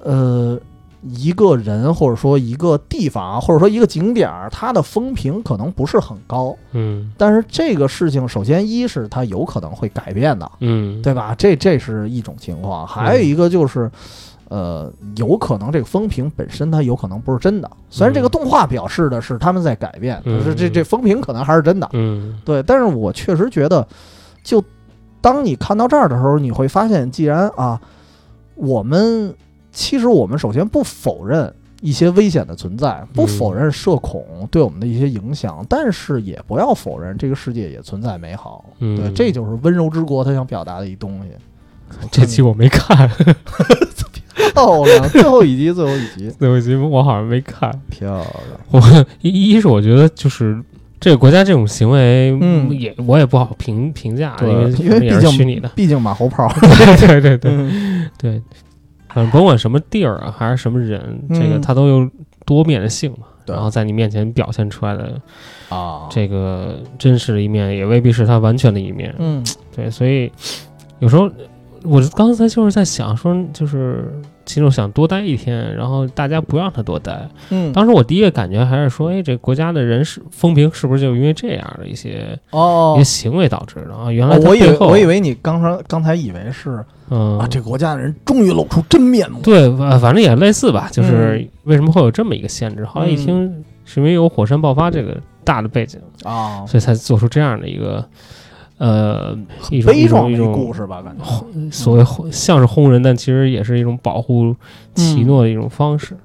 [0.01, 0.59] 呃，
[1.01, 7.11] 一个人或者说一个地方啊，或者说一个景点儿，它的风评可能不是很高，嗯。
[7.17, 11.01] 但是这个事情，首先一是它有可能会改变的，嗯。
[11.01, 11.33] 对吧？
[11.37, 13.89] 这这是一种情况，还有一个就是。
[14.51, 18.31] 呃，有可能这个风评本身它有可能不是真的，虽然这个嗯。
[18.31, 20.73] 动画表示的是他们在改变，可是这嗯。
[20.73, 21.87] 这风评可能还是真的。
[21.93, 22.35] 嗯。
[22.43, 23.87] 对，但是我确实觉得，
[24.43, 24.59] 就
[25.21, 27.79] 当你看到这儿的时候，你会发现，既然啊，
[28.55, 29.35] 我们
[29.79, 31.51] 其实我们首先不否认
[31.81, 38.65] 一些危险的存在，不否认社恐对我们的一些影响，但是也不要否认这个世界也存在美好。
[38.79, 41.29] 嗯对，这就是温柔之国他想表达的一东西。
[42.11, 43.09] 这期我没看，
[44.53, 47.71] 漂亮，最后一集，最后一集， 最后一集我好像没看。
[47.89, 48.27] 漂亮。
[48.71, 50.61] 我一一是我觉得就是
[50.99, 55.69] 这个国家这种行为，嗯也我也不好评评价，对因为因为毕竟虚拟的。
[55.69, 56.53] 毕竟马后炮。
[56.99, 57.39] 对对对
[58.19, 58.41] 对，
[59.09, 62.09] 反正甭管什么地儿啊，还是什么人，这个他都有
[62.45, 63.25] 多面性嘛。
[63.45, 65.19] 对然后在你面前表现出来的
[65.69, 69.13] 啊，这个真实的一面，也未必是他完全的一面。
[69.17, 69.43] 嗯
[69.75, 70.31] 对，所以
[70.99, 71.27] 有时候
[71.83, 74.13] 我刚才就是在想说，就是
[74.45, 77.27] 其实我想多待一天，然后大家不让他多待。
[77.49, 84.11] 嗯，当时我第一个感觉还是说，哎，这国家的人是风评是不是就因为这样的一些、哦一些，行为导致的啊？
[84.11, 89.39] 原来他我以为我以为你刚才刚才以为是嗯啊，这个国家的人终于露出真面目。
[89.41, 92.85] 对，反反正也类似吧，就是嗯为什么会有这么一个限制？
[92.85, 98.05] 后来一听是因为有火山爆发这个大的背景，啊，所以才做出这样的一个
[98.77, 99.37] 呃
[99.69, 101.23] 一种悲壮的一一种故事吧，感觉。
[101.71, 104.55] 所谓像是轰人，但其实也是一种保护
[104.95, 106.15] 奇诺的一种方式。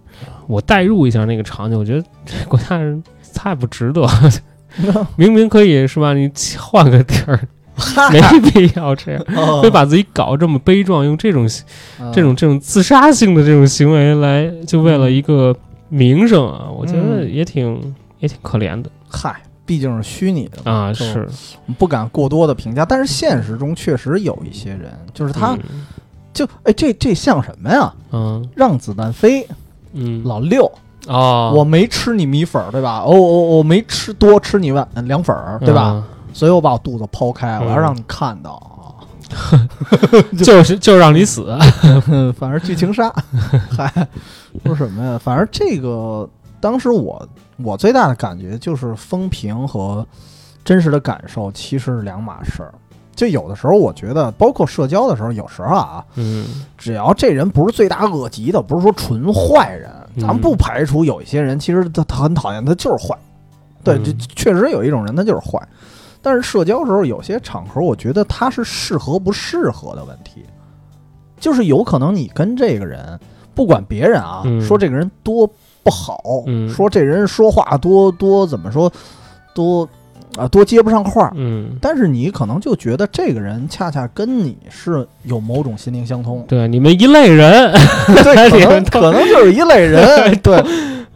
[0.47, 3.02] 我代入一下那个场景，我觉得这国家人
[3.35, 4.06] 太不值得，
[5.16, 6.12] 明明可以是吧？
[6.12, 7.40] 你换个地儿，
[8.12, 8.20] 没
[8.51, 9.60] 必要这样，哦。
[9.62, 11.48] 会把自己搞这么悲壮，用这种
[12.01, 15.55] 嗯这种这种自杀性的这种行为来，就为了一个
[15.88, 18.90] 名声啊，我觉得嗯也挺也挺可怜的。
[19.09, 19.34] 嗨，
[19.66, 21.28] 毕竟是虚拟的啊，是。
[21.78, 22.84] 不敢过多的评价。
[22.84, 25.86] 但是现实中确实有一些人，就是他嗯。
[26.32, 27.92] 就哎，这这像什么呀？
[28.12, 28.48] 嗯。
[28.55, 29.46] 让子弹飞，
[29.92, 30.22] 嗯。
[30.24, 30.70] 老六，
[31.06, 33.01] 啊，我没吃你米粉儿，对吧？
[33.06, 33.16] 哦哦，
[33.59, 35.92] 我没吃多吃你碗凉粉儿，对吧？
[35.94, 36.05] 嗯
[36.35, 38.82] 所以我把我肚子剖开，嗯我要让你看到 啊。
[40.44, 41.56] 就是就让你死，
[42.39, 43.11] 反正剧情杀，
[43.74, 43.90] 还
[44.65, 45.19] 说什么呀？
[45.19, 46.28] 反正这个
[46.61, 50.06] 当时我我最大的感觉就是风评和
[50.62, 52.74] 真实的感受其实是两码事儿。
[53.16, 56.47] 就有的时候我觉得，包括社交的时候，有时候啊，嗯
[56.77, 63.16] 只要这人不是罪大恶极的，不是说纯坏人，咱们嗯不排除有一些人其实他他很讨厌，他就是坏。
[63.82, 65.61] 对，就确实有一种人他就是坏。
[66.24, 70.42] 但是社交时候有些场合，我觉得他是适合不适合的问题，
[71.38, 73.20] 就是有可能你跟这个人，
[73.55, 74.59] 不管别人啊，嗯。
[74.62, 75.46] 说这个人多
[75.82, 76.66] 不好，嗯。
[76.70, 78.90] 说这人说话多多怎么说，
[79.55, 79.86] 多
[80.36, 87.73] 啊多接不上话，嗯，但是你可能就觉得这个人恰恰跟你是有某种心灵相通，对，你们一类人，
[88.23, 90.65] 对， 可能可能就是一类人，对。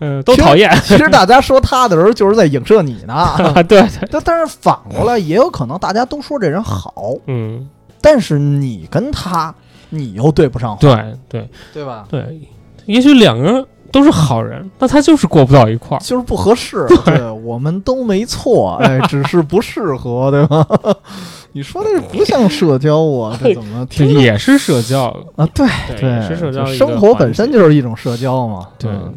[0.00, 3.12] 嗯，都讨厌，其实大家说他的时候，就是在影射你呢。
[3.12, 7.68] 啊，对对，但但是反过来，也有可能大家都说这人好，嗯，
[8.00, 9.52] 但是你跟他，
[9.88, 12.06] 你又对不上话，对对对吧？
[12.08, 12.40] 对，
[12.86, 20.66] 也许两个人都是好人，那他就是过不到一块儿，就是不合适，对，我们都没错，哎， 只是不适合，对吧？
[21.52, 25.04] 你说这不像社交啊，这怎么也是社交，
[25.36, 25.46] 啊？
[25.54, 25.66] 对
[25.98, 28.68] 对，也是社交生活本身就是一种社交嘛。
[28.78, 29.14] 对，嗯。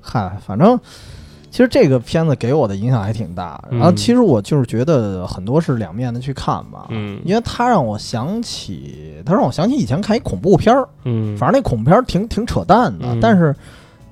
[0.00, 0.78] 嗨，反正
[1.50, 3.60] 其实这个片子给我的影响还挺大。
[3.70, 7.18] 然后嗯其实我就是觉得很多是两面的去看吧，嗯。
[7.24, 13.18] 因为它让我想起，它让我想起以前看一恐怖片儿，嗯，反正那恐怖片儿挺挺扯淡的，嗯。
[13.20, 13.56] 但是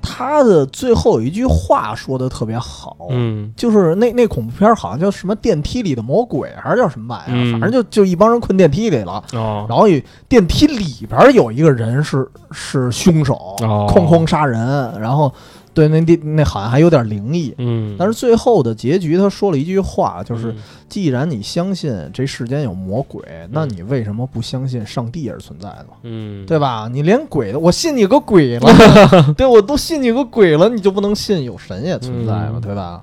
[0.05, 2.97] 他的最后有一句话说的特别好。
[3.11, 7.35] 嗯就是那那恐怖片好像叫什么电梯里的魔鬼，还是叫什么玩意儿？
[7.35, 14.61] 嗯反正就就一帮人困电梯里了，哦，然后有电梯里边有一个人是是凶手，哦哐哐杀人，
[15.01, 15.33] 然后
[15.75, 17.53] 对那地那好像还有点灵异。
[17.59, 20.57] 嗯，但是最后的结局，他说了一句话，就是嗯
[20.89, 23.21] 既然你相信这世间有魔鬼，
[23.51, 25.87] 那你为什么不相信上帝也是存在的？
[26.05, 26.89] 嗯，对吧？
[26.91, 28.71] 你连鬼都，我信你个鬼了，
[29.37, 32.53] 对我都信你个鬼了，你就不能信有神也存在吗？
[32.55, 33.03] 嗯对吧？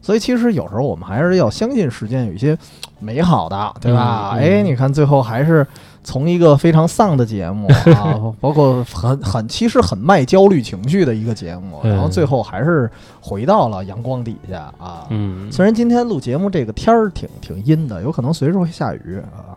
[0.00, 2.58] 所以其实有时候我们还是要相信世间有一些
[2.98, 4.30] 美好的，对吧？
[4.36, 5.64] 哎，你看最后还是
[6.04, 15.06] 从一个非常丧的节目 啊，包括很很其实很卖焦虑情绪的一个节目，嗯然后最后还是回到了阳光底下啊。
[15.10, 19.54] 嗯，虽然今天录节目这个天儿挺挺阴的，有可能随时会下雨啊。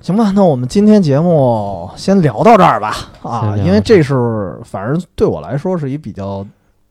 [0.00, 6.46] 行吧，那我们今天节目先聊到这儿吧啊，因为这是反正对我来说是一比较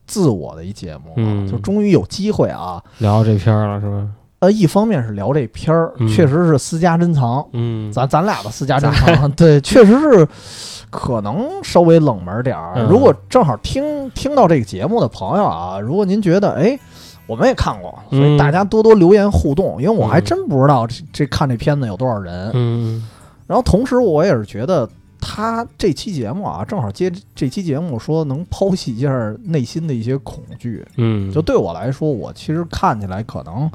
[0.05, 2.83] 自我的一节目、啊，嗯就终于有机会啊。
[2.97, 4.07] 聊这片儿了是吧？
[4.45, 10.27] 呃，一方面是聊这片儿，嗯确实是私家珍藏，嗯，咱咱俩的私家珍藏， 对，确实是
[10.89, 12.73] 可能稍微冷门点儿。
[12.75, 16.77] 嗯如果正好听听到这个节目的朋友啊，如果您觉得哎。
[17.27, 22.51] 我们也看过，所以嗯大家多多留言互动，因为我还嗯真不知道这这看这片子有多少人。
[22.53, 23.03] 嗯
[23.47, 24.87] 然后同时我也是觉得
[25.19, 29.09] 他这期节目啊，正好接这期节目说能剖析一下
[29.43, 30.85] 内心的一些恐惧。
[30.97, 33.67] 嗯，就对我来说，我其实看起来可能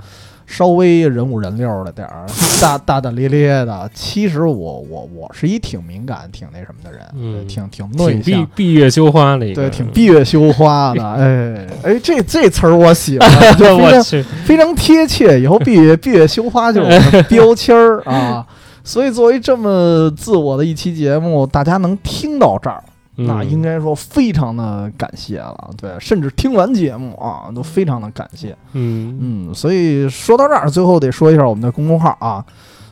[0.52, 2.26] 稍微人五人六的点儿，
[2.60, 3.88] 大大大咧咧的。
[3.94, 4.50] 其实我
[4.90, 8.50] 我我是一挺敏感、挺那什么的人，嗯对挺挺内挺闭向。
[8.56, 15.40] 闭月羞花的一个，对，挺闭月羞花的， 哎哎，这这词儿我喜欢， 就非常我去， 非常贴切。
[15.40, 18.44] 以后闭月闭月羞花就是我的标签儿啊。
[18.82, 22.82] 所以作为这么自我的一期节目，大家能听到这儿，
[23.26, 25.70] 那应该该说非常的感谢了。
[25.76, 28.56] 对，甚至听完节目啊，都非常的感谢。
[28.72, 32.44] 嗯嗯，所以说到这儿，最后得说一下我们的公众号啊。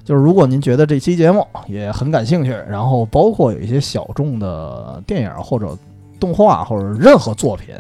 [0.05, 5.76] 就是如果您觉得这期节目也很感兴趣，然后包括有一些小众的电影或者
[6.18, 7.74] 动画或者任何作品，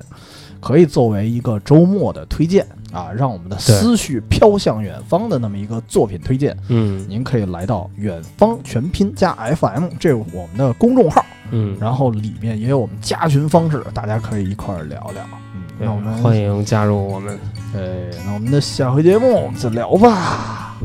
[0.60, 6.56] 可以作为一个周末的推荐啊，让我们的思绪飘向远方的那么一个作品推荐。
[6.68, 15.22] 嗯您可以来到远方全拼加 FM，这是我们的公众号，嗯，然后里面也有我们加群方式，大家可以一块儿聊聊。
[15.54, 17.38] 嗯，那我们欢迎加入我们。
[17.72, 20.76] 对，那我们的下回节目再聊吧。